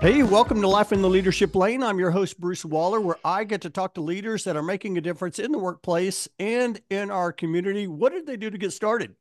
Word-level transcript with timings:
Hey, 0.00 0.22
welcome 0.22 0.62
to 0.62 0.66
Life 0.66 0.92
in 0.92 1.02
the 1.02 1.10
Leadership 1.10 1.54
Lane. 1.54 1.82
I'm 1.82 1.98
your 1.98 2.10
host, 2.10 2.40
Bruce 2.40 2.64
Waller, 2.64 3.02
where 3.02 3.18
I 3.22 3.44
get 3.44 3.60
to 3.60 3.68
talk 3.68 3.92
to 3.94 4.00
leaders 4.00 4.44
that 4.44 4.56
are 4.56 4.62
making 4.62 4.96
a 4.96 5.02
difference 5.02 5.38
in 5.38 5.52
the 5.52 5.58
workplace 5.58 6.26
and 6.38 6.80
in 6.88 7.10
our 7.10 7.32
community. 7.32 7.86
What 7.86 8.12
did 8.12 8.26
they 8.26 8.38
do 8.38 8.48
to 8.48 8.56
get 8.56 8.72
started? 8.72 9.14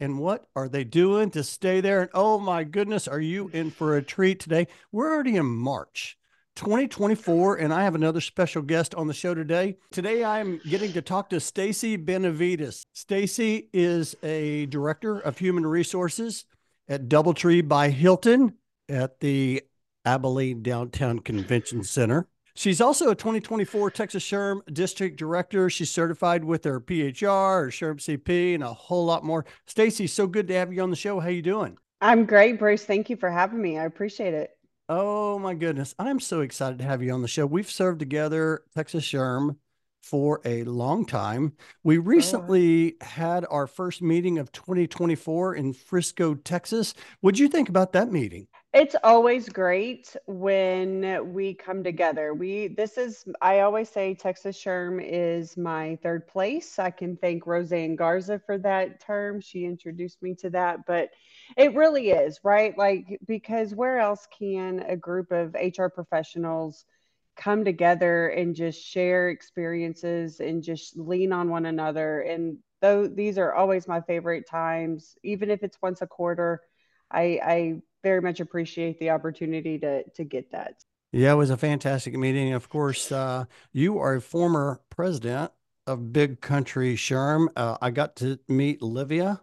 And 0.00 0.18
what 0.18 0.48
are 0.56 0.68
they 0.68 0.82
doing 0.82 1.30
to 1.30 1.44
stay 1.44 1.80
there? 1.80 2.00
And 2.00 2.10
oh 2.14 2.40
my 2.40 2.64
goodness, 2.64 3.06
are 3.06 3.20
you 3.20 3.48
in 3.52 3.70
for 3.70 3.96
a 3.96 4.02
treat 4.02 4.40
today? 4.40 4.66
We're 4.90 5.14
already 5.14 5.36
in 5.36 5.46
March 5.46 6.18
2024, 6.56 7.58
and 7.58 7.72
I 7.72 7.84
have 7.84 7.94
another 7.94 8.20
special 8.20 8.62
guest 8.62 8.92
on 8.96 9.06
the 9.06 9.14
show 9.14 9.34
today. 9.34 9.76
Today, 9.92 10.24
I'm 10.24 10.60
getting 10.68 10.92
to 10.94 11.00
talk 11.00 11.30
to 11.30 11.36
Staci 11.36 11.96
Benavides. 11.96 12.82
Staci 12.92 13.68
is 13.72 14.16
a 14.24 14.66
director 14.66 15.20
of 15.20 15.38
human 15.38 15.64
resources 15.64 16.44
at 16.88 17.08
Doubletree 17.08 17.68
by 17.68 17.90
Hilton 17.90 18.54
at 18.88 19.20
the 19.20 19.62
Abilene 20.04 20.62
Downtown 20.62 21.18
Convention 21.18 21.82
Center. 21.82 22.28
She's 22.56 22.80
also 22.80 23.10
a 23.10 23.16
2024 23.16 23.90
Texas 23.90 24.22
SHRM 24.24 24.72
District 24.72 25.16
Director. 25.18 25.68
She's 25.68 25.90
certified 25.90 26.44
with 26.44 26.62
her 26.64 26.80
PHR, 26.80 27.64
her 27.64 27.68
SHRM 27.68 27.96
CP, 27.96 28.54
and 28.54 28.62
a 28.62 28.72
whole 28.72 29.04
lot 29.04 29.24
more. 29.24 29.44
Staci, 29.66 30.08
so 30.08 30.28
good 30.28 30.46
to 30.48 30.54
have 30.54 30.72
you 30.72 30.80
on 30.82 30.90
the 30.90 30.96
show. 30.96 31.18
How 31.18 31.28
you 31.28 31.42
doing? 31.42 31.76
I'm 32.00 32.26
great, 32.26 32.58
Bruce. 32.58 32.84
Thank 32.84 33.10
you 33.10 33.16
for 33.16 33.30
having 33.30 33.60
me. 33.60 33.78
I 33.78 33.84
appreciate 33.84 34.34
it. 34.34 34.50
Oh 34.88 35.38
my 35.38 35.54
goodness. 35.54 35.94
I'm 35.98 36.20
so 36.20 36.42
excited 36.42 36.78
to 36.78 36.84
have 36.84 37.02
you 37.02 37.12
on 37.12 37.22
the 37.22 37.28
show. 37.28 37.46
We've 37.46 37.70
served 37.70 37.98
together 37.98 38.62
Texas 38.74 39.04
SHRM 39.04 39.56
for 40.02 40.40
a 40.44 40.64
long 40.64 41.06
time. 41.06 41.54
We 41.82 41.98
oh, 41.98 42.02
recently 42.02 42.94
oh. 43.00 43.04
had 43.04 43.46
our 43.50 43.66
first 43.66 44.02
meeting 44.02 44.38
of 44.38 44.52
2024 44.52 45.54
in 45.54 45.72
Frisco, 45.72 46.34
Texas. 46.34 46.94
What'd 47.20 47.38
you 47.38 47.48
think 47.48 47.68
about 47.68 47.92
that 47.92 48.12
meeting? 48.12 48.46
It's 48.74 48.96
always 49.04 49.48
great 49.48 50.16
when 50.26 51.32
we 51.32 51.54
come 51.54 51.84
together. 51.84 52.34
We 52.34 52.66
this 52.66 52.98
is 52.98 53.24
I 53.40 53.60
always 53.60 53.88
say 53.88 54.14
Texas 54.14 54.58
SHRM 54.58 55.00
is 55.00 55.56
my 55.56 55.96
third 56.02 56.26
place. 56.26 56.80
I 56.80 56.90
can 56.90 57.16
thank 57.16 57.46
Roseanne 57.46 57.94
Garza 57.94 58.40
for 58.44 58.58
that 58.58 58.98
term. 58.98 59.40
She 59.40 59.64
introduced 59.64 60.20
me 60.24 60.34
to 60.40 60.50
that, 60.50 60.86
but 60.88 61.10
it 61.56 61.76
really 61.76 62.10
is, 62.10 62.40
right? 62.42 62.76
Like 62.76 63.20
because 63.28 63.76
where 63.76 64.00
else 64.00 64.26
can 64.36 64.80
a 64.80 64.96
group 64.96 65.30
of 65.30 65.54
HR 65.54 65.86
professionals 65.86 66.84
come 67.36 67.64
together 67.64 68.30
and 68.30 68.56
just 68.56 68.84
share 68.84 69.28
experiences 69.28 70.40
and 70.40 70.64
just 70.64 70.96
lean 70.96 71.32
on 71.32 71.48
one 71.48 71.66
another 71.66 72.22
and 72.22 72.58
though 72.80 73.06
these 73.06 73.38
are 73.38 73.54
always 73.54 73.88
my 73.88 74.00
favorite 74.00 74.48
times 74.48 75.16
even 75.24 75.50
if 75.50 75.62
it's 75.62 75.78
once 75.82 76.00
a 76.00 76.06
quarter 76.06 76.60
I, 77.10 77.40
I 77.44 77.82
very 78.04 78.20
much 78.20 78.38
appreciate 78.38 79.00
the 79.00 79.10
opportunity 79.10 79.78
to 79.80 80.04
to 80.10 80.22
get 80.22 80.52
that. 80.52 80.84
Yeah, 81.10 81.32
it 81.32 81.36
was 81.36 81.50
a 81.50 81.56
fantastic 81.56 82.14
meeting. 82.14 82.52
Of 82.52 82.68
course, 82.68 83.10
uh, 83.10 83.46
you 83.72 83.98
are 83.98 84.16
a 84.16 84.20
former 84.20 84.80
president 84.90 85.50
of 85.86 86.12
Big 86.12 86.40
Country 86.40 86.94
SHRM. 86.94 87.48
Uh, 87.56 87.76
I 87.80 87.90
got 87.90 88.16
to 88.16 88.38
meet 88.48 88.82
Livia. 88.82 89.40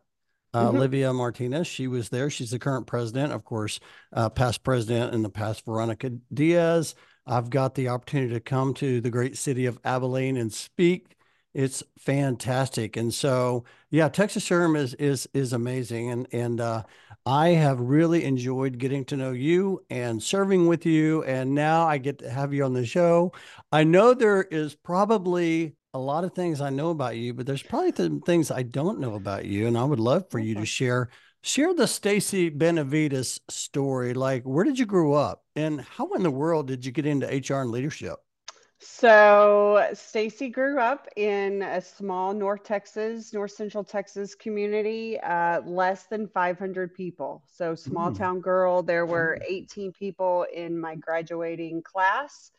Uh, 0.54 0.68
mm-hmm. 0.68 0.80
Livia 0.80 1.14
Martinez, 1.14 1.66
she 1.66 1.88
was 1.88 2.10
there. 2.10 2.30
She's 2.30 2.52
the 2.52 2.60
current 2.60 2.86
president, 2.86 3.32
of 3.32 3.46
course, 3.46 3.80
uh, 4.12 4.28
past 4.28 4.64
president 4.64 5.14
in 5.14 5.22
the 5.22 5.30
past, 5.30 5.66
Veronica 5.66 6.10
Diaz. 6.34 6.94
I've 7.26 7.50
got 7.50 7.76
the 7.76 7.88
opportunity 7.88 8.34
to 8.34 8.42
come 8.42 8.74
to 8.76 9.00
the 9.00 9.10
great 9.10 9.38
city 9.38 9.66
of 9.66 9.80
Abilene 9.86 10.36
and 10.36 10.52
speak. 10.52 11.16
It's 11.54 11.84
fantastic, 12.00 12.98
and 12.98 13.14
so 13.14 13.66
yeah, 13.90 14.08
Texas 14.10 14.48
SHRM 14.48 14.78
is 14.78 14.94
is 14.96 15.28
is 15.34 15.52
amazing, 15.52 16.10
and 16.10 16.28
and 16.32 16.62
uh, 16.62 16.84
I 17.26 17.50
have 17.50 17.80
really 17.80 18.24
enjoyed 18.24 18.80
getting 18.80 19.06
to 19.06 19.18
know 19.18 19.32
you 19.32 19.86
and 19.90 20.22
serving 20.22 20.68
with 20.68 20.86
you. 20.86 21.24
And 21.24 21.54
now 21.54 21.88
I 21.88 22.00
get 22.00 22.20
to 22.20 22.30
have 22.30 22.54
you 22.54 22.64
on 22.64 22.74
the 22.74 22.86
show. 22.86 23.34
I 23.72 23.84
know 23.84 24.14
there 24.14 24.42
is 24.42 24.76
probably 24.76 25.76
a 25.94 26.00
lot 26.00 26.24
of 26.24 26.34
things 26.34 26.62
I 26.62 26.70
know 26.70 26.90
about 26.90 27.18
you, 27.18 27.34
but 27.34 27.46
there's 27.46 27.62
probably 27.62 27.94
some 27.96 28.22
things 28.22 28.50
I 28.50 28.64
don't 28.64 29.00
know 29.00 29.16
about 29.16 29.46
you. 29.46 29.68
And 29.68 29.78
I 29.78 29.84
would 29.84 30.00
love 30.00 30.32
for 30.32 30.40
you 30.40 30.56
to 30.56 30.62
mm-hmm. 30.62 30.66
share 30.66 31.10
share 31.44 31.74
the 31.74 31.84
Staci 31.84 32.56
Benavides 32.56 33.40
story. 33.50 34.14
Like, 34.14 34.44
where 34.44 34.64
did 34.64 34.78
you 34.78 34.86
grow 34.86 35.14
up 35.14 35.44
and 35.56 35.82
how 35.82 36.12
in 36.14 36.24
the 36.24 36.32
world 36.32 36.68
did 36.68 36.86
you 36.86 36.92
get 36.92 37.06
into 37.06 37.26
HR 37.28 37.62
and 37.62 37.72
leadership? 37.72 38.18
So 38.84 39.88
Staci 39.94 40.52
grew 40.52 40.80
up 40.80 41.08
in 41.16 41.62
a 41.62 41.80
small 41.80 42.34
North 42.34 42.64
Texas, 42.64 43.32
North 43.32 43.52
Central 43.52 43.84
Texas 43.84 44.34
community, 44.34 45.20
uh, 45.20 45.62
less 45.62 46.08
than 46.08 46.28
500 46.28 46.92
people. 46.96 47.44
So 47.46 47.76
small 47.76 48.10
mm. 48.10 48.18
town 48.18 48.42
girl. 48.42 48.82
There 48.82 49.06
were 49.06 49.38
18 49.48 49.92
people 49.92 50.48
in 50.52 50.80
my 50.80 50.96
graduating 50.96 51.84
class. 51.84 52.52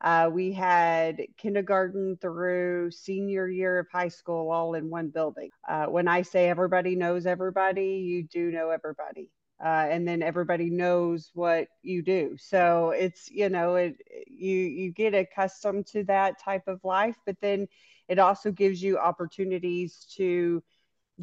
Uh, 0.00 0.30
we 0.32 0.50
had 0.50 1.20
kindergarten 1.36 2.16
through 2.22 2.90
senior 2.90 3.46
year 3.46 3.78
of 3.78 3.86
high 3.92 4.08
school 4.08 4.50
all 4.50 4.74
in 4.74 4.88
one 4.88 5.08
building. 5.08 5.50
Uh, 5.68 5.86
when 5.86 6.08
I 6.08 6.22
say 6.22 6.48
everybody 6.48 6.96
knows 6.96 7.26
everybody, 7.26 7.96
you 7.96 8.22
do 8.22 8.50
know 8.50 8.70
everybody 8.70 9.30
uh, 9.62 9.86
and 9.90 10.06
then 10.06 10.22
everybody 10.22 10.70
knows 10.70 11.30
what 11.34 11.68
you 11.82 12.02
do. 12.02 12.36
So 12.38 12.90
it's 12.90 13.30
you 13.30 13.48
know 13.48 13.76
it 13.76 13.96
you 14.26 14.56
you 14.56 14.92
get 14.92 15.14
accustomed 15.14 15.86
to 15.88 16.04
that 16.04 16.38
type 16.40 16.68
of 16.68 16.84
life, 16.84 17.16
but 17.24 17.36
then 17.40 17.66
it 18.08 18.18
also 18.18 18.52
gives 18.52 18.82
you 18.82 18.98
opportunities 18.98 20.06
to 20.16 20.62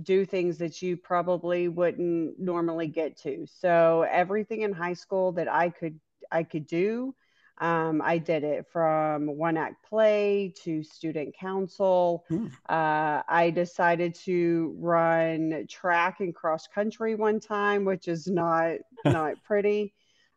do 0.01 0.25
things 0.25 0.57
that 0.57 0.81
you 0.81 0.97
probably 0.97 1.67
wouldn't 1.67 2.39
normally 2.39 2.88
get 2.88 3.17
to. 3.21 3.45
So 3.47 4.05
everything 4.09 4.61
in 4.61 4.73
high 4.73 4.94
school 4.94 5.33
that 5.33 5.47
I 5.51 5.69
could 5.69 6.00
I 6.31 6.44
could 6.44 6.65
do 6.65 7.15
um, 7.59 8.01
I 8.03 8.17
did 8.17 8.43
it 8.43 8.65
from 8.71 9.27
one 9.27 9.57
act 9.57 9.85
play 9.87 10.53
to 10.63 10.83
student 10.83 11.35
council. 11.37 12.25
Hmm. 12.27 12.47
Uh, 12.67 13.21
I 13.27 13.51
decided 13.53 14.15
to 14.25 14.75
run 14.79 15.67
track 15.69 16.19
and 16.19 16.33
cross 16.33 16.67
country 16.67 17.15
one 17.15 17.39
time, 17.39 17.85
which 17.85 18.07
is 18.07 18.27
not 18.27 18.77
not 19.05 19.35
pretty. 19.43 19.93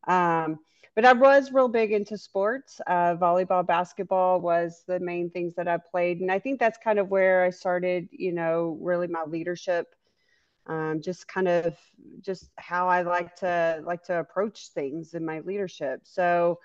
Um, 0.07 0.59
but 0.95 1.05
I 1.05 1.13
was 1.13 1.53
real 1.53 1.69
big 1.69 1.93
into 1.93 2.17
sports. 2.17 2.81
Uh, 2.87 3.17
volleyball, 3.17 3.67
basketball 3.67 4.41
was 4.41 4.83
the 4.87 5.01
main 5.01 5.31
things 5.31 5.55
that 5.57 5.69
I 5.69 5.79
played, 5.79 6.21
and 6.21 6.31
I 6.31 6.39
think 6.39 6.61
that's 6.61 6.79
kind 6.79 6.99
of 6.99 7.09
where 7.09 7.45
I 7.45 7.51
started. 7.51 8.09
You 8.13 8.33
know, 8.33 8.79
really 8.81 9.07
my 9.07 9.25
leadership. 9.25 9.87
Um, 10.69 11.01
just 11.01 11.29
kind 11.29 11.47
of 11.47 11.77
just 12.21 12.51
how 12.57 12.89
I 12.89 13.03
like 13.03 13.37
to 13.37 13.81
like 13.85 14.03
to 14.05 14.19
approach 14.19 14.71
things 14.75 15.15
in 15.15 15.25
my 15.25 15.41
leadership. 15.41 16.01
So 16.05 16.59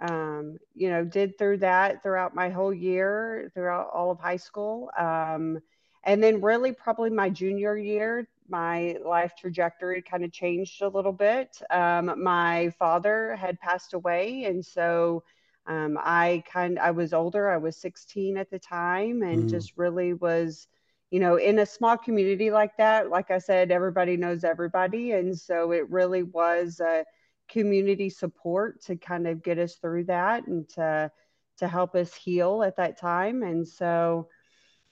um, 0.00 0.58
you 0.74 0.90
know, 0.90 1.04
did 1.04 1.38
through 1.38 1.58
that 1.58 2.02
throughout 2.02 2.34
my 2.34 2.50
whole 2.50 2.72
year, 2.72 3.50
throughout 3.54 3.90
all 3.92 4.10
of 4.10 4.18
high 4.18 4.36
school. 4.36 4.90
Um, 4.98 5.60
and 6.04 6.22
then, 6.22 6.40
really, 6.40 6.72
probably 6.72 7.10
my 7.10 7.28
junior 7.28 7.76
year, 7.76 8.28
my 8.48 8.96
life 9.04 9.32
trajectory 9.38 10.00
kind 10.00 10.24
of 10.24 10.32
changed 10.32 10.82
a 10.82 10.88
little 10.88 11.12
bit. 11.12 11.60
Um, 11.70 12.22
my 12.22 12.72
father 12.78 13.36
had 13.36 13.60
passed 13.60 13.94
away, 13.94 14.44
and 14.44 14.64
so 14.64 15.22
um, 15.66 15.98
I 16.00 16.42
kind 16.50 16.78
I 16.78 16.92
was 16.92 17.12
older. 17.12 17.50
I 17.50 17.58
was 17.58 17.76
16 17.76 18.36
at 18.36 18.50
the 18.50 18.58
time, 18.58 19.22
and 19.22 19.44
mm. 19.44 19.50
just 19.50 19.76
really 19.76 20.14
was, 20.14 20.68
you 21.10 21.20
know, 21.20 21.36
in 21.36 21.58
a 21.58 21.66
small 21.66 21.98
community 21.98 22.50
like 22.50 22.76
that. 22.78 23.10
Like 23.10 23.30
I 23.30 23.38
said, 23.38 23.70
everybody 23.70 24.16
knows 24.16 24.44
everybody, 24.44 25.12
and 25.12 25.38
so 25.38 25.72
it 25.72 25.90
really 25.90 26.22
was. 26.22 26.80
A, 26.80 27.04
community 27.48 28.10
support 28.10 28.82
to 28.82 28.96
kind 28.96 29.26
of 29.26 29.42
get 29.42 29.58
us 29.58 29.74
through 29.76 30.04
that 30.04 30.46
and 30.46 30.68
to 30.70 31.10
to 31.58 31.68
help 31.68 31.94
us 31.94 32.14
heal 32.14 32.62
at 32.62 32.76
that 32.76 32.98
time. 32.98 33.42
And 33.42 33.66
so 33.66 34.28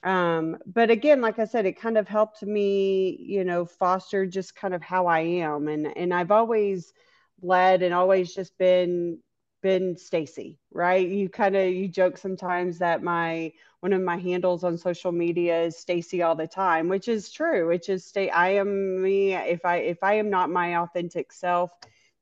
um 0.03 0.57
but 0.67 0.91
again 0.91 1.21
like 1.21 1.39
i 1.39 1.45
said 1.45 1.65
it 1.65 1.81
kind 1.81 1.97
of 1.97 2.07
helped 2.07 2.43
me 2.43 3.17
you 3.19 3.43
know 3.43 3.65
foster 3.65 4.27
just 4.27 4.55
kind 4.55 4.75
of 4.75 4.81
how 4.81 5.07
i 5.07 5.21
am. 5.21 5.67
And 5.67 5.87
and 5.97 6.13
i've 6.13 6.31
always 6.31 6.93
led 7.41 7.81
and 7.81 7.93
always 7.93 8.33
just 8.33 8.57
been 8.57 9.19
been 9.63 9.95
staci 9.95 10.57
right? 10.71 11.07
You 11.09 11.29
kind 11.29 11.55
of 11.55 11.73
you 11.73 11.87
joke 11.87 12.17
sometimes 12.17 12.77
that 12.79 13.01
my 13.01 13.51
one 13.79 13.93
of 13.93 14.01
my 14.01 14.17
handles 14.17 14.63
on 14.63 14.77
social 14.77 15.11
media 15.11 15.63
is 15.63 15.75
staci 15.75 16.25
all 16.25 16.35
the 16.35 16.47
time 16.47 16.89
which 16.89 17.07
is 17.07 17.31
true. 17.31 17.67
Which 17.67 17.89
is 17.89 18.05
stay 18.05 18.29
i 18.29 18.49
am 18.49 19.01
me. 19.01 19.33
If 19.33 19.65
i 19.65 19.77
if 19.77 20.03
i 20.03 20.13
am 20.15 20.29
not 20.29 20.49
my 20.51 20.77
authentic 20.77 21.31
self 21.31 21.71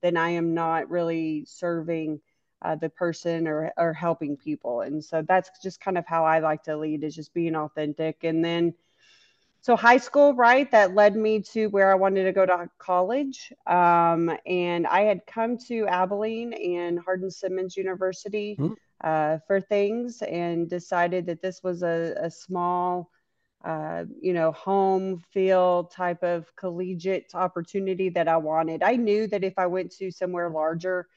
then 0.01 0.18
I 0.18 0.30
am 0.30 0.53
not 0.53 0.89
really 0.89 1.45
serving 1.45 2.19
uh, 2.62 2.75
the 2.75 2.89
person 2.89 3.47
or, 3.47 3.71
or 3.77 3.94
helping 3.94 4.38
people. 4.38 4.81
And 4.81 5.03
so 5.03 5.24
that's 5.27 5.50
just 5.62 5.80
kind 5.80 5.97
of 5.97 6.06
how 6.07 6.25
I 6.25 6.39
like 6.39 6.63
to 6.63 6.77
lead 6.77 7.03
is 7.03 7.15
just 7.15 7.33
being 7.33 7.56
authentic. 7.56 8.24
And 8.24 8.44
then, 8.44 8.74
so 9.62 9.75
high 9.75 9.97
school, 9.97 10.36
right, 10.36 10.69
that 10.69 10.94
led 10.94 11.15
me 11.15 11.42
to 11.53 11.69
where 11.69 11.92
I 11.92 11.95
wanted 11.95 12.25
to 12.25 12.31
go 12.31 12.45
to 12.45 12.69
college. 12.77 13.51
Um, 13.65 14.31
and 14.45 14.86
I 14.86 15.01
had 15.01 15.25
come 15.25 15.57
to 15.69 15.88
Abilene 15.88 16.53
and 16.53 17.00
Hardin 17.00 17.31
Simmons 17.31 17.75
University 17.75 18.57
mm-hmm. 18.59 18.74
uh, 19.03 19.39
for 19.47 19.59
things 19.59 20.21
and 20.21 20.69
decided 20.69 21.25
that 21.25 21.42
this 21.42 21.63
was 21.63 21.81
a, 21.81 22.13
a 22.21 22.30
small 22.30 23.09
uh, 23.66 24.06
you 24.22 24.32
know, 24.32 24.52
home 24.52 25.24
feel 25.34 25.86
type 25.86 26.22
of 26.22 26.56
collegiate 26.56 27.32
opportunity 27.34 28.10
that 28.10 28.28
I 28.28 28.38
wanted. 28.38 28.84
I 28.84 28.96
knew 28.96 29.26
that 29.28 29.44
if 29.44 29.56
I 29.58 29.66
went 29.66 29.92
to 29.94 30.12
somewhere 30.12 30.52
larger, 30.52 31.08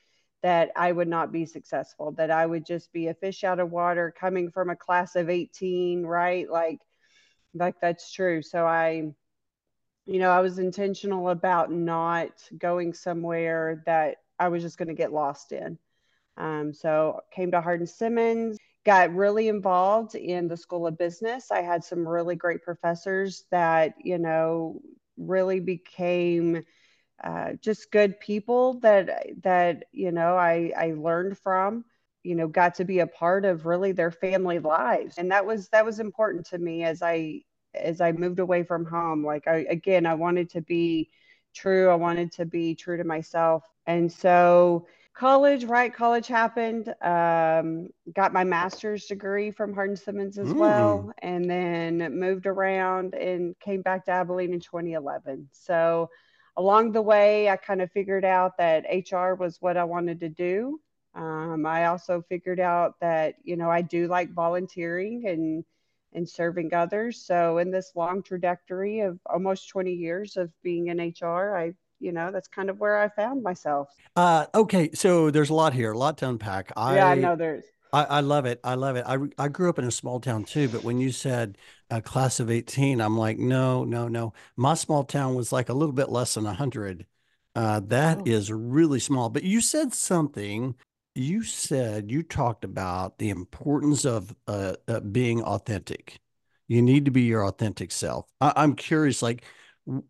that 0.43 0.71
I 0.75 0.93
would 0.93 1.09
not 1.09 1.31
be 1.31 1.45
successful, 1.45 2.13
that 2.13 2.31
I 2.31 2.47
would 2.47 2.65
just 2.65 2.91
be 2.91 3.09
a 3.09 3.15
fish 3.15 3.45
out 3.45 3.61
of 3.61 3.71
water 3.71 4.15
coming 4.19 4.51
from 4.51 4.71
a 4.71 4.77
class 4.77 5.15
of 5.15 5.29
18, 5.29 6.07
right? 6.07 6.49
Like, 6.49 6.79
like 7.53 7.75
that's 7.83 8.11
true. 8.13 8.41
So 8.41 8.65
I, 8.65 9.13
you 10.07 10.19
know, 10.19 10.31
I 10.31 10.41
was 10.41 10.59
intentional 10.59 11.29
about 11.29 11.71
not 11.71 12.31
going 12.57 12.95
somewhere 12.95 13.83
that 13.85 14.17
I 14.39 14.49
was 14.49 14.63
just 14.63 14.79
going 14.79 14.89
to 14.89 14.95
get 14.95 15.13
lost 15.13 15.53
in. 15.53 15.79
Um, 16.39 16.73
so 16.73 17.21
came 17.31 17.51
to 17.51 17.61
Hardin 17.61 17.87
Simmons, 17.87 18.57
got 18.89 19.15
really 19.15 19.49
involved 19.49 20.15
in 20.17 20.49
the 20.49 20.57
School 20.57 20.87
of 20.87 20.99
Business. 20.99 21.53
I 21.53 21.63
had 21.63 21.85
some 21.85 22.09
really 22.09 22.37
great 22.37 22.63
professors 22.63 23.45
that, 23.51 23.95
you 24.03 24.19
know, 24.19 24.81
really 25.19 25.61
became 25.61 26.65
uh, 27.23 27.53
just 27.61 27.93
good 27.93 28.19
people 28.21 28.81
that 28.81 29.27
that 29.43 29.85
you 29.93 30.13
know 30.13 30.37
I 30.37 30.73
I 30.77 30.93
learned 30.97 31.39
from 31.39 31.85
you 32.25 32.35
know 32.37 32.49
got 32.49 32.77
to 32.77 32.85
be 32.85 33.01
a 33.01 33.07
part 33.09 33.45
of 33.45 33.67
really 33.67 33.93
their 33.93 34.13
family 34.13 34.61
lives. 34.61 35.19
And 35.19 35.33
that 35.33 35.47
was 35.47 35.69
that 35.71 35.85
was 35.85 36.01
important 36.01 36.47
to 36.49 36.59
me 36.59 36.85
as 36.85 37.03
I 37.03 37.43
as 37.75 38.01
I 38.01 38.13
moved 38.13 38.41
away 38.41 38.63
from 38.65 38.87
home. 38.87 39.25
Like 39.25 39.49
I 39.49 39.67
again 39.71 40.07
I 40.07 40.15
wanted 40.15 40.51
to 40.53 40.63
be 40.63 41.11
true. 41.55 41.91
I 41.91 41.97
wanted 41.97 42.33
to 42.35 42.47
be 42.47 42.75
true 42.75 42.97
to 42.99 43.05
myself. 43.05 43.65
And 43.87 44.13
so 44.13 44.87
college 45.19 45.65
right 45.65 45.93
college 45.93 46.29
happened 46.29 46.95
um, 47.03 47.89
got 48.15 48.33
my 48.33 48.45
master's 48.45 49.07
degree 49.07 49.51
from 49.51 49.75
Hardin 49.75 49.97
Simmons 49.97 50.39
as 50.39 50.49
mm. 50.49 50.57
well 50.57 51.13
and 51.19 51.51
then 51.51 52.19
moved 52.19 52.47
around 52.47 53.15
and 53.15 53.59
came 53.59 53.83
back 53.83 54.05
to 54.05 54.13
Abilene 54.13 54.53
in 54.53 54.61
2011 54.61 55.49
so 55.53 56.09
along 56.59 56.91
the 56.91 57.01
way, 57.01 57.49
I 57.49 57.57
kind 57.57 57.81
of 57.81 57.91
figured 57.93 58.25
out 58.25 58.59
that 58.59 58.85
HR 58.91 59.35
was 59.35 59.59
what 59.61 59.77
I 59.77 59.85
wanted 59.85 60.21
to 60.21 60.29
do. 60.29 60.81
Um, 61.15 61.65
I 61.65 61.87
also 61.87 62.23
figured 62.29 62.61
out 62.61 62.95
that 63.01 63.37
you 63.45 63.57
know 63.57 63.71
I 63.71 63.81
do 63.81 64.09
like 64.09 64.35
volunteering 64.35 65.27
and 65.27 65.65
and 66.13 66.29
serving 66.29 66.75
others. 66.75 67.23
So 67.25 67.59
in 67.59 67.71
this 67.71 67.93
long 67.95 68.23
trajectory 68.23 69.01
of 69.01 69.19
almost 69.27 69.69
20 69.69 69.93
years 69.93 70.37
of 70.37 70.51
being 70.63 70.89
in 70.89 70.99
HR, 70.99 71.57
I 71.57 71.73
you 72.01 72.13
know 72.13 72.31
that's 72.31 72.49
kind 72.49 72.71
of 72.71 72.81
where 72.81 72.99
I 72.99 73.09
found 73.09 73.43
myself. 73.43 73.89
Uh, 74.17 74.47
okay, 74.55 74.91
so 74.95 75.31
there's 75.31 75.51
a 75.51 75.55
lot 75.55 75.75
here, 75.75 75.93
a 75.93 75.99
lot 75.99 76.19
to 76.19 76.29
unpack. 76.29 76.73
I, 76.77 76.97
yeah, 76.97 77.09
I 77.09 77.15
know 77.15 77.37
there's. 77.37 77.65
I, 77.93 78.05
I 78.05 78.21
love 78.21 78.47
it. 78.47 78.61
I 78.63 78.75
love 78.75 78.97
it. 78.97 79.05
I, 79.07 79.17
I 79.39 79.49
grew 79.49 79.71
up 79.71 79.79
in 79.79 79.87
a 79.87 79.91
small 79.91 80.21
town 80.21 80.45
too, 80.45 80.69
but 80.69 80.85
when 80.85 80.99
you 80.99 81.11
said 81.11 81.57
a 81.91 82.03
class 82.03 82.39
of 82.41 82.51
18, 82.51 83.01
I'm 83.01 83.17
like, 83.17 83.39
no, 83.39 83.85
no, 83.85 84.09
no. 84.09 84.35
My 84.57 84.75
small 84.75 85.05
town 85.05 85.35
was 85.35 85.53
like 85.53 85.69
a 85.69 85.75
little 85.75 85.95
bit 85.95 86.11
less 86.11 86.35
than 86.35 86.45
100. 86.45 87.07
Uh, 87.55 87.81
that 87.87 88.19
oh. 88.19 88.23
is 88.27 88.53
really 88.53 89.01
small. 89.01 89.31
But 89.31 89.45
you 89.45 89.61
said 89.61 89.95
something. 89.95 90.75
You 91.15 91.43
said 91.43 92.11
you 92.11 92.23
talked 92.23 92.65
about 92.65 93.19
the 93.19 93.31
importance 93.31 94.05
of 94.05 94.35
uh, 94.47 94.75
uh, 94.87 95.01
being 95.01 95.43
authentic. 95.43 96.21
You 96.69 96.83
need 96.83 97.07
to 97.07 97.11
be 97.11 97.23
your 97.23 97.47
authentic 97.47 97.91
self. 97.91 98.27
I, 98.41 98.53
I'm 98.55 98.75
curious, 98.75 99.23
like, 99.23 99.45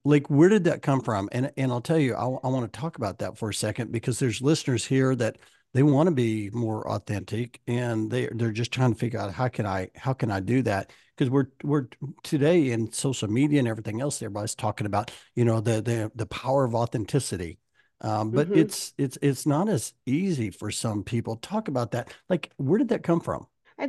like 0.04 0.28
where 0.28 0.48
did 0.48 0.64
that 0.64 0.82
come 0.82 1.00
from? 1.00 1.28
And 1.32 1.52
and 1.56 1.70
I'll 1.70 1.80
tell 1.80 1.98
you, 1.98 2.14
I, 2.14 2.24
I 2.24 2.48
want 2.48 2.70
to 2.70 2.80
talk 2.80 2.96
about 2.96 3.18
that 3.18 3.38
for 3.38 3.50
a 3.50 3.54
second 3.54 3.92
because 3.92 4.18
there's 4.18 4.42
listeners 4.42 4.84
here 4.84 5.14
that 5.16 5.38
they 5.74 5.82
want 5.82 6.08
to 6.08 6.14
be 6.14 6.50
more 6.50 6.88
authentic 6.88 7.60
and 7.66 8.10
they 8.10 8.28
they're 8.32 8.52
just 8.52 8.72
trying 8.72 8.92
to 8.92 8.98
figure 8.98 9.20
out 9.20 9.32
how 9.32 9.48
can 9.48 9.66
I 9.66 9.90
how 9.94 10.12
can 10.12 10.30
I 10.30 10.40
do 10.40 10.62
that? 10.62 10.90
Because 11.16 11.30
we're 11.30 11.48
we're 11.62 11.88
today 12.22 12.70
in 12.70 12.92
social 12.92 13.28
media 13.28 13.58
and 13.58 13.68
everything 13.68 14.00
else 14.00 14.22
everybody's 14.22 14.54
talking 14.54 14.86
about 14.86 15.10
you 15.34 15.44
know 15.44 15.60
the 15.60 15.80
the 15.80 16.10
the 16.14 16.26
power 16.26 16.64
of 16.64 16.74
authenticity. 16.74 17.58
Um, 18.00 18.30
but 18.30 18.48
mm-hmm. 18.48 18.58
it's 18.58 18.94
it's 18.96 19.18
it's 19.22 19.46
not 19.46 19.68
as 19.68 19.92
easy 20.06 20.50
for 20.50 20.70
some 20.70 21.02
people. 21.02 21.36
Talk 21.36 21.68
about 21.68 21.92
that. 21.92 22.12
Like 22.28 22.50
where 22.56 22.78
did 22.78 22.88
that 22.88 23.02
come 23.02 23.20
from 23.20 23.46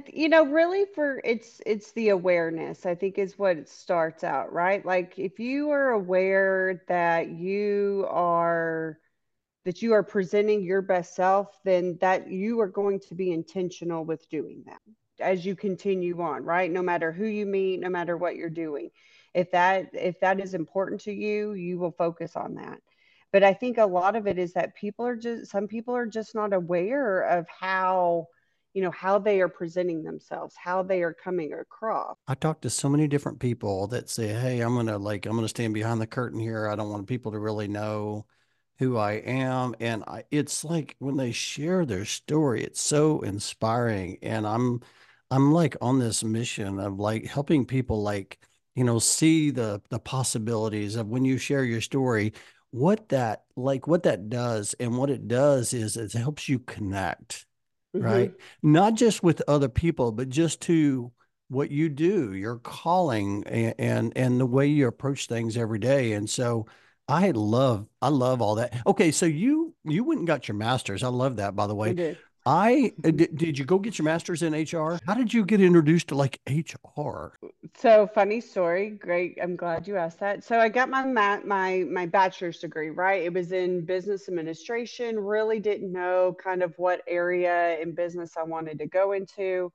you 0.07 0.29
know 0.29 0.45
really 0.45 0.85
for 0.93 1.21
it's 1.23 1.61
it's 1.65 1.91
the 1.93 2.09
awareness 2.09 2.85
i 2.85 2.93
think 2.93 3.17
is 3.17 3.39
what 3.39 3.57
it 3.57 3.67
starts 3.67 4.23
out 4.23 4.53
right 4.53 4.85
like 4.85 5.17
if 5.17 5.39
you 5.39 5.71
are 5.71 5.91
aware 5.91 6.83
that 6.87 7.29
you 7.29 8.05
are 8.09 8.99
that 9.65 9.81
you 9.81 9.93
are 9.93 10.03
presenting 10.03 10.63
your 10.63 10.81
best 10.81 11.15
self, 11.15 11.59
then 11.63 11.97
that 12.01 12.31
you 12.31 12.59
are 12.59 12.67
going 12.67 12.99
to 12.99 13.15
be 13.15 13.31
intentional 13.31 14.05
with 14.05 14.27
doing 14.29 14.63
that 14.65 14.81
as 15.19 15.45
you 15.45 15.55
continue 15.55 16.19
on, 16.21 16.43
right? 16.43 16.71
No 16.71 16.81
matter 16.81 17.11
who 17.11 17.25
you 17.25 17.45
meet, 17.45 17.79
no 17.79 17.89
matter 17.89 18.17
what 18.17 18.35
you're 18.35 18.49
doing. 18.49 18.89
If 19.33 19.51
that 19.51 19.89
if 19.93 20.19
that 20.21 20.39
is 20.39 20.53
important 20.53 21.01
to 21.01 21.11
you, 21.13 21.53
you 21.53 21.77
will 21.77 21.91
focus 21.91 22.35
on 22.35 22.55
that. 22.55 22.79
But 23.31 23.43
I 23.43 23.53
think 23.53 23.77
a 23.77 23.85
lot 23.85 24.15
of 24.15 24.25
it 24.25 24.39
is 24.39 24.53
that 24.53 24.75
people 24.75 25.05
are 25.05 25.15
just 25.15 25.51
some 25.51 25.67
people 25.67 25.95
are 25.95 26.07
just 26.07 26.33
not 26.33 26.53
aware 26.53 27.21
of 27.21 27.45
how 27.47 28.27
you 28.79 28.85
know 28.85 28.91
how 28.91 29.19
they 29.19 29.41
are 29.41 29.49
presenting 29.49 30.03
themselves 30.03 30.55
how 30.55 30.81
they 30.81 31.03
are 31.03 31.13
coming 31.13 31.51
across 31.53 32.15
i 32.29 32.33
talk 32.33 32.61
to 32.61 32.69
so 32.69 32.87
many 32.87 33.07
different 33.07 33.39
people 33.39 33.87
that 33.87 34.09
say 34.09 34.29
hey 34.29 34.61
i'm 34.61 34.73
gonna 34.73 34.97
like 34.97 35.25
i'm 35.25 35.35
gonna 35.35 35.49
stand 35.49 35.73
behind 35.73 35.99
the 35.99 36.07
curtain 36.07 36.39
here 36.39 36.69
i 36.69 36.75
don't 36.75 36.89
want 36.89 37.07
people 37.07 37.31
to 37.31 37.39
really 37.39 37.67
know 37.67 38.25
who 38.79 38.95
I 38.95 39.13
am. 39.13 39.75
And 39.79 40.03
I, 40.07 40.23
it's 40.31 40.63
like 40.63 40.95
when 40.99 41.17
they 41.17 41.33
share 41.33 41.85
their 41.85 42.05
story, 42.05 42.63
it's 42.63 42.81
so 42.81 43.19
inspiring. 43.19 44.17
And 44.23 44.47
I'm, 44.47 44.81
I'm 45.29 45.51
like 45.51 45.75
on 45.81 45.99
this 45.99 46.23
mission 46.23 46.79
of 46.79 46.97
like 46.97 47.25
helping 47.25 47.65
people 47.65 48.01
like, 48.01 48.39
you 48.75 48.85
know, 48.85 48.97
see 48.97 49.51
the, 49.51 49.81
the 49.89 49.99
possibilities 49.99 50.95
of 50.95 51.09
when 51.09 51.25
you 51.25 51.37
share 51.37 51.65
your 51.65 51.81
story, 51.81 52.33
what 52.71 53.09
that, 53.09 53.43
like 53.57 53.85
what 53.85 54.03
that 54.03 54.29
does. 54.29 54.73
And 54.79 54.97
what 54.97 55.09
it 55.09 55.27
does 55.27 55.73
is 55.73 55.97
it 55.97 56.13
helps 56.13 56.47
you 56.47 56.59
connect, 56.59 57.45
mm-hmm. 57.95 58.05
right? 58.05 58.33
Not 58.63 58.95
just 58.95 59.23
with 59.23 59.41
other 59.47 59.69
people, 59.69 60.11
but 60.11 60.29
just 60.29 60.61
to, 60.61 61.11
what 61.49 61.71
you 61.71 61.89
do, 61.89 62.33
your 62.33 62.57
calling 62.57 63.43
and, 63.47 63.73
and 63.79 64.13
and 64.15 64.39
the 64.39 64.45
way 64.45 64.67
you 64.67 64.87
approach 64.87 65.25
things 65.25 65.57
every 65.57 65.79
day. 65.79 66.13
And 66.13 66.29
so 66.29 66.67
I 67.07 67.31
love 67.31 67.87
I 68.01 68.09
love 68.09 68.41
all 68.41 68.55
that. 68.55 68.79
Okay, 68.85 69.11
so 69.11 69.25
you 69.25 69.73
you 69.83 70.03
went 70.03 70.19
and 70.19 70.27
got 70.27 70.47
your 70.47 70.55
master's. 70.55 71.03
I 71.03 71.07
love 71.07 71.37
that 71.37 71.55
by 71.55 71.67
the 71.67 71.75
way. 71.75 72.17
I 72.49 72.93
did. 73.01 73.05
Uh, 73.05 73.11
did, 73.11 73.37
did 73.37 73.59
you 73.59 73.65
go 73.65 73.77
get 73.77 73.99
your 73.99 74.05
master's 74.05 74.41
in 74.41 74.53
HR? 74.53 74.99
How 75.05 75.13
did 75.13 75.31
you 75.31 75.45
get 75.45 75.61
introduced 75.61 76.07
to 76.07 76.15
like 76.15 76.39
HR? 76.49 77.37
So 77.77 78.07
funny 78.07 78.41
story. 78.41 78.89
Great. 78.89 79.37
I'm 79.41 79.55
glad 79.55 79.87
you 79.87 79.97
asked 79.97 80.19
that. 80.21 80.43
So 80.43 80.59
I 80.59 80.67
got 80.67 80.89
my 80.89 81.05
my 81.05 81.85
my 81.91 82.05
bachelor's 82.07 82.57
degree, 82.57 82.89
right? 82.89 83.21
It 83.21 83.33
was 83.33 83.51
in 83.51 83.85
business 83.85 84.27
administration. 84.27 85.19
Really 85.19 85.59
didn't 85.59 85.91
know 85.91 86.35
kind 86.43 86.63
of 86.63 86.73
what 86.77 87.03
area 87.07 87.79
in 87.79 87.93
business 87.93 88.35
I 88.35 88.43
wanted 88.43 88.79
to 88.79 88.87
go 88.87 89.11
into. 89.11 89.71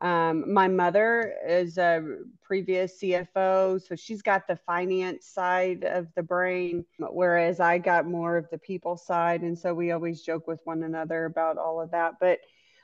Um, 0.00 0.52
my 0.52 0.68
mother 0.68 1.34
is 1.48 1.78
a 1.78 2.02
previous 2.42 3.00
CFO, 3.00 3.80
so 3.80 3.96
she's 3.96 4.22
got 4.22 4.46
the 4.46 4.56
finance 4.56 5.26
side 5.26 5.84
of 5.84 6.06
the 6.14 6.22
brain, 6.22 6.84
whereas 6.98 7.60
I 7.60 7.78
got 7.78 8.06
more 8.06 8.36
of 8.36 8.48
the 8.50 8.58
people 8.58 8.96
side. 8.96 9.40
And 9.40 9.58
so 9.58 9.72
we 9.72 9.92
always 9.92 10.22
joke 10.22 10.46
with 10.46 10.60
one 10.64 10.82
another 10.82 11.24
about 11.24 11.56
all 11.56 11.80
of 11.80 11.90
that. 11.92 12.14
But 12.20 12.40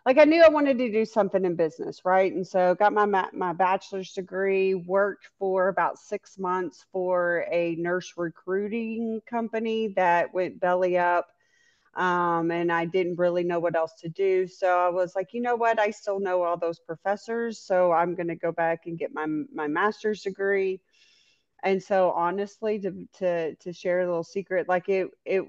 like 0.06 0.18
I 0.18 0.24
knew 0.24 0.42
I 0.42 0.48
wanted 0.48 0.78
to 0.78 0.90
do 0.90 1.04
something 1.04 1.44
in 1.44 1.54
business, 1.54 2.04
right? 2.04 2.32
And 2.32 2.46
so 2.46 2.74
got 2.74 2.92
my 2.92 3.06
my 3.32 3.52
bachelor's 3.52 4.12
degree, 4.12 4.74
worked 4.74 5.28
for 5.38 5.68
about 5.68 5.98
six 5.98 6.38
months 6.38 6.84
for 6.92 7.46
a 7.50 7.76
nurse 7.76 8.14
recruiting 8.16 9.20
company 9.28 9.88
that 9.96 10.32
went 10.34 10.60
belly 10.60 10.98
up 10.98 11.28
um, 11.94 12.50
and 12.50 12.72
I 12.72 12.84
didn't 12.86 13.16
really 13.16 13.44
know 13.44 13.60
what 13.60 13.76
else 13.76 13.92
to 14.00 14.08
do. 14.08 14.46
So 14.46 14.66
I 14.66 14.88
was 14.88 15.14
like, 15.14 15.32
you 15.32 15.42
know 15.42 15.56
what? 15.56 15.78
I 15.78 15.90
still 15.90 16.20
know 16.20 16.42
all 16.42 16.56
those 16.56 16.78
professors, 16.78 17.58
so 17.58 17.92
I'm 17.92 18.14
going 18.14 18.28
to 18.28 18.36
go 18.36 18.52
back 18.52 18.86
and 18.86 18.98
get 18.98 19.12
my 19.12 19.26
my 19.52 19.68
master's 19.68 20.22
degree. 20.22 20.80
And 21.62 21.82
so 21.82 22.10
honestly, 22.10 22.78
to 22.80 23.06
to 23.18 23.54
to 23.56 23.72
share 23.72 24.00
a 24.00 24.06
little 24.06 24.24
secret, 24.24 24.68
like 24.68 24.88
it 24.88 25.08
it 25.24 25.44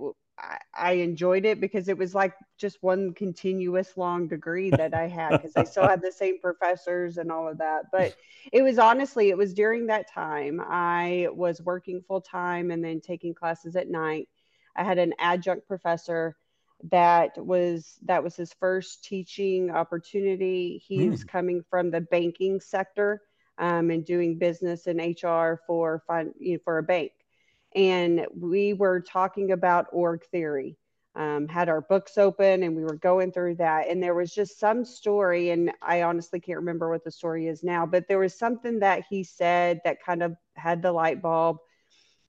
I, 0.76 0.94
enjoyed 0.94 1.46
it 1.46 1.62
because 1.62 1.88
it 1.88 1.98
was 1.98 2.16
like 2.16 2.34
just 2.58 2.82
one 2.82 3.14
continuous 3.14 3.96
long 3.98 4.28
degree 4.28 4.72
that 4.72 4.94
I 4.94 5.08
had 5.08 5.30
because 5.30 5.56
I 5.56 5.64
still 5.64 5.88
had 5.88 6.02
the 6.02 6.12
same 6.12 6.40
professors 6.40 7.18
and 7.18 7.32
all 7.32 7.48
of 7.48 7.60
that. 7.60 7.92
But 7.92 8.16
it 8.52 8.62
was 8.62 8.80
honestly, 8.80 9.30
it 9.30 9.38
was 9.38 9.54
during 9.54 9.88
that 9.88 10.12
time 10.12 10.62
I 10.62 11.28
was 11.32 11.62
working 11.62 12.02
full 12.02 12.22
time 12.22 12.72
and 12.72 12.84
then 12.84 13.00
taking 13.00 13.34
classes 13.34 13.76
at 13.76 13.90
night 13.90 14.28
I 14.76 14.84
had 14.84 14.98
an 14.98 15.14
adjunct 15.20 15.68
professor 15.68 16.36
that 16.92 17.32
was 17.38 17.98
that 18.04 18.24
was 18.24 18.36
his 18.36 18.54
first 18.60 19.04
teaching 19.04 19.72
opportunity. 19.72 20.84
He's 20.86 21.24
mm. 21.24 21.28
coming 21.28 21.64
from 21.70 21.92
the 21.92 22.02
banking 22.02 22.60
sector 22.60 23.22
um, 23.58 23.90
and 23.90 24.06
doing 24.06 24.38
business 24.38 24.88
in 24.88 24.98
HR 24.98 25.62
for 25.66 26.04
fun, 26.08 26.34
you 26.40 26.54
know, 26.54 26.60
for 26.64 26.78
a 26.78 26.84
bank. 26.84 27.12
And 27.76 28.28
we 28.38 28.74
were 28.74 29.02
talking 29.02 29.52
about 29.52 29.88
org 29.92 30.26
theory. 30.26 30.78
Um, 31.16 31.48
had 31.48 31.70
our 31.70 31.82
books 31.82 32.18
open 32.18 32.64
and 32.64 32.76
we 32.76 32.84
were 32.84 32.96
going 32.96 33.32
through 33.32 33.56
that. 33.58 33.88
And 33.88 34.02
there 34.02 34.16
was 34.16 34.34
just 34.34 34.60
some 34.60 34.84
story, 34.84 35.52
and 35.52 35.72
I 35.80 36.02
honestly 36.02 36.40
can't 36.40 36.58
remember 36.58 36.90
what 36.90 37.04
the 37.04 37.12
story 37.12 37.46
is 37.46 37.64
now, 37.64 37.86
but 37.86 38.08
there 38.08 38.18
was 38.18 38.34
something 38.34 38.80
that 38.80 39.04
he 39.08 39.24
said 39.24 39.80
that 39.86 40.04
kind 40.04 40.24
of 40.24 40.36
had 40.56 40.82
the 40.82 40.92
light 40.92 41.22
bulb 41.22 41.58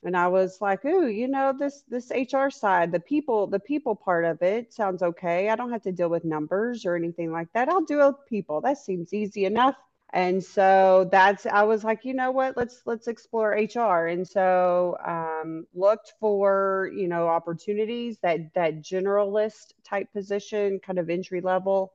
and 0.05 0.17
I 0.17 0.29
was 0.29 0.61
like, 0.61 0.85
"Ooh, 0.85 1.09
you 1.09 1.29
know 1.29 1.53
this 1.53 1.83
this 1.89 2.11
HR 2.11 2.51
side, 2.51 2.93
the 2.93 3.01
people 3.01 3.47
the 3.47 3.61
people 3.61 3.95
part 3.97 4.25
of 4.25 4.43
it 4.43 4.73
sounds 4.73 5.03
okay. 5.03 5.49
I 5.51 5.57
don't 5.57 5.73
have 5.73 5.83
to 5.83 5.93
deal 5.93 6.09
with 6.11 6.25
numbers 6.25 6.87
or 6.87 6.97
anything 6.97 7.33
like 7.33 7.53
that. 7.55 7.69
I'll 7.69 7.85
do 7.85 8.15
people. 8.29 8.61
That 8.61 8.79
seems 8.79 9.13
easy 9.15 9.45
enough." 9.47 9.77
And 10.15 10.43
so 10.43 11.09
that's 11.11 11.45
I 11.45 11.65
was 11.65 11.83
like, 11.83 12.05
you 12.05 12.15
know 12.15 12.31
what? 12.31 12.57
Let's 12.57 12.83
let's 12.87 13.09
explore 13.09 13.53
HR. 13.53 14.07
And 14.07 14.27
so 14.27 14.97
um, 15.05 15.67
looked 15.75 16.13
for 16.21 16.91
you 16.95 17.09
know 17.09 17.27
opportunities 17.27 18.19
that 18.23 18.55
that 18.55 18.81
generalist 18.83 19.73
type 19.85 20.13
position, 20.13 20.79
kind 20.81 20.99
of 21.01 21.11
entry 21.11 21.41
level. 21.41 21.93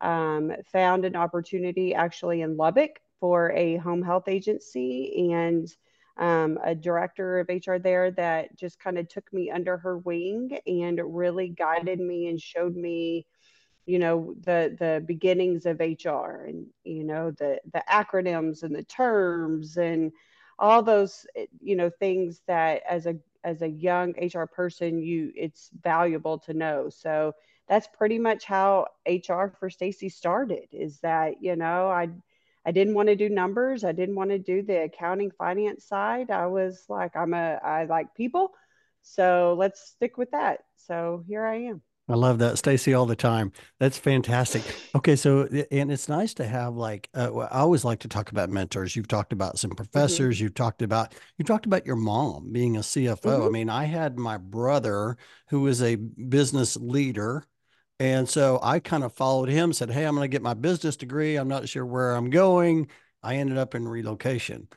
Um, 0.00 0.52
found 0.72 1.04
an 1.04 1.16
opportunity 1.16 1.94
actually 1.94 2.40
in 2.40 2.56
Lubbock 2.56 3.00
for 3.20 3.52
a 3.52 3.76
home 3.76 4.02
health 4.02 4.28
agency 4.28 5.30
and 5.30 5.68
um, 6.20 6.58
a 6.62 6.74
director 6.74 7.40
of 7.40 7.48
HR 7.50 7.78
there 7.78 8.10
that 8.12 8.56
just 8.56 8.78
kind 8.78 8.98
of 8.98 9.08
took 9.08 9.32
me 9.32 9.50
under 9.50 9.78
her 9.78 9.98
wing 9.98 10.58
and 10.66 11.00
really 11.04 11.48
guided 11.48 11.98
me 11.98 12.28
and 12.28 12.40
showed 12.40 12.76
me, 12.76 13.26
you 13.86 13.98
know, 13.98 14.34
the 14.42 14.76
the 14.78 15.02
beginnings 15.06 15.66
of 15.66 15.80
HR 15.80 16.44
and 16.46 16.66
you 16.84 17.04
know 17.04 17.30
the 17.32 17.58
the 17.72 17.82
acronyms 17.90 18.62
and 18.62 18.74
the 18.74 18.84
terms 18.84 19.78
and 19.78 20.12
all 20.58 20.82
those 20.82 21.26
you 21.60 21.74
know 21.76 21.90
things 21.90 22.42
that 22.46 22.82
as 22.88 23.06
a 23.06 23.16
as 23.44 23.62
a 23.62 23.68
young 23.68 24.14
HR 24.18 24.46
person 24.46 25.02
you 25.02 25.32
it's 25.34 25.70
valuable 25.82 26.38
to 26.40 26.54
know. 26.54 26.90
So 26.90 27.34
that's 27.68 27.88
pretty 27.96 28.18
much 28.18 28.44
how 28.44 28.88
HR 29.06 29.54
for 29.58 29.70
Staci 29.70 30.12
started. 30.12 30.68
Is 30.72 31.00
that 31.00 31.42
you 31.42 31.56
know 31.56 31.88
I 31.88 32.10
I 32.66 32.72
didn't 32.72 32.94
want 32.94 33.08
to 33.08 33.16
do 33.16 33.28
numbers. 33.28 33.84
I 33.84 33.92
didn't 33.92 34.16
want 34.16 34.30
to 34.30 34.38
do 34.38 34.62
the 34.62 34.84
accounting 34.84 35.30
finance 35.30 35.84
side. 35.86 36.30
I 36.30 36.46
was 36.46 36.84
like, 36.88 37.16
I'm 37.16 37.34
a, 37.34 37.58
I 37.62 37.84
like 37.84 38.14
people. 38.14 38.52
So 39.02 39.56
let's 39.58 39.80
stick 39.80 40.18
with 40.18 40.30
that. 40.32 40.60
So 40.76 41.24
here 41.26 41.44
I 41.44 41.56
am. 41.56 41.82
I 42.10 42.14
love 42.14 42.40
that, 42.40 42.56
Staci, 42.56 42.98
all 42.98 43.06
the 43.06 43.14
time. 43.14 43.52
That's 43.78 43.96
fantastic. 43.96 44.62
Okay, 44.96 45.14
so 45.14 45.48
and 45.70 45.92
it's 45.92 46.08
nice 46.08 46.34
to 46.34 46.46
have 46.46 46.74
like 46.74 47.08
uh, 47.14 47.32
I 47.36 47.60
always 47.60 47.84
like 47.84 48.00
to 48.00 48.08
talk 48.08 48.32
about 48.32 48.50
mentors. 48.50 48.96
You've 48.96 49.06
talked 49.06 49.32
about 49.32 49.58
some 49.58 49.70
mm-hmm. 49.70 49.76
professors. 49.76 50.36
Mm-hmm. 50.36 50.44
You've 50.44 50.54
talked 50.54 50.82
about 50.82 51.14
you 51.38 51.44
talked 51.44 51.66
about 51.66 51.86
your 51.86 51.94
mom 51.94 52.50
being 52.52 52.76
a 52.76 52.80
CFO. 52.80 53.20
Mm-hmm. 53.20 53.46
I 53.46 53.48
mean, 53.50 53.70
I 53.70 53.84
had 53.84 54.18
my 54.18 54.38
brother 54.38 55.16
who 55.50 55.60
was 55.60 55.82
a 55.82 55.94
business 55.94 56.76
leader 56.76 57.44
and 58.00 58.26
so 58.26 58.58
I 58.62 58.80
kind 58.80 59.04
of 59.04 59.12
followed 59.12 59.50
him, 59.50 59.74
said, 59.74 59.90
Hey, 59.90 60.06
I'm 60.06 60.14
going 60.14 60.24
to 60.24 60.32
get 60.32 60.40
my 60.40 60.54
business 60.54 60.96
degree. 60.96 61.36
I'm 61.36 61.48
not 61.48 61.68
sure 61.68 61.84
where 61.84 62.16
I'm 62.16 62.30
going. 62.30 62.88
I 63.22 63.36
ended 63.36 63.58
up 63.58 63.74
in 63.74 63.86
relocation. 63.86 64.68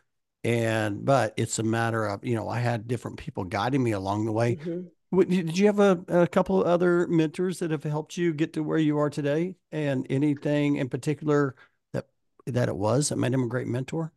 And, 0.43 1.05
but 1.05 1.33
it's 1.37 1.57
a 1.57 1.63
matter 1.63 2.05
of, 2.05 2.25
you 2.25 2.35
know, 2.35 2.49
I 2.49 2.59
had 2.59 2.85
different 2.85 3.15
people 3.15 3.45
guiding 3.45 3.81
me 3.81 3.93
along 3.93 4.25
the 4.25 4.33
way. 4.33 4.57
Mm-hmm. 4.57 5.21
Did 5.21 5.57
you 5.57 5.67
have 5.67 5.79
a, 5.79 6.03
a 6.09 6.27
couple 6.27 6.59
of 6.59 6.67
other 6.67 7.07
mentors 7.07 7.59
that 7.59 7.71
have 7.71 7.85
helped 7.85 8.17
you 8.17 8.33
get 8.33 8.51
to 8.53 8.63
where 8.63 8.77
you 8.77 8.97
are 8.97 9.09
today? 9.09 9.55
And 9.71 10.05
anything 10.09 10.75
in 10.75 10.89
particular 10.89 11.55
that 11.93 12.07
that 12.47 12.67
it 12.67 12.75
was 12.75 13.07
that 13.07 13.17
made 13.17 13.33
him 13.33 13.43
a 13.43 13.47
great 13.47 13.67
mentor? 13.67 14.11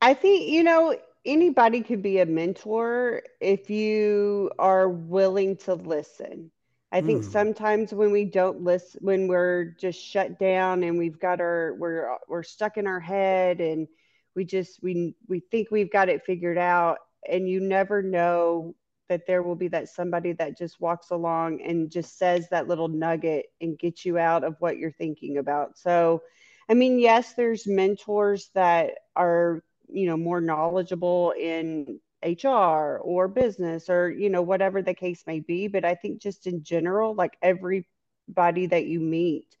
I 0.00 0.14
think, 0.14 0.48
you 0.48 0.64
know, 0.64 0.96
anybody 1.24 1.80
could 1.82 2.02
be 2.02 2.18
a 2.18 2.26
mentor 2.26 3.22
if 3.40 3.70
you 3.70 4.50
are 4.58 4.88
willing 4.88 5.58
to 5.58 5.74
listen. 5.74 6.50
I 6.92 7.00
think 7.00 7.24
mm. 7.24 7.32
sometimes 7.32 7.94
when 7.94 8.12
we 8.12 8.26
don't 8.26 8.62
listen, 8.62 9.00
when 9.02 9.26
we're 9.26 9.74
just 9.80 9.98
shut 9.98 10.38
down 10.38 10.82
and 10.82 10.98
we've 10.98 11.18
got 11.18 11.40
our, 11.40 11.74
we're, 11.78 12.18
we're 12.28 12.42
stuck 12.42 12.76
in 12.76 12.86
our 12.86 13.00
head 13.00 13.60
and 13.60 13.88
we 14.36 14.44
just, 14.44 14.82
we, 14.82 15.14
we 15.26 15.40
think 15.40 15.70
we've 15.70 15.90
got 15.90 16.10
it 16.10 16.24
figured 16.26 16.58
out 16.58 16.98
and 17.26 17.48
you 17.48 17.60
never 17.60 18.02
know 18.02 18.74
that 19.08 19.26
there 19.26 19.42
will 19.42 19.56
be 19.56 19.68
that 19.68 19.88
somebody 19.88 20.32
that 20.32 20.58
just 20.58 20.80
walks 20.80 21.10
along 21.10 21.62
and 21.62 21.90
just 21.90 22.18
says 22.18 22.46
that 22.50 22.68
little 22.68 22.88
nugget 22.88 23.46
and 23.60 23.78
gets 23.78 24.04
you 24.04 24.18
out 24.18 24.44
of 24.44 24.56
what 24.58 24.78
you're 24.78 24.92
thinking 24.92 25.38
about. 25.38 25.78
So, 25.78 26.22
I 26.68 26.74
mean, 26.74 26.98
yes, 26.98 27.34
there's 27.34 27.66
mentors 27.66 28.50
that 28.54 28.92
are, 29.16 29.62
you 29.88 30.06
know, 30.06 30.16
more 30.16 30.40
knowledgeable 30.40 31.32
in 31.38 32.00
HR 32.22 32.98
or 32.98 33.28
business 33.28 33.88
or 33.90 34.10
you 34.10 34.30
know 34.30 34.42
whatever 34.42 34.82
the 34.82 34.94
case 34.94 35.24
may 35.26 35.40
be 35.40 35.68
but 35.68 35.84
I 35.84 35.94
think 35.94 36.20
just 36.20 36.46
in 36.46 36.62
general 36.62 37.14
like 37.14 37.36
everybody 37.42 38.66
that 38.66 38.86
you 38.86 39.00
meet 39.00 39.56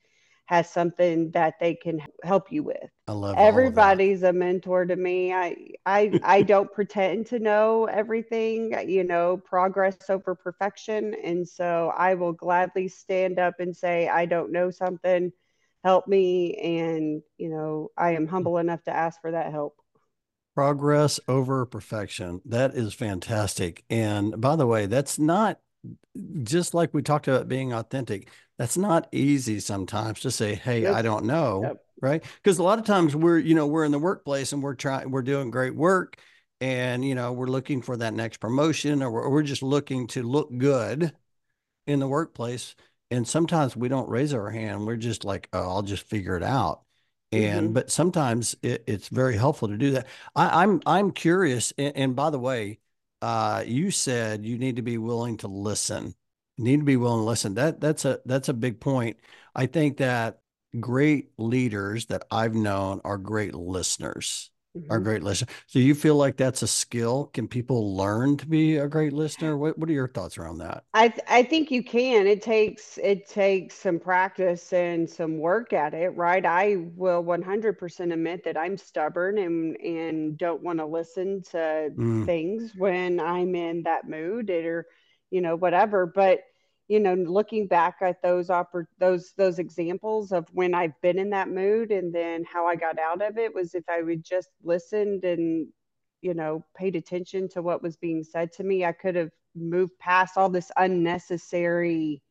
has 0.46 0.68
something 0.70 1.30
that 1.32 1.54
they 1.60 1.74
can 1.74 2.00
help 2.22 2.52
you 2.52 2.62
with. 2.64 2.90
I 3.08 3.12
love 3.12 3.40
everybody's 3.42 4.22
a 4.22 4.32
mentor 4.32 4.84
to 4.86 4.96
me. 4.96 5.32
I 5.32 5.56
I 5.86 6.16
I 6.22 6.42
don't 6.42 6.72
pretend 6.72 7.26
to 7.28 7.38
know 7.38 7.86
everything, 7.86 8.74
you 8.88 9.04
know, 9.04 9.38
progress 9.38 10.02
over 10.02 10.34
perfection 10.34 11.14
and 11.14 11.40
so 11.48 11.92
I 11.96 12.14
will 12.14 12.32
gladly 12.32 12.88
stand 12.88 13.38
up 13.38 13.54
and 13.60 13.74
say 13.76 14.08
I 14.08 14.26
don't 14.26 14.52
know 14.52 14.70
something, 14.70 15.32
help 15.84 16.06
me 16.08 16.54
and 16.56 17.22
you 17.38 17.48
know, 17.50 17.90
I 17.96 18.12
am 18.12 18.26
humble 18.28 18.58
enough 18.58 18.82
to 18.84 18.92
ask 18.92 19.20
for 19.20 19.32
that 19.32 19.52
help. 19.52 19.74
Progress 20.54 21.18
over 21.28 21.64
perfection. 21.64 22.42
That 22.44 22.74
is 22.74 22.92
fantastic. 22.92 23.84
And 23.88 24.38
by 24.40 24.56
the 24.56 24.66
way, 24.66 24.86
that's 24.86 25.18
not 25.18 25.58
just 26.42 26.74
like 26.74 26.92
we 26.92 27.02
talked 27.02 27.26
about 27.28 27.48
being 27.48 27.72
authentic. 27.72 28.28
That's 28.58 28.76
not 28.76 29.08
easy 29.12 29.60
sometimes 29.60 30.20
to 30.20 30.30
say, 30.30 30.54
"Hey, 30.54 30.82
yep. 30.82 30.94
I 30.94 31.02
don't 31.02 31.24
know." 31.24 31.62
Yep. 31.62 31.84
Right? 32.00 32.24
Because 32.42 32.58
a 32.58 32.62
lot 32.62 32.78
of 32.78 32.84
times 32.84 33.16
we're, 33.16 33.38
you 33.38 33.54
know, 33.54 33.66
we're 33.66 33.84
in 33.84 33.92
the 33.92 33.98
workplace 33.98 34.52
and 34.52 34.62
we're 34.62 34.74
trying 34.74 35.10
we're 35.10 35.22
doing 35.22 35.50
great 35.50 35.74
work 35.74 36.18
and, 36.60 37.04
you 37.04 37.14
know, 37.14 37.32
we're 37.32 37.46
looking 37.46 37.80
for 37.80 37.96
that 37.96 38.12
next 38.12 38.38
promotion 38.38 39.02
or 39.02 39.10
we're, 39.10 39.28
we're 39.28 39.42
just 39.42 39.62
looking 39.62 40.06
to 40.08 40.22
look 40.22 40.56
good 40.58 41.12
in 41.86 42.00
the 42.00 42.08
workplace 42.08 42.74
and 43.10 43.26
sometimes 43.28 43.76
we 43.76 43.88
don't 43.88 44.08
raise 44.08 44.34
our 44.34 44.50
hand. 44.50 44.86
We're 44.86 44.96
just 44.96 45.24
like, 45.24 45.48
"Oh, 45.52 45.60
I'll 45.60 45.82
just 45.82 46.04
figure 46.04 46.36
it 46.36 46.42
out." 46.42 46.82
And 47.32 47.64
mm-hmm. 47.66 47.72
but 47.72 47.90
sometimes 47.90 48.54
it, 48.62 48.84
it's 48.86 49.08
very 49.08 49.36
helpful 49.36 49.68
to 49.68 49.76
do 49.76 49.92
that. 49.92 50.06
I, 50.36 50.62
am 50.62 50.70
I'm, 50.70 50.82
I'm 50.86 51.10
curious 51.12 51.72
and, 51.78 51.96
and, 51.96 52.16
by 52.16 52.30
the 52.30 52.38
way 52.38 52.78
uh, 53.20 53.64
you 53.66 53.90
said 53.90 54.44
you 54.44 54.58
need 54.58 54.76
to 54.76 54.82
be 54.82 54.98
willing 54.98 55.38
to 55.38 55.48
listen 55.48 56.14
you 56.58 56.64
need 56.64 56.80
to 56.80 56.84
be 56.84 56.96
willing 56.96 57.20
to 57.20 57.24
listen. 57.24 57.54
That 57.54 57.80
that's 57.80 58.04
a 58.04 58.20
that's 58.26 58.50
a 58.50 58.54
big 58.54 58.78
point. 58.78 59.16
I 59.54 59.66
think 59.66 59.96
that 59.96 60.42
great 60.80 61.30
leaders 61.38 62.06
that 62.06 62.24
i've 62.30 62.54
known 62.54 63.00
are 63.04 63.18
great 63.18 63.54
listeners 63.54 64.50
mm-hmm. 64.76 64.92
are 64.92 65.00
great 65.00 65.22
listeners 65.22 65.50
so 65.66 65.78
you 65.78 65.94
feel 65.94 66.16
like 66.16 66.36
that's 66.36 66.62
a 66.62 66.66
skill? 66.66 67.30
Can 67.32 67.48
people 67.48 67.96
learn 67.96 68.36
to 68.38 68.46
be 68.46 68.76
a 68.76 68.88
great 68.88 69.12
listener? 69.12 69.56
What, 69.56 69.78
what 69.78 69.88
are 69.88 69.92
your 69.92 70.08
thoughts 70.08 70.38
around 70.38 70.58
that? 70.58 70.84
I 70.94 71.08
th- 71.08 71.24
i 71.28 71.42
think 71.42 71.70
you 71.70 71.82
can. 71.82 72.26
It 72.26 72.42
takes 72.42 72.98
it 73.02 73.28
takes 73.28 73.74
some 73.74 73.98
practice 73.98 74.72
and 74.72 75.08
some 75.08 75.38
work 75.38 75.72
at 75.72 75.94
it 75.94 76.10
right? 76.10 76.44
I 76.44 76.76
will 76.96 77.22
100% 77.24 78.12
admit 78.12 78.44
that 78.44 78.56
i'm 78.56 78.76
stubborn 78.76 79.38
and 79.38 79.76
and 79.76 80.38
don't 80.38 80.62
want 80.62 80.78
to 80.78 80.86
listen 80.86 81.42
to 81.42 81.90
mm. 81.96 82.26
things 82.26 82.72
when 82.76 83.20
i'm 83.20 83.54
in 83.54 83.82
that 83.84 84.08
mood 84.08 84.50
or 84.50 84.86
you 85.30 85.40
know 85.40 85.56
whatever 85.56 86.06
but 86.06 86.40
you 86.88 87.00
know 87.00 87.14
looking 87.14 87.66
back 87.66 87.96
at 88.02 88.22
those 88.22 88.48
oppor- 88.48 88.86
those 88.98 89.32
those 89.36 89.58
examples 89.58 90.32
of 90.32 90.46
when 90.52 90.74
I've 90.74 91.00
been 91.00 91.18
in 91.18 91.30
that 91.30 91.48
mood 91.48 91.90
and 91.90 92.14
then 92.14 92.44
how 92.44 92.66
I 92.66 92.76
got 92.76 92.98
out 92.98 93.22
of 93.22 93.38
it 93.38 93.54
was 93.54 93.74
if 93.74 93.84
I 93.88 94.02
would 94.02 94.24
just 94.24 94.48
listened 94.62 95.24
and 95.24 95.68
you 96.22 96.34
know 96.34 96.64
paid 96.76 96.96
attention 96.96 97.48
to 97.50 97.62
what 97.62 97.82
was 97.82 97.96
being 97.96 98.24
said 98.24 98.52
to 98.54 98.64
me 98.64 98.84
I 98.84 98.92
could 98.92 99.16
have 99.16 99.30
moved 99.54 99.98
past 99.98 100.36
all 100.36 100.48
this 100.48 100.70
unnecessary 100.76 102.22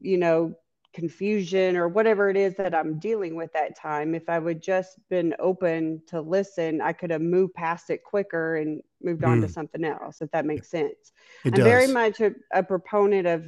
you 0.00 0.18
know 0.18 0.54
confusion 0.98 1.76
or 1.76 1.86
whatever 1.86 2.28
it 2.28 2.36
is 2.36 2.56
that 2.56 2.74
I'm 2.74 2.98
dealing 2.98 3.36
with 3.36 3.52
that 3.52 3.78
time 3.78 4.16
if 4.16 4.28
I 4.28 4.40
would 4.40 4.60
just 4.60 4.98
been 5.08 5.32
open 5.38 6.02
to 6.08 6.20
listen 6.20 6.80
I 6.80 6.92
could 6.92 7.12
have 7.12 7.20
moved 7.20 7.54
past 7.54 7.88
it 7.90 8.02
quicker 8.02 8.56
and 8.56 8.82
moved 9.00 9.22
on 9.22 9.40
to 9.42 9.46
hmm. 9.46 9.52
something 9.52 9.84
else 9.84 10.20
if 10.20 10.30
that 10.32 10.44
makes 10.44 10.68
sense 10.68 11.12
it 11.44 11.52
I'm 11.52 11.52
does. 11.52 11.64
very 11.64 11.86
much 11.86 12.20
a, 12.20 12.32
a 12.52 12.64
proponent 12.64 13.28
of 13.28 13.46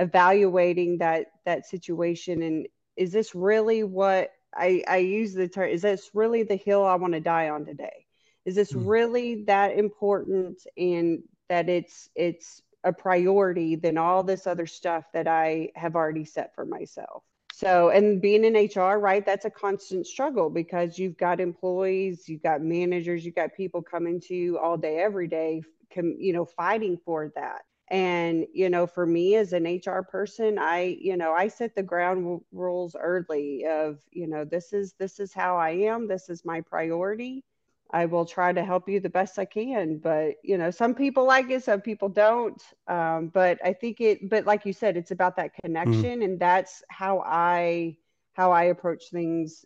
evaluating 0.00 0.98
that 0.98 1.26
that 1.46 1.66
situation 1.66 2.42
and 2.42 2.66
is 2.96 3.12
this 3.12 3.32
really 3.32 3.84
what 3.84 4.32
I, 4.56 4.82
I 4.88 4.96
use 4.96 5.34
the 5.34 5.46
term 5.46 5.68
is 5.68 5.82
this 5.82 6.10
really 6.14 6.42
the 6.42 6.56
hill 6.56 6.84
I 6.84 6.96
want 6.96 7.12
to 7.12 7.20
die 7.20 7.48
on 7.48 7.64
today 7.64 8.06
is 8.44 8.56
this 8.56 8.72
mm. 8.72 8.82
really 8.84 9.44
that 9.44 9.78
important 9.78 10.58
and 10.76 11.22
that 11.48 11.68
it's 11.68 12.10
it's 12.16 12.60
a 12.84 12.92
priority 12.92 13.76
than 13.76 13.98
all 13.98 14.22
this 14.22 14.46
other 14.46 14.66
stuff 14.66 15.04
that 15.12 15.26
I 15.26 15.70
have 15.74 15.96
already 15.96 16.24
set 16.24 16.54
for 16.54 16.64
myself. 16.64 17.24
So, 17.52 17.90
and 17.90 18.22
being 18.22 18.44
in 18.44 18.54
HR, 18.54 18.98
right, 18.98 19.26
that's 19.26 19.44
a 19.44 19.50
constant 19.50 20.06
struggle 20.06 20.48
because 20.48 20.96
you've 20.96 21.16
got 21.16 21.40
employees, 21.40 22.28
you've 22.28 22.42
got 22.42 22.62
managers, 22.62 23.24
you've 23.24 23.34
got 23.34 23.52
people 23.56 23.82
coming 23.82 24.20
to 24.22 24.34
you 24.34 24.58
all 24.58 24.76
day, 24.76 24.98
every 24.98 25.26
day, 25.26 25.62
you 25.96 26.32
know, 26.32 26.44
fighting 26.44 26.98
for 27.04 27.32
that. 27.34 27.62
And, 27.90 28.46
you 28.52 28.68
know, 28.70 28.86
for 28.86 29.06
me 29.06 29.34
as 29.34 29.52
an 29.54 29.64
HR 29.64 30.02
person, 30.02 30.58
I, 30.58 30.98
you 31.00 31.16
know, 31.16 31.32
I 31.32 31.48
set 31.48 31.74
the 31.74 31.82
ground 31.82 32.42
rules 32.52 32.94
early 32.94 33.64
of, 33.66 33.98
you 34.12 34.28
know, 34.28 34.44
this 34.44 34.72
is, 34.72 34.94
this 34.98 35.18
is 35.18 35.32
how 35.32 35.56
I 35.56 35.70
am. 35.70 36.06
This 36.06 36.28
is 36.28 36.44
my 36.44 36.60
priority 36.60 37.42
I 37.90 38.06
will 38.06 38.24
try 38.26 38.52
to 38.52 38.64
help 38.64 38.88
you 38.88 39.00
the 39.00 39.08
best 39.10 39.38
I 39.38 39.44
can. 39.44 39.98
But 39.98 40.36
you 40.42 40.58
know, 40.58 40.70
some 40.70 40.94
people 40.94 41.24
like 41.26 41.50
it, 41.50 41.64
some 41.64 41.80
people 41.80 42.08
don't. 42.08 42.60
Um, 42.88 43.28
but 43.28 43.58
I 43.64 43.72
think 43.72 44.00
it. 44.00 44.28
But 44.28 44.46
like 44.46 44.66
you 44.66 44.72
said, 44.72 44.96
it's 44.96 45.10
about 45.12 45.36
that 45.36 45.54
Mm. 45.86 46.04
connection, 46.04 46.22
and 46.22 46.38
that's 46.38 46.82
how 46.90 47.22
I 47.26 47.96
how 48.34 48.52
I 48.52 48.64
approach 48.64 49.10
things 49.10 49.64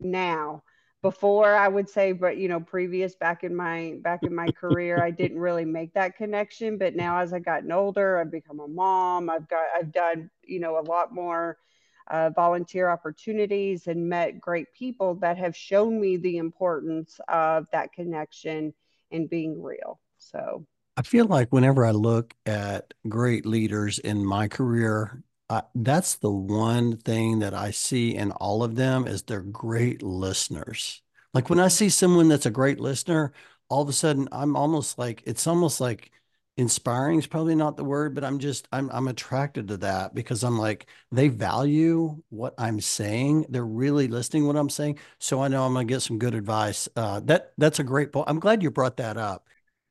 now. 0.00 0.62
Before 1.02 1.54
I 1.54 1.68
would 1.68 1.88
say, 1.88 2.12
but 2.12 2.38
you 2.38 2.48
know, 2.48 2.60
previous 2.60 3.14
back 3.14 3.44
in 3.44 3.54
my 3.54 3.98
back 4.02 4.26
in 4.26 4.34
my 4.34 4.50
career, 4.50 5.00
I 5.00 5.10
didn't 5.12 5.38
really 5.38 5.64
make 5.64 5.94
that 5.94 6.16
connection. 6.16 6.76
But 6.76 6.96
now, 6.96 7.18
as 7.20 7.32
I 7.32 7.38
gotten 7.38 7.70
older, 7.70 8.18
I've 8.18 8.32
become 8.32 8.58
a 8.60 8.66
mom. 8.66 9.30
I've 9.30 9.48
got 9.48 9.66
I've 9.78 9.92
done 9.92 10.30
you 10.44 10.58
know 10.60 10.78
a 10.78 10.82
lot 10.82 11.14
more 11.14 11.56
uh, 12.10 12.30
volunteer 12.30 12.88
opportunities 12.88 13.86
and 13.86 14.08
met 14.08 14.40
great 14.40 14.66
people 14.76 15.14
that 15.16 15.36
have 15.36 15.56
shown 15.56 16.00
me 16.00 16.16
the 16.16 16.38
importance 16.38 17.20
of 17.28 17.66
that 17.72 17.92
connection 17.92 18.72
and 19.10 19.28
being 19.28 19.62
real. 19.62 20.00
So 20.18 20.66
I 20.96 21.02
feel 21.02 21.26
like 21.26 21.52
whenever 21.52 21.84
I 21.84 21.92
look 21.92 22.34
at 22.44 22.92
great 23.08 23.46
leaders 23.46 23.98
in 23.98 24.24
my 24.24 24.48
career, 24.48 25.22
I, 25.48 25.62
that's 25.74 26.16
the 26.16 26.30
one 26.30 26.96
thing 26.96 27.38
that 27.38 27.54
I 27.54 27.70
see 27.70 28.14
in 28.14 28.32
all 28.32 28.62
of 28.62 28.74
them 28.74 29.06
is 29.06 29.22
they're 29.22 29.40
great 29.40 30.02
listeners. 30.02 31.02
Like 31.32 31.50
when 31.50 31.60
I 31.60 31.68
see 31.68 31.88
someone 31.88 32.28
that's 32.28 32.46
a 32.46 32.50
great 32.50 32.80
listener, 32.80 33.32
all 33.68 33.82
of 33.82 33.88
a 33.88 33.92
sudden 33.92 34.28
I'm 34.32 34.56
almost 34.56 34.98
like 34.98 35.22
it's 35.24 35.46
almost 35.46 35.80
like 35.80 36.10
inspiring 36.58 37.18
is 37.18 37.26
probably 37.26 37.54
not 37.54 37.76
the 37.76 37.84
word, 37.84 38.14
but 38.14 38.24
I'm 38.24 38.38
just 38.38 38.68
I'm 38.72 38.90
I'm 38.92 39.08
attracted 39.08 39.68
to 39.68 39.76
that 39.78 40.14
because 40.14 40.42
I'm 40.44 40.58
like 40.58 40.86
they 41.12 41.28
value 41.28 42.22
what 42.30 42.54
I'm 42.58 42.80
saying. 42.80 43.46
They're 43.48 43.64
really 43.64 44.08
listening 44.08 44.46
what 44.46 44.56
I'm 44.56 44.68
saying. 44.70 44.98
So 45.18 45.42
I 45.42 45.48
know 45.48 45.64
I'm 45.64 45.72
gonna 45.72 45.86
get 45.86 46.02
some 46.02 46.18
good 46.18 46.34
advice. 46.34 46.88
Uh, 46.96 47.20
that 47.24 47.52
that's 47.58 47.78
a 47.78 47.84
great 47.84 48.12
point. 48.12 48.28
I'm 48.28 48.40
glad 48.40 48.62
you 48.62 48.70
brought 48.70 48.98
that 48.98 49.16
up. 49.16 49.46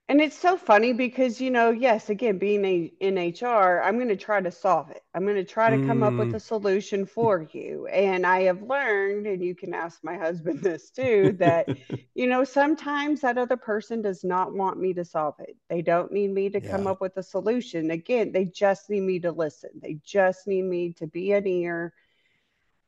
And 0.10 0.22
it's 0.22 0.38
so 0.38 0.58
funny 0.58 0.94
because, 0.94 1.40
you 1.42 1.50
know, 1.52 1.72
yes, 1.72 2.10
again, 2.10 2.38
being 2.38 2.64
a, 2.66 2.92
in 3.00 3.18
HR, 3.18 3.82
I'm 3.82 3.96
going 3.98 4.08
to 4.10 4.16
try 4.18 4.42
to 4.42 4.52
solve 4.52 4.90
it. 4.90 5.04
I'm 5.14 5.24
going 5.24 5.36
to 5.36 5.44
try 5.46 5.70
to 5.70 5.78
come 5.80 6.04
up 6.04 6.18
with 6.18 6.32
Mm. 6.32 6.36
a 6.36 6.40
solution 6.40 7.06
for 7.06 7.48
you. 7.52 7.88
And 7.88 8.26
I 8.26 8.42
have 8.44 8.62
learned, 8.62 9.28
and 9.28 9.44
you 9.44 9.56
can 9.56 9.74
ask 9.74 10.04
my 10.04 10.18
husband 10.18 10.62
this 10.64 10.92
too, 10.92 11.36
that, 11.40 11.68
you 12.16 12.28
know, 12.28 12.44
sometimes 12.44 13.22
that 13.22 13.38
other 13.38 13.58
person 13.58 14.02
does 14.02 14.24
not 14.24 14.54
want 14.54 14.80
me 14.80 14.94
to 14.94 15.06
solve 15.06 15.36
it. 15.40 15.56
They 15.70 15.82
don't 15.82 16.12
need 16.12 16.32
me 16.32 16.50
to 16.52 16.62
come 16.62 16.88
up 16.88 17.02
with 17.02 17.18
a 17.18 17.24
solution. 17.24 17.92
Again, 17.92 18.32
they 18.32 18.46
just 18.46 18.90
need 18.90 19.02
me 19.02 19.20
to 19.22 19.32
listen. 19.32 19.72
They 19.82 20.00
just 20.06 20.48
need 20.48 20.64
me 20.64 20.94
to 21.00 21.08
be 21.08 21.32
an 21.34 21.48
ear 21.48 21.94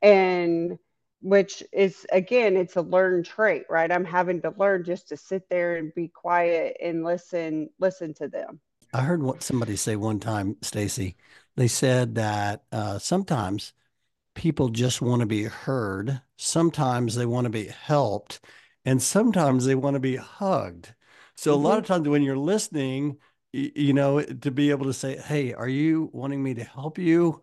and 0.02 0.78
which 1.22 1.64
is 1.74 2.06
again 2.12 2.56
it's 2.58 2.76
a 2.78 2.82
learned 2.82 3.26
trait 3.26 3.64
right? 3.70 3.92
I'm 3.92 4.06
having 4.06 4.42
to 4.44 4.54
learn 4.58 4.84
just 4.86 5.10
to 5.10 5.18
sit 5.18 5.50
there 5.50 5.78
and 5.78 5.94
be 5.96 6.08
quiet 6.10 6.78
and 6.82 7.04
listen 7.04 7.70
listen 7.80 8.14
to 8.16 8.28
them. 8.30 8.60
I 8.94 9.02
heard 9.02 9.22
what 9.24 9.44
somebody 9.44 9.76
say 9.76 9.96
one 9.96 10.20
time, 10.20 10.56
Staci. 10.56 11.16
They 11.56 11.68
said 11.68 12.16
that 12.16 12.64
uh, 12.72 13.00
sometimes 13.00 13.74
people 14.36 14.70
just 14.70 15.02
want 15.02 15.22
to 15.22 15.26
be 15.28 15.46
heard, 15.46 16.22
sometimes 16.38 17.16
they 17.16 17.26
want 17.26 17.46
to 17.46 17.50
be 17.52 17.68
helped, 17.68 18.42
and 18.86 19.02
sometimes 19.02 19.66
they 19.66 19.76
want 19.76 19.96
to 19.96 20.00
be 20.02 20.18
hugged. 20.18 20.96
So 21.36 21.54
a 21.54 21.58
lot 21.58 21.78
hmm 21.78 21.80
of 21.80 21.86
times 21.86 22.08
when 22.10 22.24
you're 22.24 22.38
listening, 22.38 23.20
you 23.54 23.94
know, 23.94 24.22
to 24.22 24.52
be 24.52 24.72
able 24.72 24.86
to 24.88 24.94
say, 24.94 25.18
"Hey, 25.18 25.54
are 25.54 25.70
you 25.70 26.10
wanting 26.14 26.44
me 26.44 26.54
to 26.56 26.64
help 26.64 26.98
you, 26.98 27.42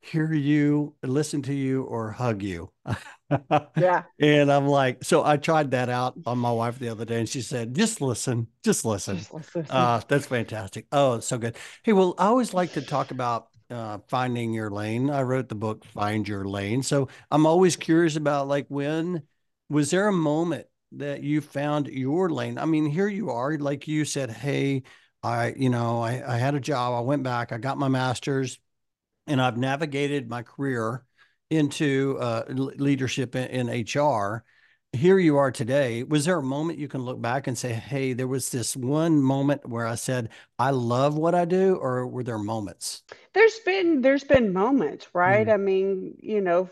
hear 0.00 0.32
you, 0.32 0.94
listen 1.02 1.42
to 1.42 1.54
you, 1.54 1.82
or 1.84 2.12
hug 2.12 2.42
you?" 2.42 2.70
yeah 3.76 4.02
And 4.20 4.50
I'm 4.50 4.66
like, 4.66 5.04
so 5.04 5.24
I 5.24 5.36
tried 5.36 5.70
that 5.72 5.88
out 5.88 6.14
on 6.26 6.38
my 6.38 6.50
wife 6.50 6.78
the 6.78 6.88
other 6.88 7.04
day, 7.04 7.20
and 7.20 7.28
she 7.28 7.40
said, 7.40 7.74
"Just 7.74 8.00
listen, 8.00 8.48
just 8.64 8.84
listen." 8.84 9.18
just 9.18 9.32
listen 9.32 9.66
Uh, 9.70 10.00
that's 10.08 10.26
fantastic. 10.26 10.86
Oh, 10.92 11.20
so 11.20 11.38
good. 11.38 11.56
Hey, 11.84 11.92
well, 11.92 12.14
I 12.18 12.26
always 12.26 12.54
like 12.54 12.72
to 12.72 12.82
talk 12.82 13.10
about 13.10 13.48
uh, 13.70 13.98
finding 14.08 14.52
your 14.54 14.70
lane. 14.70 15.10
I 15.10 15.22
wrote 15.22 15.48
the 15.48 15.54
book 15.54 15.84
Find 15.84 16.26
Your 16.26 16.46
Lane. 16.46 16.82
So 16.82 17.08
I'm 17.30 17.46
always 17.46 17.76
curious 17.76 18.16
about 18.16 18.48
like 18.48 18.66
when 18.68 19.22
was 19.68 19.90
there 19.90 20.08
a 20.08 20.12
moment 20.12 20.66
that 20.92 21.22
you 21.22 21.40
found 21.40 21.86
your 21.88 22.30
lane? 22.30 22.58
I 22.58 22.64
mean, 22.64 22.86
here 22.86 23.08
you 23.08 23.30
are, 23.30 23.56
like 23.58 23.86
you 23.86 24.04
said, 24.04 24.30
hey, 24.30 24.82
I, 25.22 25.52
you 25.56 25.68
know, 25.68 26.00
I, 26.00 26.34
I 26.34 26.38
had 26.38 26.54
a 26.54 26.60
job. 26.60 26.94
I 26.94 27.00
went 27.00 27.22
back, 27.22 27.52
I 27.52 27.58
got 27.58 27.76
my 27.78 27.88
master's, 27.88 28.58
and 29.28 29.40
I've 29.40 29.56
navigated 29.56 30.28
my 30.28 30.42
career 30.42 31.04
into 31.50 32.18
uh, 32.20 32.44
leadership 32.48 33.34
in, 33.36 33.48
in 33.48 33.68
HR. 33.68 34.44
Here 34.92 35.18
you 35.18 35.36
are 35.36 35.50
today. 35.52 36.02
Was 36.02 36.24
there 36.24 36.38
a 36.38 36.42
moment 36.42 36.78
you 36.78 36.88
can 36.88 37.02
look 37.02 37.20
back 37.20 37.46
and 37.46 37.56
say, 37.58 37.72
hey, 37.72 38.14
there 38.14 38.26
was 38.28 38.50
this 38.50 38.74
one 38.76 39.20
moment 39.22 39.68
where 39.68 39.86
I 39.86 39.96
said, 39.96 40.30
I 40.58 40.70
love 40.70 41.16
what 41.16 41.34
I 41.34 41.44
do, 41.44 41.76
or 41.76 42.06
were 42.06 42.24
there 42.24 42.38
moments? 42.38 43.02
there's 43.34 43.58
been 43.60 44.00
there's 44.02 44.24
been 44.24 44.52
moments 44.52 45.06
right 45.14 45.48
Mm, 45.48 45.50
i 45.50 45.56
mean 45.56 46.14
you 46.20 46.40
know 46.40 46.68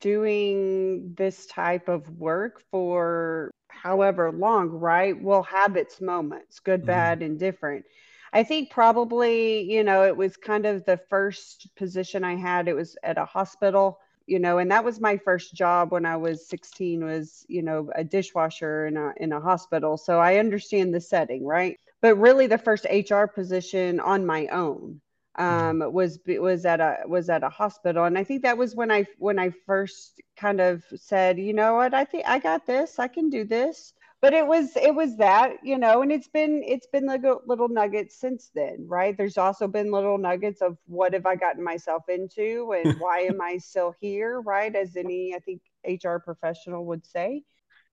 doing 0.00 1.14
this 1.16 1.46
type 1.46 1.88
of 1.88 2.08
work 2.18 2.62
for 2.70 3.50
however 3.68 4.30
long 4.32 4.68
right 4.68 5.20
will 5.20 5.42
have 5.42 5.76
its 5.76 6.00
moments 6.00 6.60
good 6.60 6.84
mm, 6.84 6.86
bad 6.86 7.22
and 7.22 7.38
different 7.38 7.84
i 8.32 8.42
think 8.42 8.70
probably 8.70 9.70
you 9.70 9.84
know 9.84 10.04
it 10.04 10.16
was 10.16 10.36
kind 10.36 10.66
of 10.66 10.84
the 10.84 10.96
first 11.08 11.68
position 11.76 12.24
i 12.24 12.34
had 12.34 12.68
it 12.68 12.74
was 12.74 12.96
at 13.02 13.18
a 13.18 13.24
hospital 13.24 13.98
you 14.26 14.38
know 14.38 14.58
and 14.58 14.70
that 14.70 14.84
was 14.84 15.00
my 15.00 15.16
first 15.16 15.54
job 15.54 15.90
when 15.90 16.06
i 16.06 16.16
was 16.16 16.48
16 16.48 17.04
was 17.04 17.44
you 17.48 17.62
know 17.62 17.90
a 17.94 18.04
dishwasher 18.04 18.86
in 18.86 18.96
a 18.96 19.12
in 19.16 19.32
a 19.32 19.40
hospital. 19.40 19.96
So 19.96 20.18
i 20.18 20.36
understand 20.36 20.94
the 20.94 21.00
setting 21.00 21.44
right? 21.44 21.78
But 22.00 22.16
really 22.16 22.46
the 22.46 22.58
first 22.58 22.86
hr 23.10 23.24
position 23.26 24.00
on 24.00 24.24
my 24.24 24.46
own 24.46 25.00
mm. 25.38 25.42
um, 25.42 25.92
was 25.92 26.18
was 26.26 26.64
at 26.64 26.80
a 26.80 26.98
was 27.06 27.28
at 27.28 27.42
a 27.42 27.48
hospital, 27.48 28.04
and 28.04 28.16
I 28.16 28.24
think 28.24 28.42
that 28.42 28.58
was 28.58 28.74
when 28.74 28.90
I 28.90 29.06
when 29.18 29.38
I 29.38 29.50
first 29.66 30.20
kind 30.36 30.60
of 30.60 30.82
said, 30.96 31.38
you 31.38 31.52
know 31.52 31.74
what, 31.74 31.94
I 31.94 32.04
think 32.04 32.24
I 32.26 32.38
got 32.38 32.66
this, 32.66 32.98
I 32.98 33.08
can 33.08 33.30
do 33.30 33.44
this. 33.44 33.92
But 34.22 34.34
it 34.34 34.46
was 34.46 34.76
it 34.76 34.94
was 34.94 35.16
that 35.16 35.56
you 35.62 35.78
know, 35.78 36.02
and 36.02 36.12
it's 36.12 36.28
been 36.28 36.62
it's 36.64 36.86
been 36.86 37.06
little 37.06 37.40
little 37.46 37.68
nuggets 37.68 38.20
since 38.20 38.50
then, 38.54 38.84
right? 38.86 39.16
There's 39.16 39.38
also 39.38 39.66
been 39.66 39.90
little 39.90 40.18
nuggets 40.18 40.60
of 40.60 40.76
what 40.86 41.14
have 41.14 41.26
I 41.26 41.36
gotten 41.36 41.64
myself 41.64 42.08
into, 42.08 42.72
and 42.72 42.94
why 43.00 43.20
am 43.20 43.40
I 43.40 43.56
still 43.58 43.94
here, 44.00 44.40
right? 44.40 44.74
As 44.74 44.96
any 44.96 45.34
I 45.34 45.38
think 45.38 45.62
HR 45.86 46.18
professional 46.18 46.84
would 46.86 47.06
say. 47.06 47.44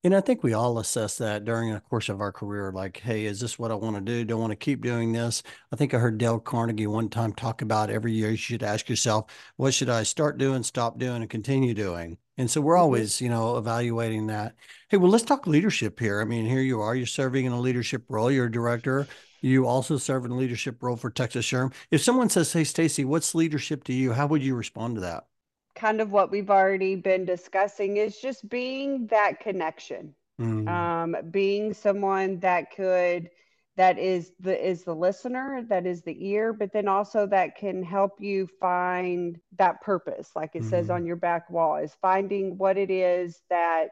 And 0.03 0.15
I 0.15 0.21
think 0.21 0.43
we 0.43 0.53
all 0.53 0.79
assess 0.79 1.17
that 1.17 1.43
during 1.43 1.73
the 1.73 1.79
course 1.79 2.07
of 2.07 2.21
our 2.21 2.31
career. 2.31 2.71
Like, 2.71 2.97
hey, 2.97 3.25
is 3.25 3.39
this 3.39 3.57
what 3.57 3.71
I 3.71 3.75
want 3.75 3.95
to 3.95 4.01
do? 4.01 4.23
Do 4.23 4.37
I 4.37 4.39
want 4.39 4.51
to 4.51 4.55
keep 4.55 4.81
doing 4.83 5.11
this? 5.11 5.41
I 5.71 5.75
think 5.75 5.93
I 5.93 5.97
heard 5.97 6.17
Dale 6.17 6.39
Carnegie 6.39 6.87
one 6.87 7.09
time 7.09 7.33
talk 7.33 7.61
about 7.61 7.89
every 7.89 8.13
year 8.13 8.29
you 8.31 8.37
should 8.37 8.63
ask 8.63 8.89
yourself, 8.89 9.25
what 9.55 9.73
should 9.73 9.89
I 9.89 10.03
start 10.03 10.37
doing, 10.37 10.63
stop 10.63 10.99
doing, 10.99 11.21
and 11.21 11.29
continue 11.29 11.73
doing? 11.73 12.17
And 12.37 12.49
so 12.51 12.61
we're 12.61 12.77
hmm 12.77 12.77
always, 12.77 13.19
you 13.21 13.29
know, 13.29 13.57
evaluating 13.57 14.27
that. 14.27 14.55
Hey, 14.89 14.97
well, 14.97 15.09
let's 15.11 15.23
talk 15.23 15.47
leadership 15.47 15.99
here. 15.99 16.21
I 16.21 16.25
mean, 16.25 16.45
here 16.45 16.61
you 16.61 16.81
are, 16.81 16.95
you're 16.95 17.05
serving 17.07 17.45
in 17.45 17.51
a 17.51 17.59
leadership 17.59 18.03
role, 18.09 18.31
you're 18.31 18.45
a 18.45 18.51
director. 18.51 19.07
You 19.41 19.67
also 19.67 19.97
serve 19.97 20.25
in 20.25 20.31
a 20.31 20.35
leadership 20.37 20.81
role 20.81 20.95
for 20.97 21.09
Texas 21.09 21.45
SHRM. 21.45 21.73
If 21.91 22.01
someone 22.01 22.29
says, 22.29 22.53
Hey, 22.53 22.63
Staci, 22.63 23.05
what's 23.05 23.35
leadership 23.35 23.83
to 23.85 23.93
you? 23.93 24.13
How 24.13 24.27
would 24.27 24.43
you 24.43 24.55
respond 24.55 24.95
to 24.95 25.01
that? 25.01 25.27
Kind 25.75 26.01
of 26.01 26.11
what 26.11 26.31
we've 26.31 26.49
already 26.49 26.95
been 26.95 27.23
discussing 27.23 27.97
is 27.97 28.17
just 28.19 28.49
being 28.49 29.07
that 29.07 29.39
connection 29.39 30.13
Mm, 30.39 30.91
um, 31.05 31.15
being 31.31 31.73
someone 31.73 32.39
that 32.39 32.71
could 32.71 33.29
that 33.77 33.97
is 33.99 34.31
the 34.39 34.67
is 34.67 34.83
the 34.83 34.93
listener 34.93 35.63
that 35.69 35.85
is 35.85 36.01
the 36.01 36.27
ear 36.27 36.51
but 36.51 36.73
then 36.73 36.87
also 36.87 37.25
that 37.25 37.55
can 37.55 37.81
help 37.83 38.19
you 38.19 38.47
find 38.59 39.39
that 39.57 39.79
purpose 39.81 40.31
like 40.35 40.55
it 40.55 40.63
says 40.63 40.87
mm. 40.87 40.95
on 40.95 41.05
your 41.05 41.15
back 41.15 41.49
wall 41.49 41.77
is 41.77 41.95
finding 42.01 42.57
what 42.57 42.77
it 42.77 42.89
is 42.89 43.41
that 43.49 43.91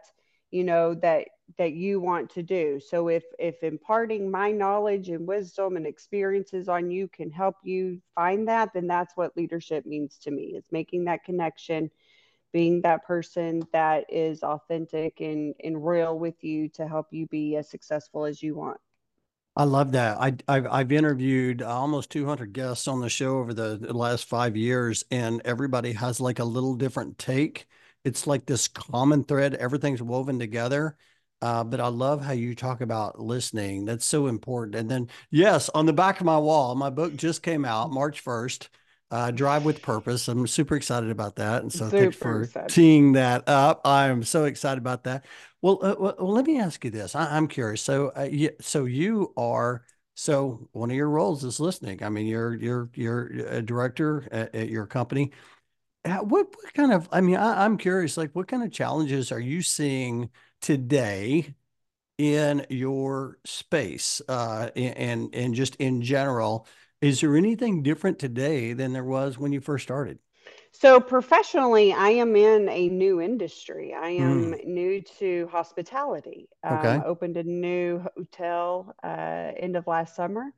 you 0.52 0.64
know 0.64 0.94
that 0.94 1.28
that 1.58 1.74
you 1.74 2.00
want 2.00 2.30
to 2.30 2.42
do 2.42 2.80
so 2.80 3.08
if 3.08 3.24
if 3.38 3.62
imparting 3.64 4.30
my 4.30 4.52
knowledge 4.52 5.10
and 5.10 5.28
wisdom 5.28 5.78
and 5.78 5.86
experiences 5.86 6.68
on 6.68 6.90
you 6.90 7.08
can 7.08 7.30
help 7.30 7.56
you 7.64 8.02
find 8.16 8.48
that 8.48 8.72
then 8.74 8.88
that's 8.88 9.16
what 9.16 9.38
leadership 9.38 9.86
means 9.86 10.18
to 10.18 10.32
me 10.32 10.56
is 10.56 10.66
making 10.72 11.06
that 11.06 11.24
connection 11.24 11.90
being 12.56 12.82
that 12.82 13.06
person 13.06 13.62
that 13.74 14.06
is 14.08 14.42
authentic 14.42 15.20
and, 15.20 15.54
and 15.62 15.86
real 15.86 16.18
with 16.18 16.42
you 16.42 16.70
to 16.70 16.88
help 16.88 17.08
you 17.12 17.28
be 17.28 17.58
as 17.58 17.70
successful 17.70 18.24
as 18.24 18.42
you 18.42 18.56
want. 18.56 18.80
I 19.58 19.64
love 19.64 19.94
that. 19.94 20.18
I, 20.20 20.36
I've 20.48 20.68
I've 20.68 20.92
interviewed 20.92 21.62
almost 21.62 22.10
200 22.12 22.52
guests 22.54 22.88
on 22.88 23.00
the 23.00 23.10
show 23.10 23.38
over 23.40 23.54
the, 23.54 23.78
the 23.78 23.94
last 23.94 24.26
five 24.26 24.58
years, 24.58 25.06
and 25.12 25.42
everybody 25.46 25.94
has 25.94 26.20
like 26.20 26.40
a 26.40 26.44
little 26.44 26.76
different 26.76 27.18
take. 27.18 27.66
It's 28.04 28.28
like 28.28 28.46
this 28.46 28.68
common 28.68 29.24
thread. 29.24 29.56
Everything's 29.56 30.02
woven 30.02 30.40
together. 30.40 30.98
Uh, 31.42 31.64
but 31.64 31.80
I 31.80 31.88
love 31.88 32.22
how 32.24 32.32
you 32.34 32.56
talk 32.56 32.82
about 32.82 33.20
listening. 33.20 33.86
That's 33.86 34.06
so 34.06 34.28
important. 34.28 34.76
And 34.76 34.90
then, 34.90 35.10
yes, 35.32 35.70
on 35.70 35.86
the 35.86 35.94
back 35.94 36.20
of 36.20 36.26
my 36.26 36.38
wall, 36.38 36.76
my 36.76 36.90
book 36.90 37.16
just 37.16 37.44
came 37.44 37.66
out 37.66 37.92
March 37.92 38.22
1st. 38.22 38.70
Uh, 39.12 39.32
Drive 39.32 39.66
with 39.66 39.82
Purpose. 39.82 40.28
I'm 40.28 40.48
super 40.48 40.76
excited 40.76 41.10
about 41.10 41.36
that. 41.38 41.62
And 41.62 41.72
so 41.72 41.86
Super 41.86 41.98
thanks 41.98 42.18
for 42.18 42.42
excited. 42.44 42.70
teeing 42.70 43.14
that 43.14 43.48
up. 43.48 43.82
I'm 43.86 44.24
so 44.24 44.46
excited 44.46 44.80
about 44.80 45.04
that. 45.04 45.26
Well, 45.62 45.80
uh, 45.82 45.96
well, 45.98 46.16
let 46.32 46.46
me 46.46 46.60
ask 46.60 46.84
you 46.84 46.92
this. 46.92 47.16
I, 47.16 47.38
am 47.38 47.48
curious. 47.48 47.82
So, 47.82 48.12
uh, 48.18 48.28
you, 48.32 48.52
so 48.62 48.86
you 48.86 49.34
are, 49.38 49.84
so 50.16 50.70
one 50.72 50.90
of 50.92 50.96
your 50.96 51.10
roles 51.10 51.44
is 51.44 51.60
listening. 51.60 52.04
I 52.04 52.10
mean, 52.10 52.28
you're, 52.28 52.56
you're, 52.56 52.90
you're 52.94 53.26
a 53.48 53.62
director 53.62 54.28
at, 54.32 54.54
at 54.56 54.70
your 54.70 54.86
company. 54.86 55.32
What, 56.04 56.28
what 56.28 56.74
kind 56.76 56.94
of, 56.94 57.10
I 57.12 57.22
mean, 57.22 57.36
I, 57.36 57.66
I'm 57.66 57.78
curious, 57.78 58.16
like 58.16 58.32
what 58.34 58.48
kind 58.48 58.64
of 58.64 58.72
challenges 58.72 59.32
are 59.32 59.40
you 59.40 59.62
seeing 59.62 60.30
today 60.62 61.56
in 62.18 62.66
your 62.70 63.38
space 63.46 64.22
uh, 64.30 64.70
and 64.76 65.34
and 65.36 65.54
just 65.54 65.76
in 65.76 66.02
general 66.02 66.68
is 67.06 67.22
there 67.22 67.36
anything 67.38 67.84
different 67.84 68.20
today 68.20 68.74
than 68.74 68.94
there 68.94 69.04
was 69.04 69.38
when 69.38 69.54
you 69.54 69.62
first 69.62 69.84
started? 69.84 70.20
So 70.72 71.00
professionally, 71.00 71.94
I 71.94 72.10
am 72.10 72.36
in 72.36 72.70
a 72.70 72.90
new 72.90 73.22
industry. 73.22 73.94
I 73.94 74.10
am 74.10 74.54
Mm, 74.54 74.60
new 74.66 75.02
to 75.20 75.48
hospitality. 75.52 76.50
Um, 76.64 77.00
okay. 77.00 77.04
opened 77.04 77.38
a 77.38 77.44
new 77.44 78.00
hotel 78.16 78.94
uh, 79.04 79.08
end 79.58 79.76
of 79.76 79.88
last 79.88 80.16
summer, 80.16 80.52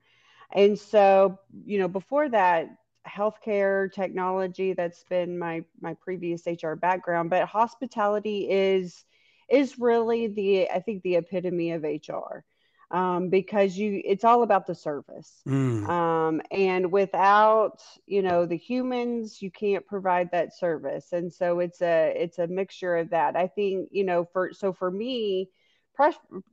and 0.53 0.77
so 0.79 1.39
you 1.65 1.79
know 1.79 1.88
before 1.88 2.29
that, 2.29 2.69
healthcare 3.07 3.91
technology. 3.93 4.73
That's 4.73 5.03
been 5.05 5.39
my 5.39 5.63
my 5.81 5.95
previous 5.95 6.47
HR 6.47 6.75
background, 6.75 7.29
but 7.29 7.47
hospitality 7.47 8.49
is 8.49 9.05
is 9.49 9.79
really 9.79 10.27
the 10.27 10.69
I 10.69 10.79
think 10.81 11.03
the 11.03 11.15
epitome 11.17 11.71
of 11.71 11.86
HR 11.86 12.45
um, 12.91 13.30
because 13.30 13.78
you 13.78 14.02
it's 14.06 14.23
all 14.23 14.43
about 14.43 14.67
the 14.67 14.76
service. 14.76 15.45
Mm, 15.47 15.88
um, 15.89 16.41
and 16.52 16.91
without 16.91 17.82
you 18.06 18.21
know 18.21 18.45
the 18.45 18.58
humans 18.58 19.41
you 19.41 19.52
can't 19.52 19.86
provide 19.88 20.32
that 20.32 20.56
service. 20.58 21.13
And 21.13 21.32
so 21.32 21.60
it's 21.60 21.82
a 21.82 22.13
it's 22.15 22.39
a 22.39 22.47
mixture 22.47 22.95
of 22.97 23.10
that. 23.12 23.36
I 23.36 23.47
think 23.47 23.89
you 23.91 24.04
know 24.04 24.26
for 24.26 24.54
so 24.54 24.73
for 24.73 24.91
me 24.91 25.50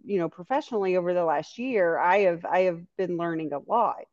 you 0.05 0.19
know 0.19 0.29
professionally 0.29 0.97
over 0.97 1.13
the 1.13 1.25
last 1.25 1.59
year 1.59 1.99
i 1.99 2.21
have 2.21 2.45
i 2.47 2.61
have 2.61 2.81
been 2.97 3.17
learning 3.17 3.53
a 3.53 3.59
lot. 3.59 4.07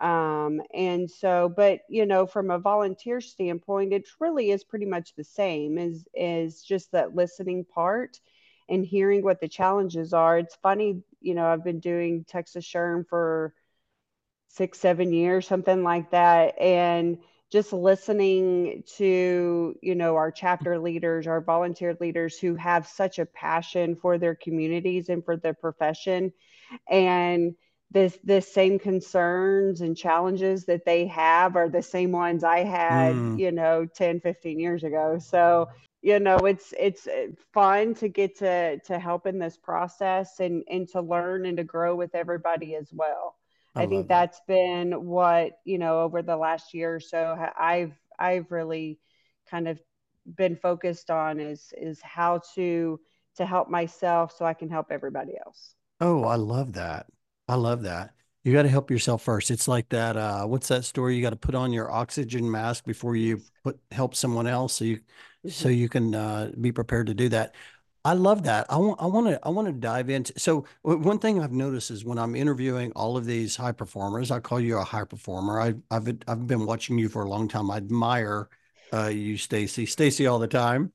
Um, 0.00 0.60
and 0.74 1.08
so 1.08 1.52
but 1.54 1.80
you 1.88 2.06
know 2.06 2.26
from 2.26 2.50
a 2.50 2.58
volunteer 2.58 3.20
standpoint 3.20 3.92
it 3.92 4.08
really 4.18 4.50
is 4.50 4.64
pretty 4.64 4.86
much 4.86 5.14
the 5.14 5.24
same 5.24 5.78
as 5.78 6.04
is 6.14 6.62
just 6.62 6.90
that 6.92 7.14
listening 7.14 7.64
part 7.64 8.18
and 8.72 8.84
hearing 8.84 9.22
what 9.22 9.40
the 9.40 9.48
challenges 9.48 10.12
are 10.12 10.38
it's 10.38 10.56
funny 10.56 11.02
you 11.20 11.34
know 11.34 11.46
i've 11.46 11.64
been 11.64 11.80
doing 11.80 12.24
texas 12.28 12.66
SHRM 12.66 13.06
for 13.08 13.54
six, 14.52 14.78
seven 14.78 15.12
years, 15.12 15.46
something 15.46 15.82
like 15.82 16.10
that. 16.10 16.60
And 16.60 17.18
just 17.50 17.72
listening 17.72 18.82
to, 18.96 19.74
you 19.82 19.94
know, 19.94 20.16
our 20.16 20.30
chapter 20.30 20.78
leaders, 20.78 21.26
our 21.26 21.40
volunteer 21.40 21.96
leaders 22.00 22.38
who 22.38 22.54
have 22.56 22.86
such 22.86 23.18
a 23.18 23.26
passion 23.26 23.96
for 23.96 24.18
their 24.18 24.34
communities 24.34 25.08
and 25.08 25.24
for 25.24 25.36
the 25.36 25.54
profession. 25.54 26.32
And 26.88 27.54
this 27.92 28.18
this 28.24 28.52
same 28.52 28.78
concerns 28.78 29.82
and 29.82 29.96
challenges 29.96 30.64
that 30.64 30.84
they 30.84 31.06
have 31.06 31.56
are 31.56 31.68
the 31.68 31.82
same 31.82 32.12
ones 32.12 32.42
I 32.42 32.60
had, 32.60 33.14
mm. 33.14 33.38
you 33.38 33.52
know, 33.52 33.84
10, 33.86 34.20
15 34.20 34.58
years 34.58 34.82
ago. 34.82 35.18
So, 35.18 35.68
you 36.00 36.18
know, 36.18 36.38
it's 36.38 36.72
it's 36.78 37.06
uh, 37.06 37.28
fun 37.52 37.94
to 37.96 38.08
get 38.08 38.38
to 38.38 38.78
to 38.78 38.98
help 38.98 39.26
in 39.26 39.38
this 39.38 39.56
process 39.56 40.40
and 40.40 40.64
and 40.70 40.88
to 40.88 41.00
learn 41.00 41.46
and 41.46 41.56
to 41.58 41.64
grow 41.64 41.94
with 41.94 42.14
everybody 42.14 42.74
as 42.74 42.88
well. 42.92 43.36
I 43.74 43.82
I 43.82 43.86
think 43.86 43.92
love 43.92 44.08
that. 44.08 44.20
that's 44.20 44.40
been 44.46 45.04
what, 45.04 45.52
you 45.64 45.78
know, 45.78 46.00
over 46.00 46.22
the 46.22 46.36
last 46.36 46.74
year 46.74 46.94
or 46.94 47.00
so 47.00 47.36
I've 47.58 47.94
I've 48.18 48.50
really 48.50 48.98
kind 49.50 49.68
of 49.68 49.78
been 50.36 50.56
focused 50.56 51.10
on 51.10 51.40
is 51.40 51.72
is 51.76 52.00
how 52.00 52.40
to 52.54 52.98
to 53.36 53.46
help 53.46 53.68
myself 53.68 54.34
so 54.36 54.44
I 54.44 54.54
can 54.54 54.70
help 54.70 54.86
everybody 54.90 55.32
else. 55.44 55.74
Oh, 56.00 56.24
I 56.24 56.36
love 56.36 56.74
that. 56.74 57.06
I 57.52 57.56
love 57.56 57.82
that. 57.82 58.14
You 58.44 58.52
got 58.52 58.62
to 58.62 58.68
help 58.68 58.90
yourself 58.90 59.22
first. 59.22 59.50
It's 59.50 59.68
like 59.68 59.88
that. 59.90 60.16
Uh, 60.16 60.46
what's 60.46 60.68
that 60.68 60.84
story? 60.84 61.14
You 61.16 61.22
got 61.22 61.30
to 61.30 61.36
put 61.36 61.54
on 61.54 61.72
your 61.72 61.90
oxygen 61.92 62.50
mask 62.50 62.84
before 62.84 63.14
you 63.14 63.42
put 63.62 63.78
help 63.90 64.14
someone 64.14 64.46
else, 64.46 64.72
so 64.74 64.84
you 64.84 65.00
so 65.46 65.68
Mhm. 65.68 65.76
you 65.78 65.88
can 65.88 66.14
uh, 66.14 66.50
be 66.60 66.72
prepared 66.72 67.08
to 67.08 67.14
do 67.14 67.28
that. 67.28 67.54
I 68.04 68.14
love 68.14 68.44
that. 68.44 68.66
I 68.70 68.76
want 68.78 69.00
I 69.02 69.06
want 69.06 69.26
to 69.28 69.38
I 69.46 69.50
want 69.50 69.66
to 69.68 69.72
dive 69.72 70.08
into. 70.10 70.32
So 70.40 70.64
one 70.82 71.18
thing 71.18 71.40
I've 71.42 71.52
noticed 71.52 71.90
is 71.90 72.04
when 72.04 72.18
I'm 72.18 72.34
interviewing 72.34 72.90
all 72.92 73.16
of 73.16 73.26
these 73.26 73.54
high 73.56 73.72
performers, 73.72 74.30
I 74.30 74.40
call 74.40 74.58
you 74.60 74.78
a 74.78 74.84
high 74.84 75.04
performer. 75.04 75.60
I, 75.60 75.74
I've 75.90 76.08
I've 76.26 76.46
been 76.46 76.64
watching 76.66 76.98
you 76.98 77.08
for 77.10 77.22
a 77.22 77.28
long 77.28 77.48
time. 77.48 77.70
I 77.70 77.76
admire 77.76 78.48
uh, 78.92 79.06
you, 79.08 79.36
Staci. 79.36 79.84
Staci 79.84 80.30
all 80.30 80.38
the 80.40 80.48
time. 80.48 80.92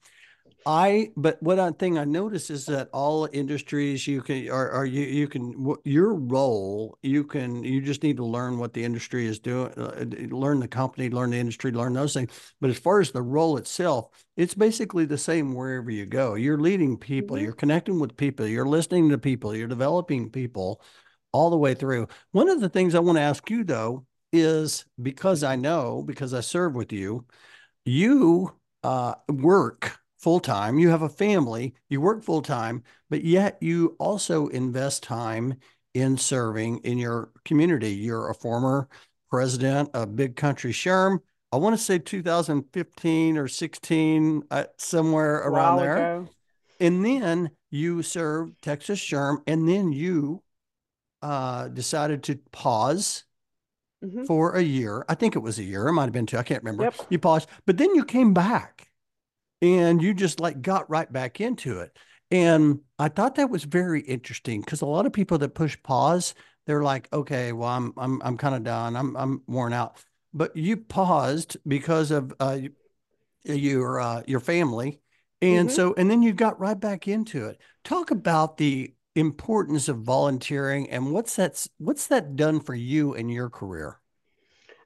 I, 0.67 1.11
but 1.15 1.41
what 1.41 1.59
I 1.59 1.71
thing 1.71 1.97
I 1.97 2.03
notice 2.03 2.49
is 2.49 2.65
that 2.65 2.89
all 2.91 3.29
industries 3.31 4.05
you 4.05 4.21
can, 4.21 4.49
are, 4.49 4.69
are 4.69 4.85
you, 4.85 5.05
you 5.05 5.25
can, 5.29 5.75
your 5.85 6.13
role, 6.13 6.97
you 7.01 7.23
can, 7.23 7.63
you 7.63 7.79
just 7.79 8.03
need 8.03 8.17
to 8.17 8.25
learn 8.25 8.57
what 8.57 8.73
the 8.73 8.83
industry 8.83 9.27
is 9.27 9.39
doing, 9.39 9.71
uh, 9.77 10.03
learn 10.35 10.59
the 10.59 10.67
company, 10.67 11.09
learn 11.09 11.29
the 11.29 11.37
industry, 11.37 11.71
learn 11.71 11.93
those 11.93 12.13
things. 12.13 12.31
But 12.59 12.69
as 12.69 12.77
far 12.77 12.99
as 12.99 13.11
the 13.11 13.21
role 13.21 13.55
itself, 13.55 14.09
it's 14.35 14.55
basically 14.55 15.05
the 15.05 15.17
same 15.17 15.53
wherever 15.53 15.89
you 15.89 16.05
go. 16.05 16.33
You're 16.33 16.59
leading 16.59 16.97
people, 16.97 17.37
Mhm. 17.37 17.43
you're 17.43 17.53
connecting 17.53 17.97
with 17.97 18.17
people, 18.17 18.45
you're 18.45 18.67
listening 18.67 19.07
to 19.11 19.17
people, 19.17 19.55
you're 19.55 19.69
developing 19.69 20.29
people 20.29 20.81
all 21.31 21.49
the 21.49 21.57
way 21.57 21.75
through. 21.75 22.09
One 22.33 22.49
of 22.49 22.59
the 22.59 22.67
things 22.67 22.93
I 22.93 22.99
want 22.99 23.17
to 23.17 23.21
ask 23.21 23.49
you 23.49 23.63
though 23.63 24.05
is 24.33 24.83
because 25.01 25.43
I 25.43 25.55
know, 25.55 26.03
because 26.05 26.33
I 26.33 26.41
serve 26.41 26.75
with 26.75 26.91
you, 26.91 27.25
you 27.85 28.53
uh, 28.83 29.15
work 29.29 29.97
full 30.17 30.39
time, 30.39 30.79
you 30.79 30.89
have 30.89 31.01
a 31.01 31.09
family, 31.09 31.73
you 31.89 32.01
work 32.01 32.23
full 32.23 32.41
time, 32.41 32.83
but 33.09 33.23
yet 33.23 33.57
you 33.61 33.95
also 33.99 34.47
invest 34.47 35.03
time 35.03 35.55
in 35.93 36.17
serving 36.17 36.79
in 36.79 36.97
your 36.97 37.31
community. 37.45 37.91
You're 37.91 38.29
a 38.29 38.35
former 38.35 38.87
president 39.29 39.89
of 39.93 40.15
Big 40.15 40.35
Country 40.35 40.71
SHRM. 40.71 41.19
I 41.51 41.57
want 41.57 41.77
to 41.77 41.83
say 41.83 41.97
2015 41.97 43.37
or 43.37 43.47
16, 43.47 44.43
uh, 44.51 44.65
somewhere 44.77 45.37
around 45.37 45.77
there. 45.77 45.95
ago. 45.95 46.29
And 46.79 47.03
then 47.03 47.51
you 47.71 48.03
served 48.03 48.61
Texas 48.61 48.99
SHRM, 48.99 49.41
and 49.47 49.67
then 49.67 49.91
you 49.91 50.43
uh, 51.21 51.69
decided 51.69 52.23
to 52.23 52.39
pause 52.51 53.23
hmm 54.01 54.25
for 54.25 54.55
a 54.55 54.61
year. 54.61 55.03
I 55.09 55.15
think 55.15 55.35
it 55.35 55.39
was 55.39 55.57
a 55.57 55.63
year. 55.63 55.87
It 55.87 55.93
might 55.93 56.03
have 56.03 56.11
been 56.11 56.27
two. 56.27 56.37
I 56.37 56.43
can't 56.43 56.63
remember. 56.63 56.83
Yep. 56.83 57.07
You 57.09 57.17
paused, 57.17 57.49
but 57.65 57.77
then 57.77 57.95
you 57.95 58.03
came 58.03 58.33
back 58.33 58.86
and 59.61 60.01
you 60.01 60.13
just 60.13 60.39
like 60.39 60.61
got 60.61 60.89
right 60.89 61.11
back 61.11 61.41
into 61.41 61.79
it. 61.79 61.95
And 62.31 62.81
I 62.99 63.09
thought 63.09 63.35
that 63.35 63.49
was 63.49 63.63
very 63.63 64.01
interesting 64.01 64.61
because 64.61 64.81
a 64.81 64.85
lot 64.85 65.05
of 65.05 65.13
people 65.13 65.37
that 65.39 65.55
push 65.55 65.77
pause, 65.83 66.35
they're 66.65 66.83
like, 66.83 67.07
okay, 67.13 67.53
well, 67.53 67.69
I'm 67.69 67.93
I'm 67.97 68.21
I'm 68.23 68.37
kind 68.37 68.55
of 68.55 68.63
done. 68.63 68.95
I'm 68.95 69.15
I'm 69.15 69.41
worn 69.47 69.73
out. 69.73 70.03
But 70.33 70.55
you 70.57 70.77
paused 70.77 71.57
because 71.67 72.11
of 72.11 72.33
uh, 72.39 72.59
your 73.45 73.99
uh, 73.99 74.23
your 74.27 74.39
family, 74.39 75.01
and 75.41 75.71
hmm 75.71 75.71
so 75.71 75.93
and 75.97 76.09
then 76.11 76.21
you 76.21 76.33
got 76.33 76.59
right 76.59 76.79
back 76.79 77.07
into 77.07 77.45
it. 77.47 77.59
Talk 77.83 78.11
about 78.11 78.57
the 78.57 78.93
importance 79.15 79.87
of 79.89 79.99
volunteering 79.99 80.89
and 80.91 81.11
what's 81.11 81.35
that 81.37 81.65
what's 81.79 82.07
that 82.07 82.35
done 82.35 82.59
for 82.59 82.75
you 82.75 83.15
and 83.15 83.31
your 83.31 83.49
career? 83.49 83.99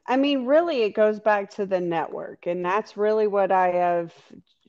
I 0.08 0.18
mean, 0.18 0.46
really, 0.46 0.84
it 0.84 0.92
goes 0.92 1.20
back 1.20 1.50
to 1.52 1.66
the 1.66 1.80
network, 1.80 2.46
and 2.48 2.64
that's 2.66 2.98
really 2.98 3.28
what 3.28 3.52
I 3.52 3.70
have 3.70 4.14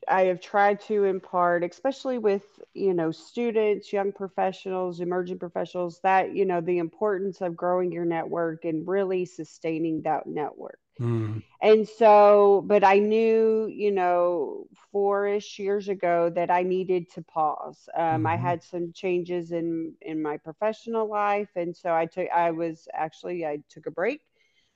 I 0.09 0.23
have 0.25 0.41
tried 0.41 0.81
to 0.83 1.05
impart, 1.05 1.65
especially 1.65 2.19
with 2.19 2.45
you 2.75 2.95
know 2.95 3.11
students, 3.11 3.93
young 3.93 4.13
professionals, 4.13 5.01
emerging 5.01 5.39
professionals. 5.39 6.01
That 6.03 6.35
you 6.35 6.45
know 6.45 6.61
the 6.61 6.79
importance 6.79 7.41
of 7.41 7.57
growing 7.57 7.93
your 7.93 8.05
network 8.05 8.65
and 8.65 8.87
really 8.87 9.25
sustaining 9.27 10.03
that 10.03 10.27
network. 10.27 10.79
Mm, 11.01 11.43
And 11.63 11.87
so, 11.89 12.63
but 12.67 12.85
I 12.85 12.99
knew, 12.99 13.67
you 13.67 13.91
know, 13.93 14.67
four-ish 14.93 15.59
years 15.59 15.89
ago 15.89 16.31
that 16.35 16.51
I 16.51 16.63
needed 16.63 17.09
to 17.15 17.23
pause. 17.23 17.89
Um, 17.97 18.27
I 18.27 18.37
hmm 18.37 18.51
had 18.51 18.63
some 18.63 18.93
changes 18.93 19.53
in 19.53 19.95
in 20.01 20.23
my 20.23 20.37
professional 20.39 21.09
life, 21.09 21.51
and 21.57 21.77
so 21.77 21.95
I 21.95 22.07
took 22.07 22.29
I 22.31 22.51
was 22.51 22.89
actually 22.95 23.47
I 23.47 23.59
took 23.69 23.87
a 23.87 23.91
break 23.91 24.21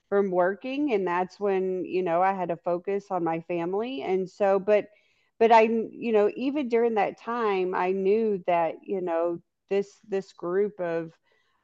from 0.08 0.30
working 0.30 0.92
and 0.92 1.06
that's 1.06 1.40
when 1.40 1.84
you 1.84 2.02
know 2.02 2.22
i 2.22 2.32
had 2.32 2.48
to 2.48 2.56
focus 2.56 3.06
on 3.10 3.24
my 3.24 3.40
family 3.40 4.02
and 4.02 4.28
so 4.28 4.58
but 4.58 4.86
but 5.38 5.52
i 5.52 5.62
you 5.62 6.12
know 6.12 6.30
even 6.36 6.68
during 6.68 6.94
that 6.94 7.20
time 7.20 7.74
i 7.74 7.90
knew 7.92 8.42
that 8.46 8.74
you 8.82 9.00
know 9.00 9.38
this 9.70 9.98
this 10.08 10.32
group 10.32 10.78
of 10.80 11.12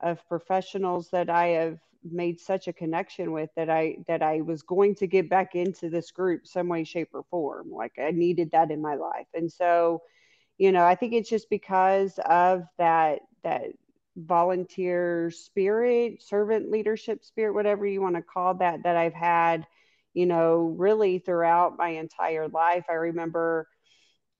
of 0.01 0.27
professionals 0.29 1.09
that 1.11 1.31
i 1.31 1.49
have 1.49 1.79
made 2.11 2.41
such 2.41 2.67
a 2.67 2.73
connection 2.73 3.33
with 3.33 3.51
that 3.57 3.71
i 3.71 3.97
that 4.09 4.23
i 4.23 4.41
was 4.41 4.63
going 4.63 4.95
to 4.95 5.07
get 5.07 5.31
back 5.31 5.55
into 5.55 5.89
this 5.89 6.11
group 6.11 6.47
some 6.47 6.69
way 6.69 6.83
shape 6.85 7.09
or 7.13 7.23
form 7.31 7.71
like 7.71 7.93
i 7.99 8.11
needed 8.11 8.51
that 8.53 8.71
in 8.71 8.83
my 8.83 8.95
life. 8.97 9.27
And 9.35 9.51
so 9.51 10.03
you 10.59 10.73
know 10.73 10.85
i 10.85 10.95
think 10.95 11.13
it's 11.13 11.31
just 11.31 11.49
because 11.51 12.19
of 12.27 12.65
that 12.79 13.21
that 13.45 13.65
volunteer 14.17 15.31
spirit 15.31 16.23
servant 16.23 16.71
leadership 16.71 17.25
spirit 17.25 17.55
whatever 17.55 17.87
you 17.87 18.03
want 18.03 18.15
to 18.15 18.23
call 18.23 18.55
that 18.55 18.83
that 18.83 18.97
i've 18.97 19.15
had 19.15 19.67
you 20.14 20.27
know, 20.27 20.75
really 20.77 21.18
throughout 21.18 21.79
my 21.79 21.90
entire 21.90 22.48
life. 22.48 22.85
I 22.88 22.94
remember 22.94 23.66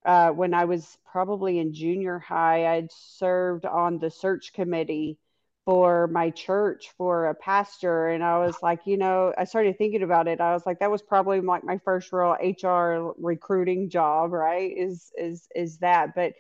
uh, 0.05 0.31
when 0.31 0.55
I 0.55 0.65
was 0.65 0.99
probably 1.11 1.59
in 1.59 1.73
junior 1.75 2.19
high, 2.19 2.67
I'd 2.75 2.91
served 2.93 3.65
on 3.65 3.99
the 3.99 4.11
search 4.11 4.53
committee 4.53 5.19
for 5.65 6.09
my 6.09 6.31
church 6.31 6.91
for 6.99 7.27
a 7.27 7.35
pastor. 7.35 8.09
And 8.09 8.25
I 8.25 8.39
was 8.39 8.57
like, 8.63 8.81
you 8.85 8.97
know, 8.97 9.33
I 9.39 9.45
started 9.45 9.79
thinking 9.79 10.03
about 10.03 10.27
it. 10.27 10.41
I 10.41 10.55
was 10.55 10.67
like, 10.67 10.81
that 10.81 10.91
was 10.91 11.03
probably 11.03 11.41
like 11.41 11.63
my 11.63 11.79
first 11.85 12.13
real 12.13 12.37
HR 12.41 13.15
recruiting 13.17 13.89
job, 13.89 14.33
right? 14.33 14.73
Is 14.77 15.13
is 15.17 15.47
is 15.55 15.79
that. 15.79 16.15
But, 16.17 16.33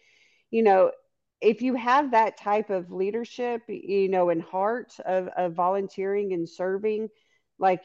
you 0.50 0.62
know, 0.64 0.90
if 1.40 1.62
you 1.62 1.74
have 1.74 2.10
that 2.12 2.36
type 2.36 2.70
of 2.70 2.90
leadership, 2.90 3.62
you 3.68 4.08
know, 4.08 4.30
in 4.30 4.40
heart 4.40 4.92
of, 5.04 5.28
of 5.36 5.54
volunteering 5.54 6.32
and 6.32 6.48
serving, 6.48 7.08
like 7.58 7.82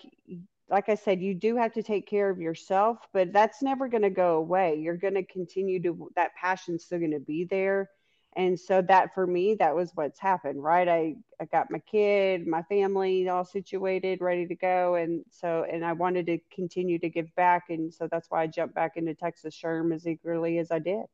like 0.70 0.90
I 0.90 0.96
said, 0.96 1.22
you 1.22 1.34
do 1.34 1.56
have 1.56 1.74
to 1.74 1.84
take 1.84 2.08
care 2.08 2.30
of 2.30 2.40
yourself, 2.40 2.98
but 3.14 3.32
that's 3.32 3.62
never 3.62 3.88
going 3.88 4.04
to 4.04 4.10
go 4.10 4.36
away. 4.38 4.80
You're 4.80 4.98
going 4.98 5.14
to 5.14 5.24
continue 5.24 5.82
to, 5.84 6.12
that 6.16 6.36
passion's 6.36 6.84
still 6.84 7.00
going 7.00 7.12
to 7.12 7.20
be 7.20 7.46
there. 7.46 7.90
And 8.36 8.60
so 8.60 8.84
that 8.84 9.16
for 9.16 9.26
me, 9.26 9.56
that 9.56 9.76
was 9.76 9.92
what's 9.96 10.20
happened, 10.20 10.62
right? 10.62 10.88
I, 10.88 11.16
I 11.42 11.46
got 11.46 11.72
my 11.72 11.80
kid, 11.80 12.46
my 12.46 12.62
family 12.64 13.28
all 13.30 13.46
situated, 13.46 14.22
ready 14.22 14.46
to 14.46 14.56
go. 14.56 14.96
And 14.96 15.24
so, 15.32 15.66
and 15.72 15.84
I 15.84 15.94
wanted 15.94 16.28
to 16.28 16.38
continue 16.54 17.00
to 17.00 17.10
give 17.10 17.34
back. 17.36 17.66
And 17.70 17.92
so 17.92 18.08
that's 18.12 18.30
why 18.30 18.44
I 18.44 18.48
jumped 18.48 18.76
back 18.76 18.92
into 18.96 19.16
Texas 19.16 19.58
SHRM 19.60 19.96
as 19.96 20.06
eagerly 20.06 20.60
as 20.60 20.70
I 20.70 20.80
did. 20.80 21.06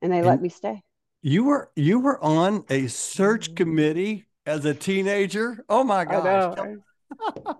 And 0.00 0.12
they 0.12 0.18
and 0.18 0.26
let 0.26 0.40
me 0.40 0.48
stay. 0.48 0.82
You 1.20 1.44
were, 1.44 1.70
you 1.76 1.98
were 1.98 2.22
on 2.24 2.64
a 2.70 2.86
search 2.86 3.48
mm-hmm. 3.48 3.56
committee 3.56 4.26
as 4.46 4.64
a 4.64 4.72
teenager. 4.72 5.62
Oh 5.68 5.84
my 5.84 6.06
gosh. 6.06 6.56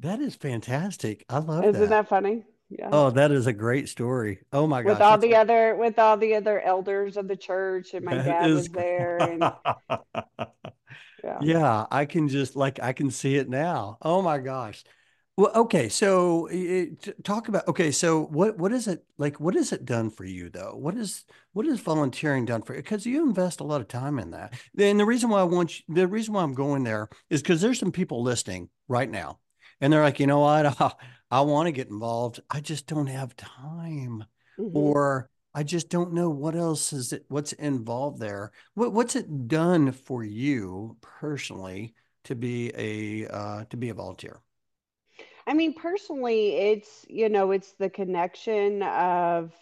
That 0.00 0.20
is 0.20 0.34
fantastic. 0.34 1.24
I 1.28 1.38
love 1.38 1.64
Isn't 1.64 1.80
that. 1.80 1.88
that 1.90 2.08
funny? 2.08 2.44
Yeah. 2.70 2.88
Oh, 2.90 3.10
that 3.10 3.30
is 3.30 3.46
a 3.46 3.52
great 3.52 3.88
story. 3.88 4.40
Oh 4.52 4.66
my 4.66 4.82
gosh. 4.82 4.90
With 4.90 5.00
all 5.00 5.18
the 5.18 5.36
other 5.36 5.76
with 5.76 5.98
all 5.98 6.16
the 6.16 6.34
other 6.34 6.60
elders 6.60 7.16
of 7.16 7.28
the 7.28 7.36
church 7.36 7.94
and 7.94 8.04
my 8.04 8.16
that 8.16 8.24
dad 8.24 8.50
is... 8.50 8.54
was 8.56 8.68
there 8.70 9.18
and 9.18 9.40
yeah. 11.24 11.38
yeah, 11.40 11.86
I 11.90 12.04
can 12.06 12.28
just 12.28 12.56
like 12.56 12.82
I 12.82 12.92
can 12.92 13.10
see 13.10 13.36
it 13.36 13.48
now. 13.48 13.98
Oh 14.02 14.22
my 14.22 14.38
gosh. 14.38 14.82
Well, 15.36 15.50
okay, 15.54 15.88
so 15.88 16.46
eh, 16.46 16.54
eh, 16.54 16.86
it, 17.06 17.24
talk 17.24 17.48
about 17.48 17.66
okay, 17.66 17.90
so 17.90 18.24
what 18.26 18.56
what 18.56 18.72
is 18.72 18.86
it 18.86 19.04
like? 19.18 19.40
What 19.40 19.54
has 19.54 19.72
it 19.72 19.84
done 19.84 20.10
for 20.10 20.24
you 20.24 20.48
though? 20.48 20.76
What 20.76 20.96
is 20.96 21.24
what 21.52 21.66
is 21.66 21.80
volunteering 21.80 22.44
done 22.44 22.62
for 22.62 22.74
you? 22.74 22.82
Because 22.82 23.04
you 23.04 23.24
invest 23.26 23.60
a 23.60 23.64
lot 23.64 23.80
of 23.80 23.88
time 23.88 24.18
in 24.18 24.30
that. 24.30 24.54
And 24.78 24.98
the 24.98 25.04
reason 25.04 25.30
why 25.30 25.40
I 25.40 25.44
want 25.44 25.78
you, 25.78 25.94
the 25.94 26.06
reason 26.06 26.34
why 26.34 26.42
I'm 26.42 26.54
going 26.54 26.84
there 26.84 27.08
is 27.30 27.42
because 27.42 27.60
there's 27.60 27.80
some 27.80 27.92
people 27.92 28.22
listening 28.22 28.68
right 28.88 29.10
now 29.10 29.38
and 29.80 29.92
they're 29.92 30.02
like, 30.02 30.20
you 30.20 30.26
know 30.26 30.40
what? 30.40 30.66
I, 30.80 30.92
I 31.30 31.40
want 31.42 31.66
to 31.66 31.72
get 31.72 31.88
involved. 31.88 32.40
I 32.50 32.60
just 32.60 32.86
don't 32.86 33.06
have 33.06 33.36
time, 33.36 34.24
mm-hmm. 34.58 34.76
or 34.76 35.28
I 35.54 35.62
just 35.62 35.88
don't 35.88 36.12
know 36.12 36.30
what 36.30 36.56
else 36.56 36.92
is 36.92 37.12
it. 37.12 37.24
What's 37.28 37.52
involved 37.52 38.20
there? 38.20 38.52
What, 38.74 38.92
what's 38.92 39.16
it 39.16 39.48
done 39.48 39.92
for 39.92 40.24
you 40.24 40.96
personally 41.00 41.94
to 42.24 42.34
be 42.34 42.72
a 42.76 43.32
uh, 43.32 43.64
to 43.70 43.76
be 43.76 43.88
a 43.90 43.94
volunteer? 43.94 44.40
I 45.46 45.54
mean, 45.54 45.74
personally, 45.74 46.56
it's 46.56 47.04
you 47.08 47.28
know, 47.28 47.50
it's 47.52 47.72
the 47.72 47.90
connection 47.90 48.82
of 48.82 49.52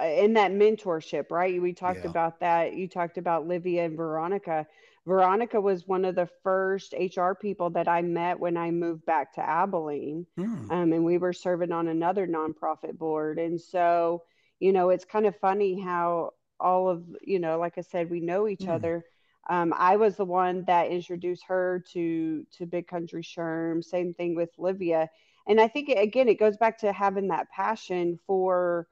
uh, 0.00 0.04
in 0.04 0.34
that 0.34 0.52
mentorship, 0.52 1.30
right? 1.30 1.60
We 1.60 1.72
talked 1.72 2.04
yeah. 2.04 2.10
about 2.10 2.40
that. 2.40 2.74
You 2.74 2.88
talked 2.88 3.18
about 3.18 3.48
Livia 3.48 3.84
and 3.84 3.96
Veronica. 3.96 4.66
Veronica 5.08 5.58
was 5.58 5.88
one 5.88 6.04
of 6.04 6.14
the 6.14 6.28
first 6.42 6.92
HR 6.92 7.32
people 7.32 7.70
that 7.70 7.88
I 7.88 8.02
met 8.02 8.38
when 8.38 8.58
I 8.58 8.70
moved 8.70 9.06
back 9.06 9.32
to 9.34 9.40
Abilene. 9.40 10.26
Mm. 10.38 10.70
Um, 10.70 10.92
and 10.92 11.02
we 11.02 11.16
were 11.16 11.32
serving 11.32 11.72
on 11.72 11.88
another 11.88 12.26
nonprofit 12.26 12.98
board. 12.98 13.38
And 13.38 13.58
so, 13.58 14.24
you 14.60 14.70
know, 14.72 14.90
it's 14.90 15.06
kind 15.06 15.24
of 15.24 15.34
funny 15.40 15.80
how 15.80 16.34
all 16.60 16.90
of, 16.90 17.04
you 17.22 17.38
know, 17.38 17.58
like 17.58 17.78
I 17.78 17.80
said, 17.80 18.10
we 18.10 18.20
know 18.20 18.46
each 18.46 18.60
mm. 18.60 18.68
other. 18.68 19.06
Um, 19.48 19.72
I 19.74 19.96
was 19.96 20.16
the 20.16 20.26
one 20.26 20.64
that 20.66 20.90
introduced 20.90 21.44
her 21.48 21.82
to 21.94 22.46
to 22.58 22.66
Big 22.66 22.86
Country 22.86 23.22
SHRM. 23.22 23.82
Same 23.82 24.12
thing 24.12 24.36
with 24.36 24.50
Livia. 24.58 25.08
And 25.46 25.58
I 25.58 25.68
think, 25.68 25.88
again, 25.88 26.28
it 26.28 26.38
goes 26.38 26.58
back 26.58 26.76
to 26.80 26.92
having 26.92 27.28
that 27.28 27.48
passion 27.50 28.18
for 28.26 28.86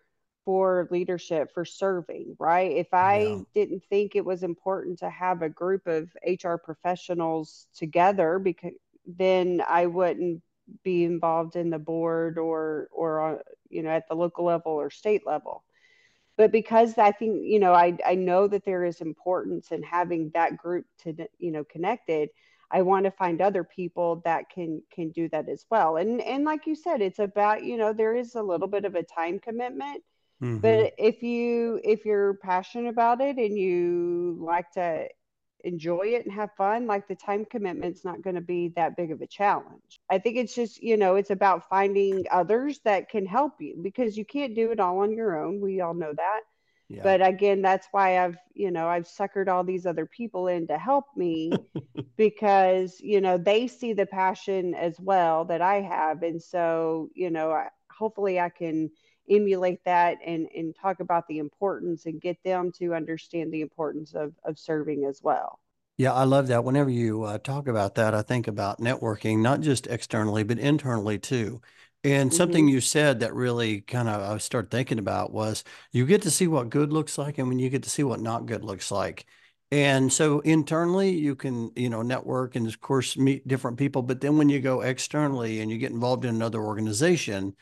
for 0.46 0.88
leadership 0.90 1.52
for 1.52 1.66
serving 1.66 2.36
right? 2.38 2.72
If 2.72 2.94
i 2.94 3.18
yeah. 3.18 3.40
didn't 3.54 3.84
think 3.90 4.16
it 4.16 4.24
was 4.24 4.42
important 4.42 4.98
to 5.00 5.10
have 5.10 5.42
a 5.42 5.50
group 5.50 5.86
of 5.86 6.08
hr 6.26 6.56
professionals 6.56 7.68
together 7.76 8.38
because 8.38 8.72
then 9.06 9.62
i 9.68 9.86
wouldn't 9.86 10.42
be 10.82 11.04
involved 11.04 11.56
in 11.56 11.70
the 11.70 11.78
board 11.78 12.38
or 12.38 12.88
or 12.92 13.42
you 13.68 13.82
know 13.82 13.90
at 13.90 14.08
the 14.08 14.14
local 14.14 14.44
level 14.44 14.72
or 14.72 14.90
state 14.90 15.26
level. 15.26 15.64
But 16.36 16.52
because 16.52 16.98
i 16.98 17.12
think 17.12 17.42
you 17.44 17.60
know 17.60 17.72
i 17.72 17.96
i 18.06 18.14
know 18.14 18.46
that 18.48 18.64
there 18.64 18.84
is 18.84 19.00
importance 19.00 19.72
in 19.72 19.82
having 19.82 20.30
that 20.34 20.56
group 20.56 20.86
to 21.04 21.14
you 21.38 21.52
know 21.52 21.64
connected 21.64 22.30
i 22.70 22.82
want 22.82 23.04
to 23.04 23.10
find 23.10 23.40
other 23.40 23.64
people 23.64 24.22
that 24.24 24.50
can 24.50 24.82
can 24.92 25.10
do 25.10 25.28
that 25.30 25.48
as 25.48 25.64
well. 25.70 25.96
And 25.96 26.20
and 26.20 26.44
like 26.44 26.66
you 26.66 26.74
said 26.74 27.00
it's 27.00 27.20
about 27.20 27.64
you 27.64 27.76
know 27.76 27.92
there 27.92 28.16
is 28.16 28.34
a 28.34 28.42
little 28.42 28.68
bit 28.68 28.84
of 28.84 28.94
a 28.96 29.02
time 29.02 29.38
commitment 29.38 30.02
Mm-hmm. 30.42 30.58
But 30.58 30.94
if 30.98 31.22
you 31.22 31.80
if 31.82 32.04
you're 32.04 32.34
passionate 32.34 32.88
about 32.90 33.20
it 33.20 33.36
and 33.36 33.56
you 33.56 34.36
like 34.40 34.70
to 34.72 35.08
enjoy 35.64 36.02
it 36.02 36.24
and 36.24 36.34
have 36.34 36.50
fun, 36.56 36.86
like 36.86 37.08
the 37.08 37.14
time 37.14 37.44
commitment's 37.44 38.04
not 38.04 38.22
going 38.22 38.36
to 38.36 38.40
be 38.40 38.72
that 38.76 38.96
big 38.96 39.10
of 39.10 39.20
a 39.20 39.26
challenge. 39.26 40.00
I 40.08 40.18
think 40.18 40.36
it's 40.36 40.54
just, 40.54 40.82
you 40.82 40.96
know, 40.96 41.16
it's 41.16 41.30
about 41.30 41.68
finding 41.68 42.24
others 42.30 42.80
that 42.84 43.08
can 43.08 43.26
help 43.26 43.54
you 43.60 43.78
because 43.82 44.16
you 44.16 44.24
can't 44.24 44.54
do 44.54 44.70
it 44.70 44.80
all 44.80 44.98
on 44.98 45.12
your 45.12 45.38
own. 45.38 45.60
We 45.60 45.80
all 45.80 45.94
know 45.94 46.12
that. 46.14 46.40
Yeah. 46.88 47.02
But 47.02 47.26
again, 47.26 47.62
that's 47.62 47.88
why 47.90 48.24
I've, 48.24 48.36
you 48.54 48.70
know, 48.70 48.86
I've 48.86 49.08
suckered 49.08 49.48
all 49.48 49.64
these 49.64 49.86
other 49.86 50.06
people 50.06 50.46
in 50.46 50.68
to 50.68 50.78
help 50.78 51.06
me 51.16 51.50
because, 52.16 53.00
you 53.00 53.20
know, 53.20 53.38
they 53.38 53.66
see 53.66 53.92
the 53.92 54.06
passion 54.06 54.72
as 54.74 54.96
well 55.00 55.46
that 55.46 55.62
I 55.62 55.80
have. 55.80 56.22
And 56.22 56.40
so, 56.40 57.10
you 57.14 57.30
know, 57.30 57.50
I, 57.50 57.68
hopefully 57.90 58.38
I 58.38 58.50
can 58.50 58.90
emulate 59.30 59.82
that 59.84 60.18
and 60.24 60.48
and 60.54 60.74
talk 60.74 61.00
about 61.00 61.26
the 61.28 61.38
importance 61.38 62.06
and 62.06 62.20
get 62.20 62.42
them 62.44 62.70
to 62.72 62.94
understand 62.94 63.52
the 63.52 63.60
importance 63.60 64.14
of 64.14 64.32
of 64.44 64.58
serving 64.58 65.04
as 65.04 65.20
well 65.22 65.60
yeah 65.96 66.12
i 66.12 66.24
love 66.24 66.46
that 66.48 66.64
whenever 66.64 66.90
you 66.90 67.22
uh, 67.22 67.38
talk 67.38 67.68
about 67.68 67.94
that 67.94 68.14
i 68.14 68.22
think 68.22 68.48
about 68.48 68.80
networking 68.80 69.38
not 69.40 69.60
just 69.60 69.86
externally 69.86 70.42
but 70.42 70.58
internally 70.58 71.18
too 71.18 71.60
and 72.06 72.30
mm-hmm. 72.30 72.36
something 72.36 72.68
you 72.68 72.80
said 72.80 73.20
that 73.20 73.34
really 73.34 73.80
kind 73.80 74.08
of 74.08 74.22
I 74.22 74.38
started 74.38 74.70
thinking 74.70 75.00
about 75.00 75.32
was 75.32 75.64
you 75.90 76.06
get 76.06 76.22
to 76.22 76.30
see 76.30 76.46
what 76.46 76.70
good 76.70 76.92
looks 76.92 77.18
like 77.18 77.38
and 77.38 77.48
when 77.48 77.58
you 77.58 77.68
get 77.68 77.82
to 77.82 77.90
see 77.90 78.04
what 78.04 78.20
not 78.20 78.46
good 78.46 78.62
looks 78.62 78.92
like. 78.92 79.26
And 79.72 80.12
so 80.12 80.38
internally 80.40 81.10
you 81.10 81.34
can, 81.34 81.72
you 81.74 81.90
know, 81.90 82.02
network 82.02 82.54
and 82.54 82.68
of 82.68 82.80
course 82.80 83.16
meet 83.16 83.48
different 83.48 83.76
people, 83.76 84.02
but 84.02 84.20
then 84.20 84.38
when 84.38 84.48
you 84.48 84.60
go 84.60 84.82
externally 84.82 85.60
and 85.60 85.68
you 85.68 85.78
get 85.78 85.90
involved 85.90 86.24
in 86.24 86.32
another 86.32 86.60
organization, 86.60 87.56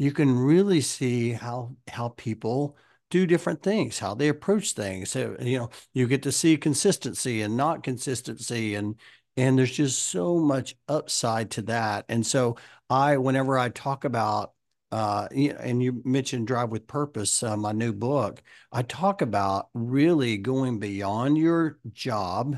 you 0.00 0.12
can 0.12 0.34
really 0.38 0.80
see 0.80 1.32
how 1.32 1.76
how 1.92 2.08
people 2.16 2.74
do 3.10 3.26
different 3.26 3.62
things, 3.62 3.98
how 3.98 4.14
they 4.14 4.28
approach 4.28 4.72
things. 4.72 5.10
So, 5.10 5.36
you 5.40 5.58
know, 5.58 5.70
you 5.92 6.06
get 6.06 6.22
to 6.22 6.32
see 6.32 6.56
consistency 6.56 7.42
and 7.42 7.54
not 7.54 7.82
consistency 7.82 8.76
and 8.76 8.98
and 9.36 9.58
there's 9.58 9.72
just 9.76 10.04
so 10.04 10.38
much 10.38 10.74
upside 10.88 11.50
to 11.52 11.62
that. 11.62 12.06
And 12.08 12.26
so 12.26 12.56
I 12.88 13.18
whenever 13.18 13.58
I 13.58 13.68
talk 13.68 14.04
about 14.04 14.54
uh, 14.90 15.28
and 15.32 15.82
you 15.82 16.00
mentioned 16.06 16.46
Drive 16.46 16.70
with 16.70 16.86
Purpose, 16.86 17.42
uh, 17.42 17.56
my 17.58 17.72
new 17.72 17.92
book, 17.92 18.42
I 18.72 18.82
talk 18.82 19.20
about 19.20 19.68
really 19.74 20.38
going 20.38 20.78
beyond 20.78 21.36
your 21.36 21.78
job 21.92 22.56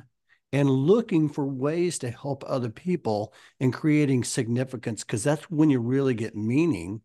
and 0.53 0.71
looking 0.71 1.29
for 1.29 1.45
ways 1.45 1.99
to 2.01 2.11
help 2.11 2.45
other 2.47 2.71
people 2.71 3.35
and 3.59 3.73
creating 3.73 4.23
significance 4.23 5.03
because 5.03 5.25
that's 5.25 5.51
when 5.51 5.71
you 5.71 5.81
really 5.81 6.15
get 6.15 6.37
meaning 6.37 7.03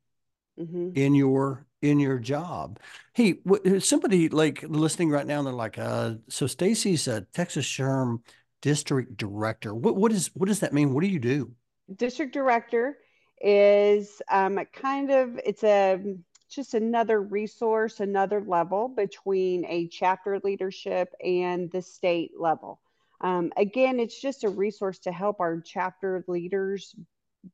mm-hmm. 0.59 0.89
in 0.95 1.15
your 1.15 1.65
in 1.81 1.99
your 1.99 2.19
job. 2.19 2.79
Hey, 3.13 3.33
w- 3.45 3.79
somebody 3.79 4.29
like 4.29 4.63
listening 4.67 5.09
right 5.09 5.25
now, 5.25 5.39
and 5.39 5.47
they're 5.47 5.53
like, 5.53 5.77
uh, 5.77 6.15
so 6.27 6.45
Staci's 6.47 7.07
a 7.07 7.21
Texas 7.21 7.65
SHRM 7.65 8.21
district 8.61 9.17
director. 9.17 9.73
What 9.73 9.95
what 9.95 10.11
is 10.11 10.31
what 10.33 10.47
does 10.47 10.59
that 10.61 10.73
mean? 10.73 10.93
What 10.93 11.01
do 11.01 11.07
you 11.07 11.19
do? 11.19 11.51
District 11.95 12.33
director 12.33 12.97
is 13.39 14.21
um, 14.29 14.59
kind 14.73 15.11
of 15.11 15.39
it's 15.45 15.63
a 15.63 16.15
just 16.49 16.73
another 16.73 17.21
resource, 17.21 17.99
another 17.99 18.41
level 18.41 18.87
between 18.87 19.65
a 19.65 19.87
chapter 19.87 20.39
leadership 20.43 21.13
and 21.23 21.69
the 21.71 21.81
state 21.81 22.31
level. 22.39 22.79
Um, 23.19 23.51
again, 23.57 23.99
it's 23.99 24.19
just 24.19 24.43
a 24.43 24.49
resource 24.49 24.99
to 24.99 25.11
help 25.11 25.39
our 25.39 25.59
chapter 25.59 26.23
leaders 26.27 26.95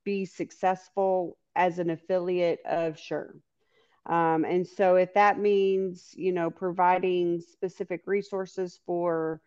be 0.04 0.26
successful 0.26 1.38
as 1.56 1.80
an 1.80 1.90
affiliate 1.90 2.60
of 2.66 2.98
Sure. 3.00 3.36
Um, 4.06 4.44
and 4.44 4.68
so 4.68 4.96
if 4.96 5.14
that 5.14 5.40
means, 5.40 6.14
you 6.16 6.34
know, 6.34 6.50
providing 6.50 7.40
specific 7.40 8.02
resources 8.06 8.80
for 8.86 9.42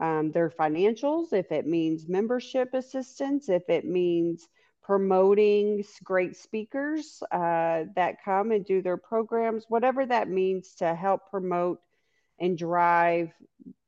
um, 0.00 0.32
their 0.32 0.50
financials, 0.50 1.32
if 1.32 1.50
it 1.50 1.66
means 1.66 2.08
membership 2.08 2.74
assistance, 2.74 3.48
if 3.48 3.68
it 3.68 3.86
means 3.86 4.48
promoting 4.82 5.84
great 6.02 6.36
speakers 6.36 7.22
uh, 7.30 7.84
that 7.94 8.22
come 8.24 8.50
and 8.50 8.66
do 8.66 8.82
their 8.82 8.96
programs, 8.96 9.64
whatever 9.68 10.04
that 10.04 10.28
means 10.28 10.74
to 10.74 10.94
help 10.94 11.30
promote 11.30 11.80
and 12.38 12.58
drive 12.58 13.32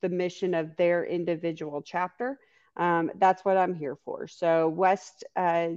the 0.00 0.08
mission 0.08 0.54
of 0.54 0.76
their 0.76 1.04
individual 1.04 1.82
chapter. 1.82 2.38
Um, 2.76 3.10
that's 3.16 3.44
what 3.44 3.56
I'm 3.56 3.74
here 3.74 3.96
for. 4.04 4.26
So, 4.26 4.68
West 4.68 5.24
uh, 5.36 5.68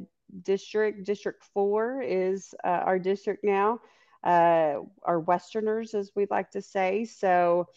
District, 0.44 1.04
District 1.04 1.44
4 1.54 2.02
is 2.02 2.54
uh, 2.64 2.68
our 2.68 3.00
district 3.00 3.44
now, 3.44 3.80
uh, 4.24 4.76
our 5.04 5.20
Westerners, 5.20 5.94
as 5.94 6.12
we 6.16 6.28
like 6.30 6.52
to 6.52 6.62
say. 6.62 7.06
So, 7.06 7.68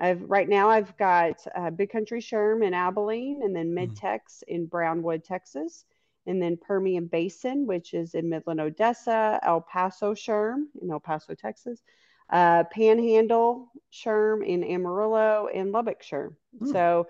I've, 0.00 0.22
right 0.22 0.48
now 0.48 0.70
I've 0.70 0.96
got 0.96 1.44
uh, 1.56 1.70
Big 1.70 1.90
Country 1.90 2.20
SHRM 2.20 2.64
in 2.64 2.72
Abilene, 2.72 3.42
and 3.42 3.54
then 3.54 3.74
Mid 3.74 3.96
Tex 3.96 4.44
in 4.46 4.66
Brownwood, 4.66 5.24
Texas 5.24 5.84
and 6.28 6.42
then 6.42 6.58
Permian 6.58 7.06
Basin, 7.06 7.66
which 7.66 7.94
is 7.94 8.14
in 8.14 8.28
Midland, 8.28 8.60
Odessa, 8.60 9.40
El 9.42 9.62
Paso 9.62 10.12
SHRM 10.12 10.66
in 10.80 10.90
El 10.90 11.00
Paso, 11.00 11.34
Texas, 11.34 11.82
uh, 12.30 12.64
Panhandle 12.64 13.72
SHRM 13.90 14.46
in 14.46 14.62
Amarillo, 14.62 15.48
and 15.52 15.72
Lubbock 15.72 16.02
SHRM. 16.02 16.34
Hmm. 16.58 16.70
So 16.70 17.08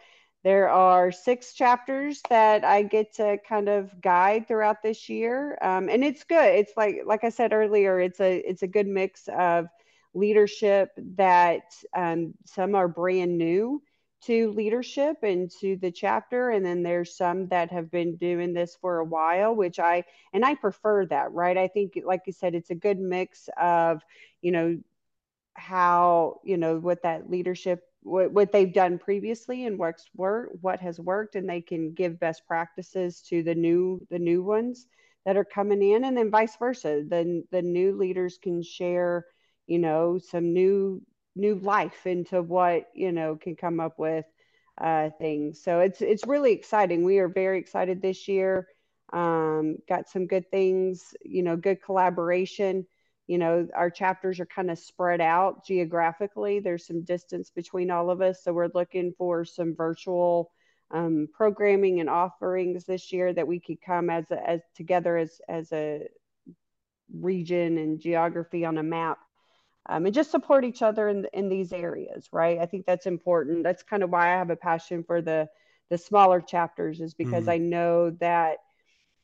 there 0.48 0.70
are 0.70 1.12
six 1.12 1.52
chapters 1.52 2.22
that 2.30 2.64
I 2.64 2.82
get 2.82 3.14
to 3.16 3.36
kind 3.46 3.68
of 3.68 4.00
guide 4.00 4.48
throughout 4.48 4.82
this 4.82 5.10
year, 5.10 5.58
um, 5.60 5.90
and 5.90 6.02
it's 6.02 6.24
good. 6.24 6.54
It's 6.54 6.72
like 6.74 7.02
like 7.04 7.22
I 7.22 7.28
said 7.28 7.52
earlier, 7.52 8.00
it's 8.00 8.18
a 8.20 8.38
it's 8.38 8.62
a 8.62 8.66
good 8.66 8.86
mix 8.86 9.28
of 9.28 9.66
leadership 10.14 10.88
that 11.16 11.64
um, 11.94 12.32
some 12.46 12.74
are 12.74 12.88
brand 12.88 13.36
new 13.36 13.82
to 14.22 14.50
leadership 14.52 15.18
and 15.22 15.50
to 15.60 15.76
the 15.76 15.92
chapter 15.92 16.50
and 16.50 16.64
then 16.66 16.82
there's 16.82 17.16
some 17.16 17.46
that 17.48 17.70
have 17.70 17.90
been 17.90 18.16
doing 18.16 18.52
this 18.54 18.76
for 18.80 18.98
a 18.98 19.04
while 19.04 19.54
which 19.54 19.78
i 19.78 20.02
and 20.32 20.44
i 20.44 20.56
prefer 20.56 21.06
that 21.06 21.32
right 21.32 21.56
i 21.56 21.68
think 21.68 21.92
like 22.04 22.22
you 22.26 22.32
said 22.32 22.56
it's 22.56 22.70
a 22.70 22.74
good 22.74 22.98
mix 22.98 23.48
of 23.60 24.02
you 24.42 24.50
know 24.50 24.76
how 25.54 26.40
you 26.44 26.56
know 26.56 26.78
what 26.78 27.02
that 27.02 27.30
leadership 27.30 27.87
what, 28.02 28.32
what 28.32 28.52
they've 28.52 28.72
done 28.72 28.98
previously 28.98 29.66
and 29.66 29.78
what's 29.78 30.06
work 30.14 30.50
what 30.60 30.80
has 30.80 31.00
worked 31.00 31.34
and 31.34 31.48
they 31.48 31.60
can 31.60 31.92
give 31.92 32.20
best 32.20 32.46
practices 32.46 33.20
to 33.22 33.42
the 33.42 33.54
new 33.54 34.00
the 34.10 34.18
new 34.18 34.42
ones 34.42 34.86
that 35.24 35.36
are 35.36 35.44
coming 35.44 35.82
in 35.82 36.04
and 36.04 36.16
then 36.16 36.30
vice 36.30 36.56
versa 36.56 37.02
the 37.08 37.42
the 37.50 37.62
new 37.62 37.96
leaders 37.96 38.38
can 38.42 38.62
share 38.62 39.26
you 39.66 39.78
know 39.78 40.18
some 40.18 40.52
new 40.52 41.02
new 41.36 41.56
life 41.56 42.06
into 42.06 42.42
what 42.42 42.88
you 42.94 43.12
know 43.12 43.36
can 43.36 43.56
come 43.56 43.80
up 43.80 43.98
with 43.98 44.24
uh, 44.80 45.10
things. 45.18 45.62
So 45.62 45.80
it's 45.80 46.00
it's 46.00 46.26
really 46.26 46.52
exciting. 46.52 47.04
We 47.04 47.18
are 47.18 47.28
very 47.28 47.58
excited 47.58 48.00
this 48.02 48.28
year. 48.28 48.68
Um, 49.12 49.76
got 49.88 50.08
some 50.08 50.26
good 50.26 50.50
things, 50.50 51.14
you 51.24 51.42
know, 51.42 51.56
good 51.56 51.82
collaboration. 51.82 52.86
You 53.28 53.38
know, 53.38 53.68
our 53.74 53.90
chapters 53.90 54.40
are 54.40 54.46
kind 54.46 54.70
of 54.70 54.78
spread 54.78 55.20
out 55.20 55.64
geographically. 55.64 56.58
There's 56.58 56.86
some 56.86 57.02
distance 57.04 57.50
between 57.50 57.90
all 57.90 58.10
of 58.10 58.20
us, 58.20 58.42
so 58.42 58.52
we're 58.52 58.70
looking 58.74 59.14
for 59.16 59.44
some 59.44 59.76
virtual 59.76 60.50
um, 60.90 61.28
programming 61.32 62.00
and 62.00 62.08
offerings 62.08 62.84
this 62.84 63.12
year 63.12 63.32
that 63.32 63.46
we 63.46 63.60
could 63.60 63.80
come 63.80 64.10
as 64.10 64.24
a, 64.30 64.50
as 64.50 64.60
together 64.74 65.16
as 65.16 65.40
as 65.48 65.70
a 65.72 66.08
region 67.12 67.78
and 67.78 68.00
geography 68.00 68.64
on 68.64 68.78
a 68.78 68.82
map 68.82 69.18
um, 69.88 70.06
and 70.06 70.14
just 70.14 70.30
support 70.30 70.64
each 70.64 70.82
other 70.82 71.08
in, 71.08 71.26
in 71.32 71.48
these 71.48 71.72
areas, 71.72 72.28
right? 72.32 72.58
I 72.58 72.66
think 72.66 72.86
that's 72.86 73.06
important. 73.06 73.62
That's 73.62 73.82
kind 73.82 74.02
of 74.02 74.10
why 74.10 74.34
I 74.34 74.38
have 74.38 74.50
a 74.50 74.56
passion 74.56 75.04
for 75.04 75.22
the 75.22 75.48
the 75.90 75.98
smaller 75.98 76.42
chapters 76.42 77.00
is 77.00 77.14
because 77.14 77.44
mm-hmm. 77.44 77.50
I 77.50 77.58
know 77.58 78.10
that 78.20 78.58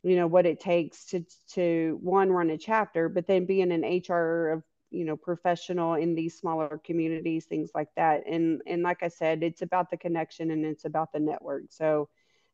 you 0.05 0.17
know 0.17 0.27
what 0.27 0.47
it 0.47 0.61
takes 0.61 1.07
to 1.07 1.25
to 1.55 1.99
one 2.03 2.31
run 2.31 2.51
a 2.51 2.59
chapter, 2.59 3.09
but 3.09 3.27
then 3.27 3.47
being 3.47 3.73
an 3.73 3.85
HR 3.85 4.51
of 4.51 4.62
you 4.90 5.05
know 5.05 5.17
professional 5.17 5.95
in 5.95 6.14
these 6.14 6.38
smaller 6.38 6.81
communities, 6.85 7.47
things 7.47 7.71
like 7.75 7.88
that. 7.97 8.27
And 8.27 8.61
and 8.67 8.83
like 8.83 9.03
I 9.03 9.09
said, 9.09 9.43
it's 9.43 9.62
about 9.62 9.90
the 9.90 9.97
connection 9.97 10.51
and 10.51 10.64
it's 10.64 10.85
about 10.85 11.12
the 11.12 11.21
network. 11.21 11.64
So 11.71 12.11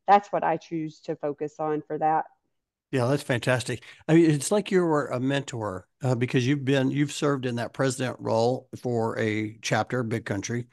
that's 0.06 0.28
what 0.28 0.44
I 0.44 0.56
choose 0.56 1.00
to 1.00 1.16
focus 1.16 1.56
on 1.58 1.82
for 1.82 1.98
that. 1.98 2.26
Yeah, 2.92 3.06
that's 3.06 3.22
fantastic. 3.22 3.84
I 4.08 4.14
mean, 4.14 4.30
it's 4.30 4.50
like 4.50 4.70
you 4.70 4.82
were 4.82 5.06
a 5.08 5.20
mentor 5.20 5.86
uh, 6.02 6.16
because 6.16 6.46
you've 6.46 6.64
been 6.64 6.90
you've 6.90 7.12
served 7.12 7.46
in 7.46 7.56
that 7.56 7.72
president 7.72 8.16
role 8.20 8.68
for 8.76 9.18
a 9.18 9.58
chapter, 9.62 10.02
Big 10.02 10.24
Country, 10.24 10.66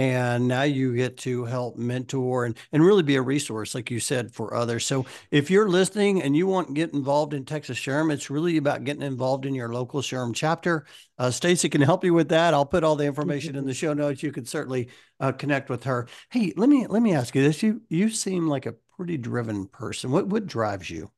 and 0.00 0.48
now 0.48 0.62
you 0.62 0.96
get 0.96 1.18
to 1.18 1.44
help 1.44 1.76
mentor 1.76 2.46
and 2.46 2.56
and 2.72 2.82
really 2.82 3.02
be 3.02 3.16
a 3.16 3.22
resource, 3.22 3.74
like 3.74 3.90
you 3.90 4.00
said, 4.00 4.32
for 4.32 4.54
others. 4.54 4.86
So 4.86 5.04
if 5.30 5.50
you're 5.50 5.68
listening 5.68 6.22
and 6.22 6.34
you 6.34 6.46
want 6.46 6.68
to 6.68 6.72
get 6.72 6.94
involved 6.94 7.34
in 7.34 7.44
Texas 7.44 7.78
SHRM 7.78 8.10
it's 8.10 8.30
really 8.30 8.56
about 8.56 8.84
getting 8.84 9.02
involved 9.02 9.44
in 9.44 9.54
your 9.54 9.68
local 9.68 10.00
SHRM 10.00 10.34
chapter. 10.34 10.86
Uh, 11.18 11.26
Staci 11.26 11.70
can 11.70 11.82
help 11.82 12.02
you 12.02 12.14
with 12.14 12.30
that. 12.30 12.54
I'll 12.54 12.64
put 12.64 12.82
all 12.82 12.96
the 12.96 13.04
information 13.04 13.56
in 13.56 13.66
the 13.66 13.74
show 13.74 13.92
notes. 13.92 14.22
You 14.22 14.32
can 14.32 14.46
certainly 14.46 14.88
uh, 15.20 15.32
connect 15.32 15.68
with 15.68 15.84
her. 15.84 16.08
Hey, 16.30 16.54
let 16.56 16.70
me 16.70 16.86
let 16.86 17.02
me 17.02 17.12
ask 17.12 17.34
you 17.34 17.42
this: 17.42 17.62
you 17.62 17.82
you 17.90 18.08
seem 18.08 18.48
like 18.48 18.64
a 18.64 18.76
pretty 18.96 19.18
driven 19.18 19.66
person. 19.66 20.10
What 20.10 20.28
what 20.28 20.46
drives 20.46 20.88
you? 20.88 21.10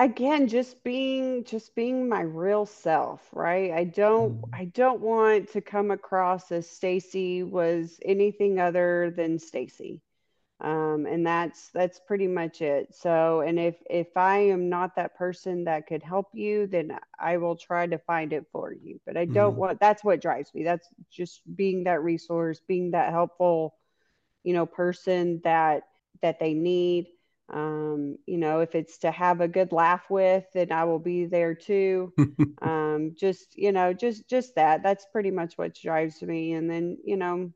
Again 0.00 0.46
just 0.46 0.84
being 0.84 1.42
just 1.42 1.74
being 1.74 2.08
my 2.08 2.20
real 2.20 2.66
self 2.66 3.20
right? 3.32 3.72
I 3.72 3.84
don't 3.84 4.40
mm. 4.40 4.48
i 4.52 4.66
don't 4.66 5.00
want 5.00 5.50
to 5.52 5.60
come 5.60 5.90
across 5.90 6.52
as 6.52 6.68
staci 6.68 7.48
was 7.48 7.98
anything 8.04 8.60
other 8.60 9.12
than 9.16 9.38
staci. 9.38 10.00
Um, 10.60 11.06
and 11.06 11.26
that's 11.26 11.70
that's 11.70 12.00
pretty 12.00 12.28
much 12.28 12.62
it. 12.62 12.94
So 12.94 13.40
and 13.40 13.58
if 13.58 13.74
if 13.90 14.16
i 14.16 14.38
am 14.38 14.68
not 14.68 14.94
that 14.96 15.16
person 15.16 15.64
that 15.64 15.88
could 15.88 16.02
help 16.04 16.28
you 16.32 16.66
then 16.68 16.96
i 17.18 17.36
will 17.36 17.56
try 17.56 17.86
to 17.86 17.98
find 17.98 18.32
it 18.32 18.46
for 18.52 18.72
you. 18.72 19.00
But 19.04 19.16
i 19.16 19.24
don't 19.24 19.54
mm. 19.54 19.58
want 19.58 19.80
that's 19.80 20.04
what 20.04 20.22
drives 20.22 20.54
me. 20.54 20.62
That's 20.62 20.88
just 21.10 21.40
being 21.56 21.84
that 21.84 22.04
resource 22.04 22.60
being 22.68 22.92
that 22.92 23.10
helpful 23.10 23.74
you 24.44 24.54
know 24.54 24.66
person 24.66 25.40
that 25.42 25.82
that 26.22 26.38
they 26.38 26.54
need 26.54 27.08
um, 27.50 28.16
you 28.26 28.36
know, 28.36 28.60
if 28.60 28.74
it's 28.74 28.98
to 28.98 29.10
have 29.10 29.40
a 29.40 29.48
good 29.48 29.72
laugh 29.72 30.10
with, 30.10 30.44
then 30.52 30.70
I 30.70 30.84
will 30.84 30.98
be 30.98 31.24
there 31.24 31.54
too. 31.54 32.12
um, 32.62 33.14
just, 33.16 33.56
you 33.56 33.72
know, 33.72 33.92
just, 33.92 34.28
just 34.28 34.54
that, 34.56 34.82
that's 34.82 35.06
pretty 35.10 35.30
much 35.30 35.56
what 35.56 35.74
drives 35.74 36.20
me. 36.22 36.52
And 36.52 36.70
then, 36.70 36.98
you 37.04 37.16
know, 37.16 37.50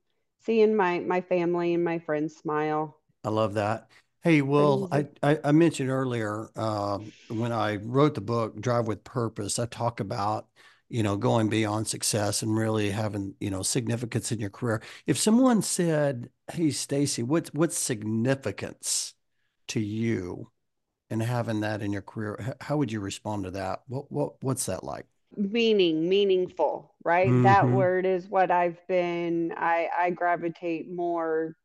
seeing 0.45 0.75
my, 0.75 1.01
my 1.01 1.21
family 1.21 1.75
and 1.75 1.85
my 1.85 1.99
friends 1.99 2.37
smile. 2.37 2.99
I 3.25 3.29
love 3.29 3.55
that. 3.55 3.89
Hey, 4.23 4.41
Will, 4.41 4.89
I, 4.93 5.09
I, 5.23 5.39
I, 5.45 5.53
mentioned 5.53 5.91
earlier 5.91 6.49
uh, 6.55 6.99
when 7.29 7.51
I 7.51 7.77
wrote 7.77 8.15
the 8.15 8.21
book, 8.21 8.61
Drive 8.61 8.87
with 8.87 9.03
Purpose, 9.03 9.59
I 9.59 9.67
talk 9.67 9.99
about, 9.99 10.47
you 10.89 11.03
know, 11.03 11.17
going 11.17 11.49
beyond 11.49 11.89
success 11.89 12.43
and 12.43 12.57
really 12.57 12.91
having, 12.91 13.35
you 13.41 13.51
know, 13.51 13.63
significance 13.63 14.31
in 14.31 14.39
your 14.39 14.51
career. 14.51 14.81
If 15.09 15.19
someone 15.19 15.61
said, 15.61 16.31
Hey, 16.53 16.69
Staci, 16.69 17.25
what's, 17.25 17.53
what's 17.53 17.77
significance? 17.77 19.15
To 19.73 19.81
you 19.81 20.51
and 21.11 21.23
having 21.23 21.61
that 21.61 21.83
in 21.83 21.93
your 21.93 22.03
career 22.03 22.55
how 22.61 22.77
would 22.77 22.93
you 22.93 23.01
respond 23.01 23.45
to 23.45 23.51
that 23.51 23.81
what 23.89 24.11
what 24.13 24.33
what's 24.43 24.67
that 24.67 24.85
like 24.85 25.07
meaning 25.37 26.09
meaningful 26.09 26.95
right 27.05 27.29
mm-hmm. 27.29 27.43
that 27.43 27.67
word 27.67 28.05
is 28.05 28.29
what 28.29 28.51
i've 28.51 28.87
been 28.87 29.53
i 29.57 29.89
i 29.99 30.11
gravitate 30.11 30.91
more 30.91 31.57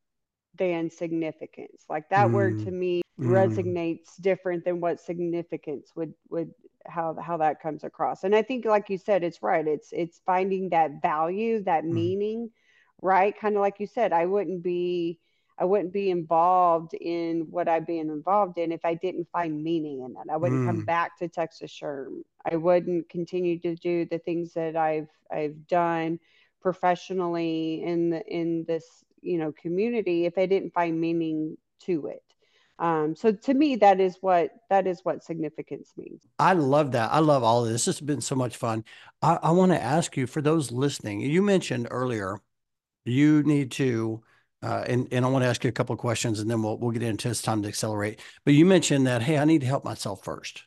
than 0.57 0.89
significance 0.89 1.83
like 1.89 2.09
that 2.09 2.25
mm-hmm. 2.25 2.35
word 2.35 2.59
to 2.59 2.71
me 2.71 3.01
mm-hmm. 3.19 3.31
resonates 3.31 4.19
different 4.21 4.63
than 4.63 4.79
what 4.79 4.99
significance 4.99 5.91
would 5.95 6.13
would 6.29 6.51
how 6.85 7.13
how 7.21 7.35
that 7.35 7.61
comes 7.61 7.83
across 7.83 8.23
and 8.23 8.33
i 8.33 8.41
think 8.41 8.63
like 8.63 8.89
you 8.89 8.97
said 8.97 9.21
it's 9.23 9.41
right 9.41 9.67
it's 9.67 9.89
it's 9.91 10.21
finding 10.25 10.69
that 10.69 11.01
value 11.01 11.61
that 11.63 11.83
mm-hmm. 11.83 11.93
meaning 11.93 12.49
right 13.01 13.39
kind 13.39 13.55
of 13.55 13.61
like 13.61 13.79
you 13.79 13.87
said 13.87 14.13
i 14.13 14.25
wouldn't 14.25 14.63
be 14.63 15.19
I 15.59 15.65
wouldn't 15.65 15.93
be 15.93 16.11
involved 16.11 16.93
in 16.93 17.47
what 17.49 17.67
I've 17.67 17.87
been 17.87 18.10
involved 18.10 18.58
in 18.58 18.71
if 18.71 18.85
I 18.85 18.93
didn't 18.93 19.27
find 19.31 19.63
meaning 19.63 20.01
in 20.01 20.12
it. 20.12 20.31
I 20.31 20.37
wouldn't 20.37 20.63
mm. 20.63 20.67
come 20.67 20.85
back 20.85 21.17
to 21.17 21.27
Texas 21.27 21.71
SHRM. 21.71 22.21
I 22.49 22.55
wouldn't 22.58 23.10
continue 23.10 23.60
to 23.60 23.75
do 23.75 24.05
the 24.05 24.19
things 24.19 24.53
that 24.53 24.75
I've 24.75 25.10
I've 25.31 25.67
done 25.67 26.19
professionally 26.62 27.81
in 27.83 28.12
the 28.12 28.25
in 28.27 28.65
this 28.67 28.85
you 29.21 29.37
know 29.37 29.51
community 29.51 30.25
if 30.25 30.37
I 30.37 30.45
didn't 30.45 30.73
find 30.73 30.99
meaning 30.99 31.58
to 31.85 32.08
it. 32.08 32.23
Um, 32.79 33.15
so 33.15 33.31
to 33.31 33.53
me, 33.55 33.77
that 33.77 33.99
is 33.99 34.17
what 34.21 34.51
that 34.69 34.85
is 34.85 35.01
what 35.03 35.23
significance 35.23 35.93
means. 35.97 36.21
I 36.37 36.53
love 36.53 36.91
that. 36.91 37.12
I 37.12 37.19
love 37.19 37.43
all 37.43 37.65
of 37.65 37.71
this. 37.71 37.85
This 37.85 37.97
has 37.97 38.05
been 38.05 38.21
so 38.21 38.35
much 38.35 38.58
fun. 38.58 38.85
I, 39.23 39.39
I 39.41 39.51
want 39.51 39.71
to 39.71 39.81
ask 39.81 40.15
you 40.15 40.27
for 40.27 40.41
those 40.41 40.71
listening. 40.71 41.21
You 41.21 41.41
mentioned 41.41 41.87
earlier 41.89 42.39
you 43.05 43.41
need 43.43 43.71
to 43.71 44.21
uh, 44.63 44.83
and 44.87 45.08
and 45.12 45.25
I 45.25 45.29
want 45.29 45.43
to 45.43 45.49
ask 45.49 45.63
you 45.63 45.69
a 45.69 45.73
couple 45.73 45.93
of 45.93 45.99
questions, 45.99 46.39
and 46.39 46.49
then 46.49 46.62
we'll 46.62 46.77
we'll 46.77 46.91
get 46.91 47.03
into 47.03 47.29
it's 47.29 47.41
time 47.41 47.62
to 47.62 47.67
accelerate. 47.67 48.19
But 48.43 48.53
you 48.53 48.65
mentioned 48.65 49.08
that 49.08 49.21
hey, 49.21 49.37
I 49.37 49.45
need 49.45 49.62
to 49.62 49.67
help 49.67 49.85
myself 49.85 50.23
1st 50.23 50.62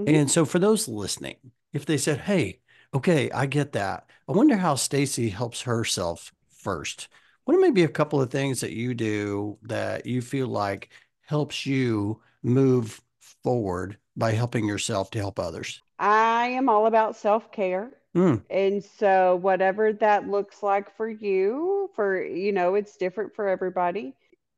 mm-hmm. 0.00 0.14
and 0.14 0.30
so 0.30 0.44
for 0.44 0.58
those 0.58 0.88
listening, 0.88 1.36
if 1.72 1.84
they 1.84 1.98
said, 1.98 2.20
hey, 2.20 2.60
okay, 2.94 3.30
I 3.30 3.46
get 3.46 3.72
that. 3.72 4.08
I 4.28 4.32
wonder 4.32 4.56
how 4.56 4.74
Staci 4.74 5.30
helps 5.30 5.62
herself 5.62 6.32
first. 6.50 7.08
What 7.44 7.56
are 7.56 7.60
maybe 7.60 7.84
a 7.84 7.88
couple 7.88 8.20
of 8.20 8.30
things 8.30 8.60
that 8.60 8.72
you 8.72 8.94
do 8.94 9.58
that 9.62 10.06
you 10.06 10.20
feel 10.20 10.48
like 10.48 10.88
helps 11.20 11.66
you 11.66 12.20
move 12.42 13.00
forward 13.44 13.98
by 14.16 14.32
helping 14.32 14.66
yourself 14.66 15.10
to 15.10 15.18
help 15.18 15.38
others? 15.38 15.82
I 15.98 16.48
am 16.48 16.68
all 16.68 16.86
about 16.86 17.16
self 17.16 17.52
care. 17.52 17.90
Mm. 18.16 18.42
And 18.50 18.82
so, 18.84 19.36
whatever 19.36 19.92
that 19.94 20.28
looks 20.28 20.62
like 20.62 20.96
for 20.96 21.08
you, 21.08 21.90
for 21.94 22.22
you 22.24 22.52
know, 22.52 22.74
it's 22.74 22.96
different 22.96 23.34
for 23.34 23.48
everybody. 23.48 24.14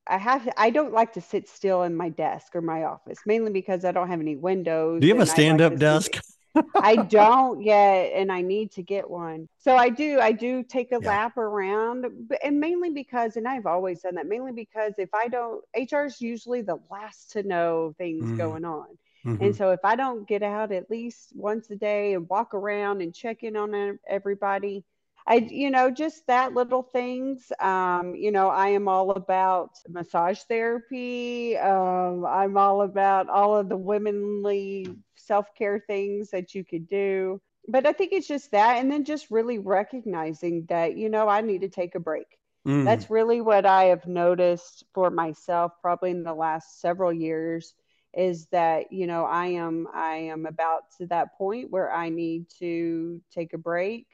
I 0.07 0.19
have 0.19 0.49
I 0.57 0.71
don't 0.71 0.93
like 0.93 1.13
to 1.15 1.21
sit 1.21 1.49
still 1.49 1.83
in 1.83 1.95
my 1.97 2.09
desk 2.11 2.55
or 2.57 2.63
my 2.63 2.85
office, 2.85 3.23
mainly 3.27 3.53
because 3.53 3.85
I 3.85 3.93
don't 3.93 4.09
have 4.09 4.21
any 4.21 4.37
windows. 4.37 5.01
Do 5.01 5.07
you 5.09 5.15
have 5.15 5.19
a 5.19 5.23
and 5.23 5.29
like 5.29 5.37
stand 5.37 5.61
up 5.61 5.73
to 5.73 5.79
desk? 5.79 6.13
I 6.81 6.97
don't 6.97 7.63
yet, 7.63 8.13
and 8.15 8.33
I 8.33 8.41
need 8.43 8.73
to 8.73 8.83
get 8.83 9.09
one. 9.09 9.49
So 9.59 9.77
I 9.77 9.91
do. 9.91 10.21
I 10.21 10.33
do 10.33 10.63
take 10.63 10.93
a 10.93 10.99
Yeah. 11.01 11.09
lap 11.09 11.37
around, 11.37 12.07
and 12.43 12.61
mainly 12.61 12.91
because, 12.91 13.37
and 13.37 13.47
I've 13.47 13.67
always 13.67 14.01
done 14.01 14.15
that. 14.17 14.27
Mainly 14.27 14.53
because 14.53 14.95
if 14.99 15.13
I 15.15 15.29
don't, 15.29 15.65
HR 15.77 16.07
is 16.07 16.21
usually 16.21 16.63
the 16.63 16.79
last 16.91 17.33
to 17.33 17.43
know 17.43 17.95
things 17.99 18.31
Mm. 18.31 18.39
going 18.39 18.65
on. 18.65 18.87
Mhm. 19.25 19.41
And 19.41 19.55
so 19.55 19.71
if 19.71 19.81
I 19.85 19.97
don't 19.97 20.27
get 20.27 20.43
out 20.43 20.73
at 20.73 20.91
least 20.91 21.33
once 21.35 21.71
a 21.71 21.77
day 21.77 22.15
and 22.15 22.29
walk 22.29 22.55
around 22.55 23.03
and 23.03 23.15
check 23.15 23.43
in 23.43 23.57
on 23.57 23.99
everybody, 24.09 24.85
I, 25.27 25.37
you 25.51 25.71
know, 25.71 25.91
just 25.91 26.27
that 26.27 26.55
little 26.55 26.83
things. 26.83 27.53
Um, 27.61 28.15
you 28.15 28.31
know, 28.33 28.49
I 28.49 28.69
am 28.69 28.89
all 28.89 29.11
about 29.13 29.71
massage 29.89 30.41
therapy. 30.43 31.57
Um, 31.57 32.25
I'm 32.27 32.57
all 32.57 32.83
about 32.83 33.29
all 33.29 33.57
of 33.57 33.69
the 33.69 33.77
womanly 33.77 34.87
self 35.15 35.55
care 35.55 35.79
things 35.87 36.31
that 36.31 36.55
you 36.55 36.65
could 36.65 36.87
do. 36.87 37.41
But 37.69 37.87
I 37.87 37.93
think 37.93 38.13
it's 38.13 38.27
just 38.27 38.51
that. 38.53 38.79
And 38.79 38.91
then 38.91 39.05
just 39.05 39.31
really 39.31 39.59
recognizing 39.59 40.67
that, 40.69 40.97
you 40.97 41.09
know, 41.11 41.29
I 41.29 41.41
need 41.43 41.61
to 41.63 41.69
take 41.69 41.95
a 41.95 42.01
break. 42.01 42.39
Mm. 42.67 42.85
That's 42.85 43.11
really 43.11 43.41
what 43.41 43.67
I 43.67 43.85
have 43.85 44.07
noticed 44.07 44.85
for 44.95 45.11
myself 45.11 45.73
probably 45.83 46.11
in 46.11 46.23
the 46.23 46.35
last 46.35 46.81
several 46.81 47.13
years 47.13 47.75
is 48.15 48.47
that 48.53 48.93
you 48.93 49.07
know 49.07 49.25
I 49.25 49.47
am 49.49 49.87
I 49.95 50.15
am 50.17 50.47
about 50.47 50.83
to 50.99 51.07
that 51.09 51.37
point 51.39 51.71
where 51.71 51.93
I 51.93 52.09
need 52.09 52.47
to 52.59 53.21
take 53.33 53.53
a 53.53 53.59
break 53.59 54.07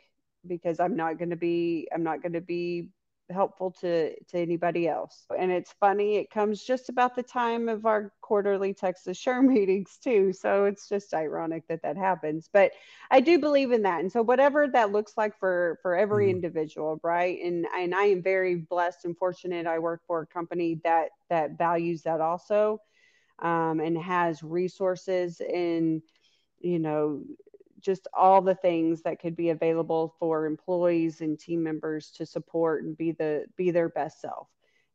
because 0.46 0.80
I'm 0.80 0.96
not 0.96 1.18
going 1.18 1.30
to 1.30 1.36
be 1.36 1.88
I'm 1.94 2.02
not 2.02 2.22
going 2.22 2.34
to 2.34 2.40
be 2.40 2.90
helpful 3.30 3.70
to 3.80 4.14
to 4.26 4.38
anybody 4.38 4.86
else. 4.86 5.24
And 5.38 5.50
it's 5.50 5.72
funny 5.80 6.16
it 6.16 6.30
comes 6.30 6.62
just 6.62 6.90
about 6.90 7.14
the 7.16 7.22
time 7.22 7.68
of 7.70 7.86
our 7.86 8.12
quarterly 8.20 8.74
Texas 8.74 9.18
SHRM 9.18 9.46
meetings 9.54 9.98
too. 10.02 10.32
So 10.32 10.66
it's 10.66 10.88
just 10.88 11.14
ironic 11.14 11.66
that 11.68 11.82
that 11.82 11.96
happens. 11.96 12.50
But 12.52 12.72
I 13.10 13.20
do 13.20 13.38
believe 13.38 13.72
in 13.72 13.82
that. 13.82 14.00
And 14.00 14.12
so 14.12 14.22
whatever 14.22 14.68
that 14.68 14.92
looks 14.92 15.14
like 15.16 15.38
for 15.38 15.78
for 15.82 15.96
every 15.96 16.28
Mhm. 16.28 16.30
individual, 16.30 17.00
right? 17.02 17.38
And 17.42 17.66
and 17.74 17.94
I 17.94 18.04
am 18.04 18.22
very 18.22 18.56
blessed 18.56 19.04
and 19.06 19.16
fortunate. 19.16 19.66
I 19.66 19.78
work 19.78 20.02
for 20.06 20.20
a 20.22 20.26
company 20.26 20.80
that 20.84 21.08
that 21.30 21.56
values 21.58 22.02
that 22.02 22.20
also, 22.20 22.80
um, 23.40 23.80
and 23.80 23.96
has 23.98 24.42
resources 24.42 25.40
in, 25.40 26.02
you 26.60 26.78
know, 26.78 27.22
just 27.80 28.08
all 28.14 28.40
the 28.40 28.54
things 28.54 29.02
that 29.02 29.20
could 29.20 29.36
be 29.36 29.50
available 29.50 30.14
for 30.18 30.46
employees 30.46 31.20
and 31.20 31.38
team 31.38 31.62
members 31.62 32.10
to 32.12 32.24
support 32.24 32.82
and 32.84 32.96
be 32.96 33.12
the 33.12 33.44
be 33.56 33.70
their 33.70 33.90
best 33.90 34.20
self. 34.20 34.48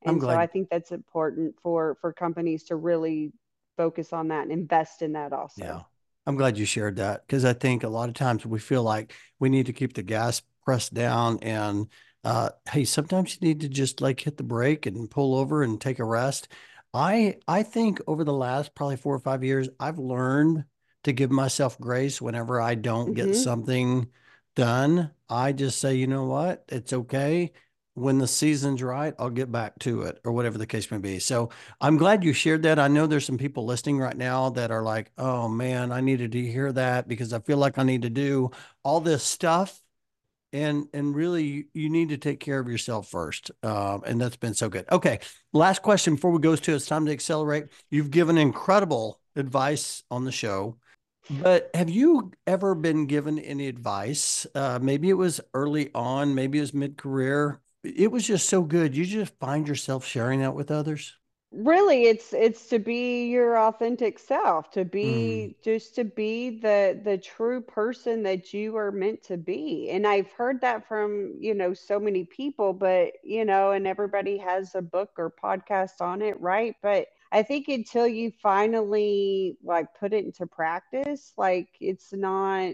I'm 0.06 0.16
And 0.16 0.24
so 0.24 0.30
I 0.30 0.48
think 0.48 0.70
that's 0.70 0.92
important 0.92 1.56
for 1.62 1.98
for 2.02 2.12
companies 2.12 2.64
to 2.66 2.76
really 2.76 3.32
focus 3.78 4.12
on 4.12 4.30
that 4.30 4.44
and 4.44 4.52
invest 4.52 5.02
in 5.02 5.14
that 5.14 5.34
also. 5.34 5.64
Yeah. 5.64 5.82
I'm 6.26 6.36
glad 6.36 6.58
you 6.58 6.66
shared 6.66 6.98
that 6.98 7.26
because 7.26 7.46
I 7.46 7.54
think 7.54 7.84
a 7.84 7.90
lot 7.90 8.10
of 8.10 8.16
times 8.16 8.46
we 8.46 8.60
feel 8.60 8.84
like 8.84 9.14
we 9.40 9.50
need 9.50 9.66
to 9.68 9.74
keep 9.74 9.94
the 9.94 10.04
gas 10.04 10.42
pressed 10.64 10.94
down 10.94 11.40
and 11.42 11.88
uh, 12.24 12.50
hey, 12.70 12.84
sometimes 12.84 13.38
you 13.40 13.48
need 13.48 13.62
to 13.62 13.70
just 13.70 14.02
like 14.02 14.20
hit 14.20 14.38
the 14.38 14.44
brake 14.44 14.86
and 14.86 15.10
pull 15.10 15.36
over 15.36 15.64
and 15.64 15.80
take 15.80 16.00
a 16.00 16.04
rest. 16.04 16.50
I 16.94 17.38
I 17.48 17.64
think 17.64 18.02
over 18.08 18.24
the 18.24 18.34
last 18.34 18.74
probably 18.76 18.98
four 18.98 19.16
or 19.16 19.20
five 19.20 19.44
years, 19.44 19.70
I've 19.80 20.00
learned 20.00 20.66
to 21.04 21.14
give 21.14 21.32
myself 21.32 21.80
grace 21.80 22.22
whenever 22.22 22.60
I 22.60 22.76
don't 22.76 23.14
get 23.14 23.30
Mhm. 23.30 23.36
something 23.36 24.08
done. 24.56 25.12
I 25.30 25.52
just 25.54 25.80
say, 25.80 25.96
you 25.96 26.08
know 26.08 26.26
what? 26.26 26.66
It's 26.70 26.92
okay. 26.94 27.52
When 27.94 28.18
the 28.18 28.28
season's 28.28 28.82
right, 28.82 29.14
I'll 29.20 29.30
get 29.30 29.52
back 29.52 29.78
to 29.80 30.04
it 30.04 30.20
or 30.24 30.32
whatever 30.32 30.58
the 30.58 30.66
case 30.68 30.90
may 30.90 30.98
be. 31.00 31.20
So 31.20 31.50
I'm 31.82 31.98
glad 31.98 32.24
you 32.24 32.34
shared 32.34 32.64
that. 32.64 32.80
I 32.80 32.88
know 32.88 33.08
there's 33.08 33.26
some 33.26 33.38
people 33.38 33.66
listening 33.66 34.00
right 34.00 34.16
now 34.18 34.50
that 34.52 34.72
are 34.72 34.84
like, 34.84 35.12
oh 35.18 35.48
man, 35.50 35.92
I 35.92 36.00
needed 36.02 36.32
to 36.34 36.42
hear 36.46 36.72
that 36.74 37.08
because 37.08 37.34
I 37.34 37.40
feel 37.40 37.58
like 37.58 37.78
I 37.78 37.84
need 37.84 38.04
to 38.04 38.10
do 38.10 38.52
all 38.84 39.02
this 39.02 39.24
stuff. 39.24 39.82
And 40.52 40.88
and 40.94 41.16
really 41.16 41.68
you, 41.74 41.90
need 41.90 42.10
to 42.10 42.18
take 42.18 42.40
care 42.40 42.60
of 42.60 42.68
yourself 42.68 43.10
first. 43.10 43.52
Um, 43.62 44.02
and 44.06 44.20
that's 44.20 44.36
been 44.36 44.56
so 44.56 44.68
good. 44.68 44.86
Okay. 44.92 45.20
Last 45.54 45.84
question 45.84 46.16
before 46.16 46.32
we 46.32 46.40
go 46.40 46.56
to 46.56 46.76
it's 46.76 46.88
time 46.88 47.06
to 47.06 47.12
accelerate. 47.12 47.66
You've 47.92 48.10
given 48.10 48.38
incredible 48.38 49.20
advice 49.36 50.04
on 50.10 50.26
the 50.26 50.32
show. 50.32 50.78
But 51.30 51.70
have 51.76 51.92
you 51.92 52.32
ever 52.48 52.74
been 52.74 53.06
given 53.06 53.38
any 53.38 53.68
advice? 53.68 54.48
Uh, 54.56 54.80
maybe 54.82 55.10
it 55.10 55.14
was 55.14 55.40
early 55.54 55.92
on, 55.94 56.34
maybe 56.34 56.58
it 56.58 56.62
was 56.62 56.74
mid 56.74 56.98
career. 56.98 57.62
It 57.84 58.12
was 58.12 58.26
just 58.26 58.50
so 58.50 58.64
good. 58.64 58.98
You 58.98 59.06
just 59.06 59.38
find 59.40 59.68
yourself 59.68 60.06
sharing 60.06 60.40
that 60.40 60.56
with 60.56 60.72
others. 60.72 61.19
Really 61.52 62.04
it's 62.06 62.34
it's 62.34 62.68
to 62.68 62.80
be 62.80 63.28
your 63.30 63.58
authentic 63.58 64.20
self 64.20 64.70
to 64.72 64.84
Mm. 65.02 65.48
be 65.48 65.56
just 65.64 65.96
to 65.96 66.04
be 66.04 66.60
the 66.60 67.00
the 67.04 67.18
true 67.18 67.62
person 67.62 68.24
that 68.24 68.54
you 68.54 68.76
are 68.76 68.92
meant 68.92 69.22
to 69.24 69.38
be 69.38 69.90
and 69.90 70.06
i've 70.06 70.32
heard 70.32 70.62
that 70.62 70.88
from 70.88 71.34
you 71.40 71.54
know 71.54 71.74
so 71.74 72.00
many 72.00 72.24
people 72.24 72.74
but 72.74 73.14
you 73.24 73.46
know 73.46 73.72
and 73.72 73.88
everybody 73.88 74.38
has 74.38 74.76
a 74.76 74.82
book 74.82 75.10
or 75.18 75.34
podcast 75.44 76.02
on 76.02 76.22
it 76.22 76.40
right 76.42 76.76
but 76.84 77.08
i 77.32 77.42
think 77.42 77.68
until 77.68 78.08
you 78.08 78.32
finally 78.32 79.58
like 79.64 79.88
put 80.00 80.14
it 80.14 80.26
into 80.26 80.46
practice 80.46 81.34
like 81.38 81.70
it's 81.80 82.14
not 82.14 82.74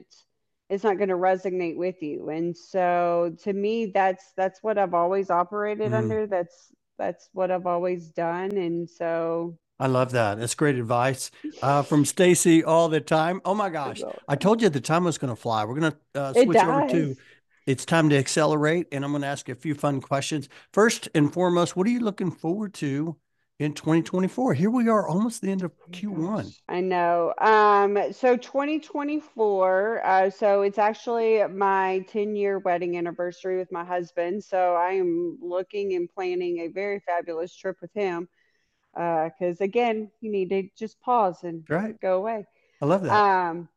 it's 0.70 0.84
not 0.84 0.98
going 0.98 1.10
to 1.10 1.16
resonate 1.16 1.78
with 1.78 2.02
you 2.02 2.30
and 2.30 2.56
so 2.58 3.36
to 3.42 3.54
me 3.54 3.86
that's 3.86 4.34
that's 4.36 4.64
what 4.64 4.78
i've 4.78 4.94
always 4.94 5.30
operated 5.30 5.94
Mm. 5.94 6.16
under 6.16 6.26
that's 6.28 6.72
that's 6.98 7.30
what 7.34 7.52
i've 7.52 7.68
always 7.68 8.10
done 8.10 8.52
and 8.58 8.90
so 8.90 9.58
I 9.78 9.88
love 9.88 10.12
that. 10.12 10.40
That's 10.40 10.56
great 10.56 10.78
advice 10.78 11.32
uh, 11.62 11.84
from 11.84 12.06
Staci 12.06 12.64
all 12.66 12.88
the 12.88 13.02
time. 13.02 13.42
Oh 13.44 13.54
my 13.54 13.70
gosh. 13.70 14.02
I 14.26 14.38
told 14.38 14.62
you 14.62 14.70
the 14.70 14.80
time 14.80 15.04
was 15.04 15.18
going 15.18 15.36
to 15.36 15.36
fly. 15.36 15.66
We're 15.66 15.78
going 15.78 15.92
to 15.92 16.22
uh, 16.22 16.34
switch 16.34 16.56
over 16.56 16.88
to 16.92 17.18
it's 17.66 17.84
time 17.84 18.10
to 18.10 18.18
accelerate. 18.18 18.88
And 18.92 19.04
I'm 19.04 19.12
going 19.12 19.24
to 19.24 19.28
ask 19.28 19.48
you 19.48 19.54
a 19.54 19.58
few 19.58 19.76
fun 19.76 20.00
questions. 20.00 20.48
First 20.72 21.10
and 21.14 21.34
foremost, 21.34 21.76
what 21.76 21.88
are 21.88 21.90
you 21.90 22.00
looking 22.00 22.32
forward 22.32 22.74
to 22.76 23.18
in 23.60 23.74
2024? 23.74 24.54
Here 24.54 24.70
we 24.70 24.90
are, 24.90 25.08
almost 25.08 25.42
the 25.42 25.50
end 25.50 25.64
of 25.64 25.72
Q1. 25.92 26.54
I 26.68 26.82
know. 26.82 27.34
Um, 27.40 28.12
so 28.12 28.36
2024, 28.36 30.06
uh, 30.06 30.30
so 30.30 30.62
it's 30.62 30.78
actually 30.78 31.46
my 31.48 32.06
10 32.10 32.36
year 32.36 32.60
wedding 32.60 32.98
anniversary 32.98 33.58
with 33.58 33.72
my 33.72 33.86
husband. 33.86 34.44
So 34.44 34.76
I 34.76 34.94
am 34.94 35.38
looking 35.42 35.94
and 35.94 36.10
planning 36.10 36.60
a 36.60 36.68
very 36.68 37.00
fabulous 37.00 37.56
trip 37.56 37.78
with 37.82 37.94
him. 37.94 38.28
Uh, 38.96 39.30
because 39.30 39.60
again, 39.62 40.10
you 40.22 40.32
need 40.32 40.50
to 40.50 40.64
just 40.78 41.00
pause 41.02 41.44
and 41.44 41.64
Right. 41.70 42.00
go 42.00 42.18
away. 42.18 42.46
I 42.82 42.86
love 42.86 43.04
that. 43.04 43.12
Um, 43.14 43.70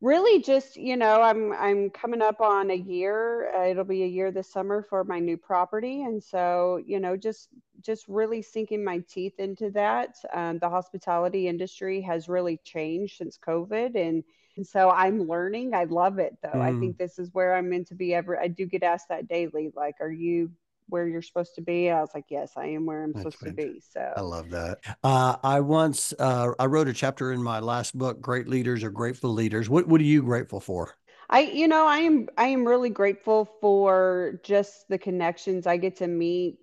really 0.00 0.42
just, 0.42 0.76
you 0.76 0.96
know, 0.96 1.20
I'm 1.22 1.52
I'm 1.52 1.90
coming 1.90 2.22
up 2.22 2.40
on 2.40 2.70
a 2.70 2.74
year. 2.74 3.52
Uh, 3.54 3.66
it'll 3.68 3.84
be 3.84 4.02
a 4.02 4.06
year 4.06 4.30
this 4.30 4.50
summer 4.52 4.82
for 4.82 5.04
my 5.04 5.18
new 5.18 5.36
property, 5.36 6.02
and 6.02 6.22
so, 6.22 6.80
you 6.84 7.00
know, 7.00 7.16
just 7.16 7.48
just 7.80 8.06
really 8.08 8.42
sinking 8.42 8.84
my 8.84 8.98
teeth 9.08 9.34
into 9.38 9.70
that. 9.70 10.16
Um, 10.32 10.58
the 10.58 10.68
hospitality 10.68 11.48
industry 11.48 12.00
has 12.02 12.28
really 12.28 12.58
changed 12.64 13.16
since 13.18 13.38
COVID, 13.38 13.96
and 13.96 14.24
and 14.56 14.66
so 14.66 14.90
I'm 14.90 15.22
learning. 15.28 15.74
I 15.74 15.84
love 15.84 16.18
it 16.18 16.36
though. 16.42 16.60
I 16.60 16.72
Mm. 16.72 16.80
think 16.80 16.98
this 16.98 17.18
is 17.18 17.30
where 17.32 17.54
I'm 17.54 17.68
meant 17.70 17.88
to 17.88 17.94
be. 17.94 18.14
Ever, 18.14 18.38
I 18.38 18.48
do 18.48 18.66
get 18.66 18.82
asked 18.82 19.08
that 19.08 19.28
daily, 19.28 19.70
like, 19.74 19.96
"Are 20.00 20.10
you 20.12 20.50
where 20.88 21.06
you're 21.06 21.22
supposed 21.22 21.54
to 21.56 21.60
be?" 21.62 21.90
I 21.90 22.00
was 22.00 22.10
like, 22.14 22.26
"Yes, 22.28 22.52
I 22.56 22.66
am 22.66 22.86
where 22.86 23.02
I'm 23.04 23.14
That's 23.14 23.34
supposed 23.34 23.44
to 23.44 23.50
be." 23.52 23.80
So 23.80 24.14
I 24.16 24.20
love 24.20 24.50
that. 24.50 24.78
Uh, 25.02 25.36
I 25.42 25.60
once 25.60 26.12
uh, 26.18 26.52
I 26.58 26.66
wrote 26.66 26.88
a 26.88 26.92
chapter 26.92 27.32
in 27.32 27.42
my 27.42 27.60
last 27.60 27.96
book, 27.96 28.20
Great 28.20 28.48
Leaders 28.48 28.82
Are 28.82 28.90
Grateful 28.90 29.30
Leaders. 29.32 29.68
What 29.68 29.86
what 29.88 30.00
are 30.00 30.04
you 30.04 30.22
grateful 30.22 30.60
for? 30.60 30.94
I, 31.30 31.40
you 31.40 31.68
know, 31.68 31.86
I 31.86 31.98
am 31.98 32.28
I 32.36 32.46
am 32.48 32.66
really 32.66 32.90
grateful 32.90 33.44
for 33.60 34.40
just 34.42 34.88
the 34.88 34.98
connections 34.98 35.66
I 35.66 35.76
get 35.76 35.96
to 35.96 36.06
meet 36.06 36.58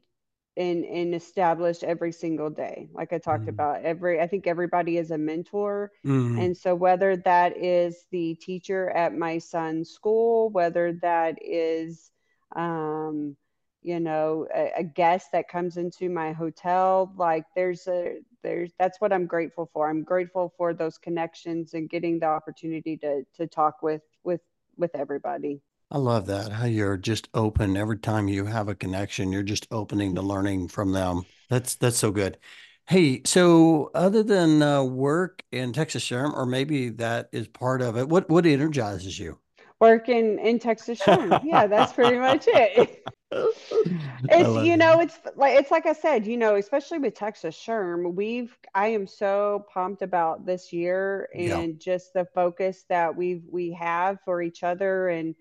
and 0.57 0.83
and 0.85 1.13
establish 1.15 1.83
every 1.83 2.11
single 2.11 2.49
day. 2.49 2.89
Like 2.93 3.13
I 3.13 3.17
talked 3.19 3.47
Mm. 3.47 3.49
about, 3.49 3.83
every 3.83 4.19
I 4.21 4.27
think 4.27 4.47
everybody 4.47 4.97
is 4.97 5.11
a 5.11 5.17
mentor. 5.17 5.91
Mm, 6.05 6.37
And 6.37 6.55
so 6.57 6.75
whether 6.75 7.15
that 7.17 7.57
is 7.57 8.05
the 8.11 8.35
teacher 8.35 8.89
at 8.91 9.13
my 9.15 9.37
son's 9.39 9.89
school, 9.89 10.49
whether 10.49 10.93
that 11.01 11.37
is 11.41 12.11
um, 12.55 13.35
you 13.81 13.99
know, 13.99 14.47
a, 14.53 14.71
a 14.79 14.83
guest 14.83 15.29
that 15.33 15.47
comes 15.47 15.77
into 15.77 16.09
my 16.09 16.31
hotel, 16.33 17.13
like 17.17 17.45
there's 17.55 17.87
a 17.87 18.17
there's 18.43 18.71
that's 18.79 18.99
what 19.01 19.13
I'm 19.13 19.25
grateful 19.27 19.69
for. 19.73 19.89
I'm 19.89 20.03
grateful 20.03 20.53
for 20.57 20.73
those 20.73 20.97
connections 20.97 21.73
and 21.73 21.89
getting 21.89 22.19
the 22.19 22.27
opportunity 22.27 22.97
to 22.97 23.23
to 23.35 23.47
talk 23.47 23.81
with 23.81 24.01
with 24.23 24.41
with 24.77 24.91
everybody. 24.95 25.61
I 25.95 25.97
love 25.97 26.25
that. 26.25 26.51
How 26.51 26.65
you're 26.65 26.97
just 26.97 27.29
open 27.33 27.77
every 27.77 27.97
time 27.97 28.27
you 28.27 28.43
have 28.43 28.67
a 28.67 28.75
connection, 28.75 29.31
you're 29.31 29.43
just 29.43 29.65
opening 29.71 30.13
to 30.15 30.21
learning 30.21 30.67
from 30.67 30.91
them. 30.91 31.21
That's 31.49 31.75
that's 31.75 31.95
so 31.95 32.11
good. 32.11 32.37
Hey, 32.85 33.21
so 33.23 33.91
other 33.95 34.21
than 34.21 34.61
uh, 34.61 34.83
work 34.83 35.41
in 35.53 35.71
Texas 35.71 36.03
SHRM, 36.03 36.33
or 36.33 36.45
maybe 36.45 36.89
that 36.89 37.29
is 37.31 37.47
part 37.47 37.81
of 37.81 37.95
it, 37.95 38.09
what 38.09 38.29
what 38.29 38.45
energizes 38.45 39.17
you? 39.17 39.39
Working 39.79 40.37
in 40.37 40.39
in 40.39 40.59
Texas 40.59 40.99
SHRM. 40.99 41.41
Yeah, 41.45 41.65
that's 41.65 41.93
pretty 41.93 42.17
much 42.17 42.43
it. 42.47 43.01
it's 43.31 44.65
you 44.67 44.75
know 44.75 44.99
it's 44.99 45.17
like 45.35 45.57
it's 45.57 45.71
like 45.71 45.85
i 45.87 45.91
said 45.91 46.25
you 46.25 46.37
know 46.37 46.55
especially 46.55 46.99
with 46.99 47.13
texas 47.15 47.55
SHRM 47.57 48.13
we've 48.13 48.55
i 48.73 48.87
am 48.87 49.05
so 49.05 49.65
pumped 49.73 50.03
about 50.03 50.45
this 50.45 50.71
year 50.71 51.27
and 51.33 51.73
yeah. 51.73 51.77
just 51.77 52.13
the 52.13 52.23
focus 52.33 52.85
that 52.87 53.13
we've 53.13 53.43
we 53.51 53.73
have 53.73 54.19
for 54.23 54.41
each 54.41 54.63
other 54.63 55.09
and 55.09 55.35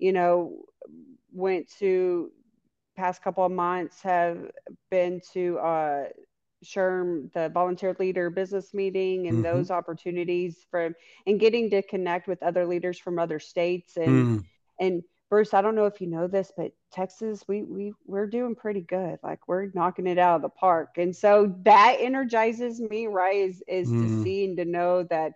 you 0.00 0.12
know 0.12 0.64
went 1.32 1.70
to 1.78 2.30
past 2.96 3.22
couple 3.22 3.44
of 3.44 3.52
months 3.52 4.02
have 4.02 4.50
been 4.90 5.20
to 5.32 5.58
uh 5.58 6.04
SHRM, 6.62 7.32
the 7.32 7.48
volunteer 7.48 7.96
leader 7.98 8.28
business 8.28 8.74
meeting 8.74 9.28
and 9.28 9.38
mm-hmm. 9.38 9.56
those 9.56 9.70
opportunities 9.70 10.66
from 10.70 10.94
and 11.26 11.40
getting 11.40 11.70
to 11.70 11.80
connect 11.82 12.28
with 12.28 12.42
other 12.42 12.66
leaders 12.66 12.98
from 12.98 13.18
other 13.18 13.38
states 13.38 13.96
and 13.96 14.40
mm. 14.40 14.44
and 14.78 15.02
Bruce, 15.30 15.54
I 15.54 15.62
don't 15.62 15.76
know 15.76 15.86
if 15.86 16.00
you 16.00 16.08
know 16.08 16.26
this, 16.26 16.52
but 16.56 16.72
Texas, 16.92 17.44
we 17.46 17.62
we 17.62 17.92
we're 18.04 18.26
doing 18.26 18.56
pretty 18.56 18.80
good. 18.80 19.20
Like 19.22 19.46
we're 19.46 19.70
knocking 19.74 20.08
it 20.08 20.18
out 20.18 20.36
of 20.36 20.42
the 20.42 20.48
park. 20.48 20.98
And 20.98 21.14
so 21.14 21.54
that 21.62 21.98
energizes 22.00 22.80
me, 22.80 23.06
right? 23.06 23.36
Is 23.36 23.62
is 23.68 23.88
mm. 23.88 24.02
to 24.02 24.22
see 24.24 24.44
and 24.46 24.56
to 24.56 24.64
know 24.64 25.04
that 25.04 25.34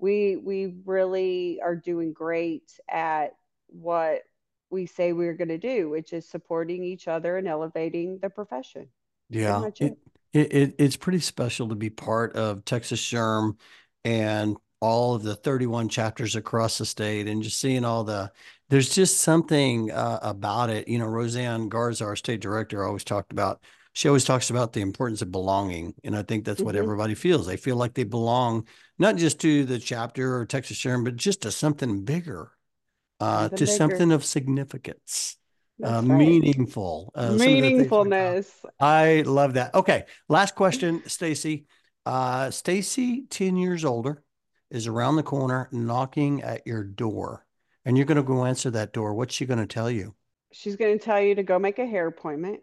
we 0.00 0.36
we 0.36 0.74
really 0.84 1.60
are 1.62 1.76
doing 1.76 2.12
great 2.12 2.72
at 2.90 3.36
what 3.68 4.22
we 4.70 4.86
say 4.86 5.12
we're 5.12 5.34
going 5.34 5.48
to 5.48 5.58
do, 5.58 5.88
which 5.88 6.12
is 6.12 6.28
supporting 6.28 6.82
each 6.82 7.08
other 7.08 7.36
and 7.36 7.46
elevating 7.46 8.18
the 8.20 8.30
profession. 8.30 8.88
Yeah. 9.30 9.68
It, 9.80 9.98
it, 10.32 10.52
it, 10.52 10.74
it's 10.78 10.96
pretty 10.96 11.20
special 11.20 11.68
to 11.68 11.74
be 11.74 11.90
part 11.90 12.34
of 12.34 12.64
Texas 12.64 13.00
SHRM 13.00 13.56
and 14.04 14.56
all 14.80 15.14
of 15.14 15.22
the 15.22 15.34
31 15.34 15.88
chapters 15.88 16.36
across 16.36 16.78
the 16.78 16.86
state 16.86 17.26
and 17.26 17.42
just 17.42 17.58
seeing 17.58 17.84
all 17.84 18.04
the 18.04 18.30
there's 18.68 18.94
just 18.94 19.18
something 19.18 19.92
uh, 19.92 20.18
about 20.22 20.70
it. 20.70 20.88
You 20.88 20.98
know, 20.98 21.06
Roseanne 21.06 21.68
Garza, 21.68 22.04
our 22.04 22.16
state 22.16 22.40
director, 22.40 22.84
always 22.84 23.04
talked 23.04 23.32
about. 23.32 23.62
She 23.92 24.08
always 24.08 24.24
talks 24.24 24.50
about 24.50 24.74
the 24.74 24.82
importance 24.82 25.22
of 25.22 25.30
belonging, 25.30 25.94
and 26.04 26.14
I 26.14 26.22
think 26.22 26.44
that's 26.44 26.60
what 26.60 26.74
mm-hmm. 26.74 26.82
everybody 26.82 27.14
feels. 27.14 27.46
They 27.46 27.56
feel 27.56 27.76
like 27.76 27.94
they 27.94 28.04
belong 28.04 28.66
not 28.98 29.16
just 29.16 29.40
to 29.40 29.64
the 29.64 29.78
chapter 29.78 30.36
or 30.36 30.44
Texas 30.44 30.78
SHRM, 30.78 31.04
but 31.04 31.16
just 31.16 31.42
to 31.42 31.50
something 31.50 32.04
bigger, 32.04 32.50
uh, 33.20 33.48
to 33.50 33.66
something 33.66 34.12
of 34.12 34.24
significance. 34.24 35.36
Uh, 35.84 36.00
right. 36.02 36.04
meaningful 36.04 37.12
uh, 37.14 37.32
meaningfulness 37.32 38.50
i 38.80 39.20
love 39.26 39.52
that 39.52 39.74
okay 39.74 40.06
last 40.26 40.54
question 40.54 41.00
staci 41.00 41.66
uh 42.06 42.46
staci 42.46 43.28
10 43.28 43.58
years 43.58 43.84
older 43.84 44.22
is 44.70 44.86
around 44.86 45.16
the 45.16 45.22
corner 45.22 45.68
knocking 45.72 46.42
at 46.42 46.66
your 46.66 46.82
door 46.82 47.46
and 47.86 47.96
you're 47.96 48.04
going 48.04 48.16
to 48.16 48.22
go 48.22 48.44
answer 48.44 48.68
that 48.70 48.92
door. 48.92 49.14
What's 49.14 49.34
she 49.34 49.46
going 49.46 49.60
to 49.60 49.66
tell 49.66 49.90
you? 49.90 50.14
She's 50.52 50.76
going 50.76 50.98
to 50.98 51.02
tell 51.02 51.20
you 51.20 51.34
to 51.36 51.42
go 51.42 51.58
make 51.58 51.78
a 51.78 51.86
hair 51.86 52.08
appointment. 52.08 52.60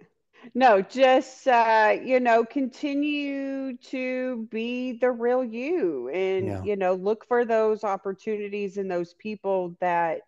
No, 0.54 0.82
just 0.82 1.48
uh, 1.48 1.96
you 2.04 2.20
know, 2.20 2.44
continue 2.44 3.78
to 3.78 4.46
be 4.52 4.92
the 4.92 5.10
real 5.10 5.42
you, 5.42 6.10
and 6.10 6.48
yeah. 6.48 6.64
you 6.64 6.76
know, 6.76 6.96
look 6.96 7.26
for 7.26 7.46
those 7.46 7.86
opportunities 7.86 8.76
and 8.76 8.92
those 8.92 9.14
people 9.14 9.78
that 9.80 10.20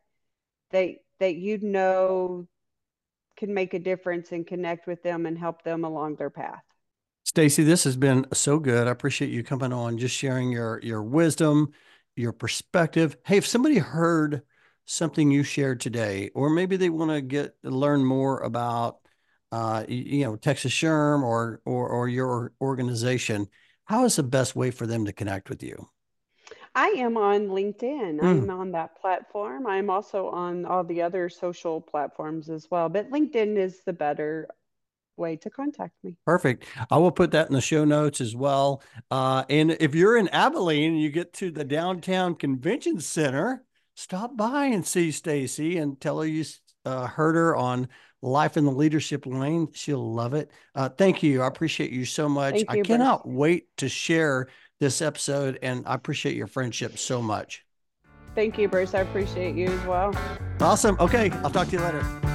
that 0.72 0.96
that 1.20 1.36
you 1.36 1.58
know 1.60 2.48
can 3.38 3.54
make 3.54 3.74
a 3.74 3.80
difference 3.80 4.32
and 4.32 4.48
connect 4.48 4.88
with 4.88 5.04
them 5.04 5.26
and 5.26 5.38
help 5.38 5.64
them 5.64 5.84
along 5.84 6.16
their 6.16 6.30
path. 6.30 6.64
Staci, 7.26 7.66
this 7.66 7.84
has 7.84 7.98
been 7.98 8.26
so 8.34 8.60
good. 8.60 8.88
I 8.88 8.92
appreciate 8.92 9.32
you 9.32 9.44
coming 9.44 9.74
on, 9.74 9.98
just 9.98 10.16
sharing 10.16 10.52
your 10.52 10.80
your 10.82 11.04
wisdom, 11.04 11.72
your 12.16 12.32
perspective. 12.32 13.18
Hey, 13.26 13.38
if 13.38 13.48
somebody 13.48 13.80
heard 13.80 14.44
something 14.86 15.32
you 15.32 15.44
shared 15.44 15.80
today, 15.80 16.30
or 16.36 16.50
maybe 16.50 16.78
they 16.78 16.90
want 16.90 17.12
to 17.12 17.22
get 17.22 17.56
learn 17.64 18.06
more 18.06 18.40
about, 18.42 19.00
uh, 19.52 19.84
you 19.88 20.24
know, 20.24 20.36
Texas 20.36 20.72
SHRM 20.72 21.24
or 21.24 21.62
or 21.66 21.90
or 21.90 22.08
your 22.08 22.54
organization, 22.62 23.48
how 23.86 24.06
is 24.06 24.16
the 24.16 24.24
best 24.24 24.56
way 24.56 24.70
for 24.70 24.86
them 24.86 25.06
to 25.06 25.14
connect 25.14 25.50
with 25.50 25.64
you? 25.64 25.90
I 26.76 26.88
am 26.98 27.16
on 27.16 27.48
LinkedIn. 27.48 28.20
Mm. 28.20 28.24
I'm 28.24 28.50
on 28.50 28.72
that 28.72 29.00
platform. 29.00 29.66
I'm 29.66 29.90
also 29.90 30.28
on 30.28 30.66
all 30.66 30.84
the 30.84 31.02
other 31.02 31.30
social 31.30 31.80
platforms 31.80 32.50
as 32.50 32.70
well, 32.70 32.90
but 32.90 33.10
LinkedIn 33.10 33.58
is 33.58 33.80
the 33.86 33.94
better 33.94 34.50
way 35.18 35.38
to 35.38 35.50
contact 35.50 35.94
me. 36.04 36.18
Perfect. 36.26 36.66
I 36.92 36.98
will 36.98 37.12
put 37.12 37.32
that 37.32 37.48
in 37.48 37.54
the 37.54 37.62
show 37.62 37.86
notes 37.86 38.20
as 38.20 38.36
well. 38.36 38.84
Uh, 39.10 39.46
and 39.50 39.72
if 39.80 39.96
you're 39.96 40.18
in 40.18 40.28
Abilene, 40.28 40.98
you 40.98 41.10
get 41.10 41.32
to 41.36 41.50
the 41.50 41.64
downtown 41.64 42.36
convention 42.36 43.00
center 43.00 43.64
stop 43.96 44.36
by 44.36 44.66
and 44.66 44.86
see 44.86 45.10
Staci 45.10 45.82
and 45.82 46.00
tell 46.02 46.20
her 46.20 46.28
you 46.28 46.44
uh, 46.84 47.08
heard 47.08 47.36
her 47.36 47.56
on 47.56 47.88
Life 48.22 48.58
in 48.58 48.66
the 48.66 48.72
Leadership 48.72 49.26
Lane. 49.26 49.68
She'll 49.74 50.14
love 50.14 50.34
it. 50.34 50.52
Uh, 50.74 50.90
thank 50.90 51.22
you. 51.22 51.44
I 51.44 51.48
appreciate 51.48 51.92
you 51.92 52.06
so 52.06 52.28
much. 52.28 52.60
You, 52.60 52.66
I 52.68 52.82
cannot 52.82 53.24
Bruce. 53.24 53.36
wait 53.36 53.78
to 53.78 53.88
share 53.88 54.48
this 54.80 55.02
episode, 55.02 55.60
and 55.62 55.86
I 55.86 55.96
appreciate 55.96 56.36
your 56.36 56.48
friendship 56.48 56.98
so 56.98 57.22
much. 57.22 57.66
Thank 58.36 58.58
you, 58.58 58.68
Bruce. 58.68 58.94
I 58.94 59.00
appreciate 59.00 59.56
you 59.56 59.68
as 59.68 59.86
well. 59.86 60.14
Awesome. 60.60 60.98
Okay. 61.00 61.30
I'll 61.44 61.50
talk 61.50 61.68
to 61.68 61.74
you 61.74 61.82
later. 61.82 62.35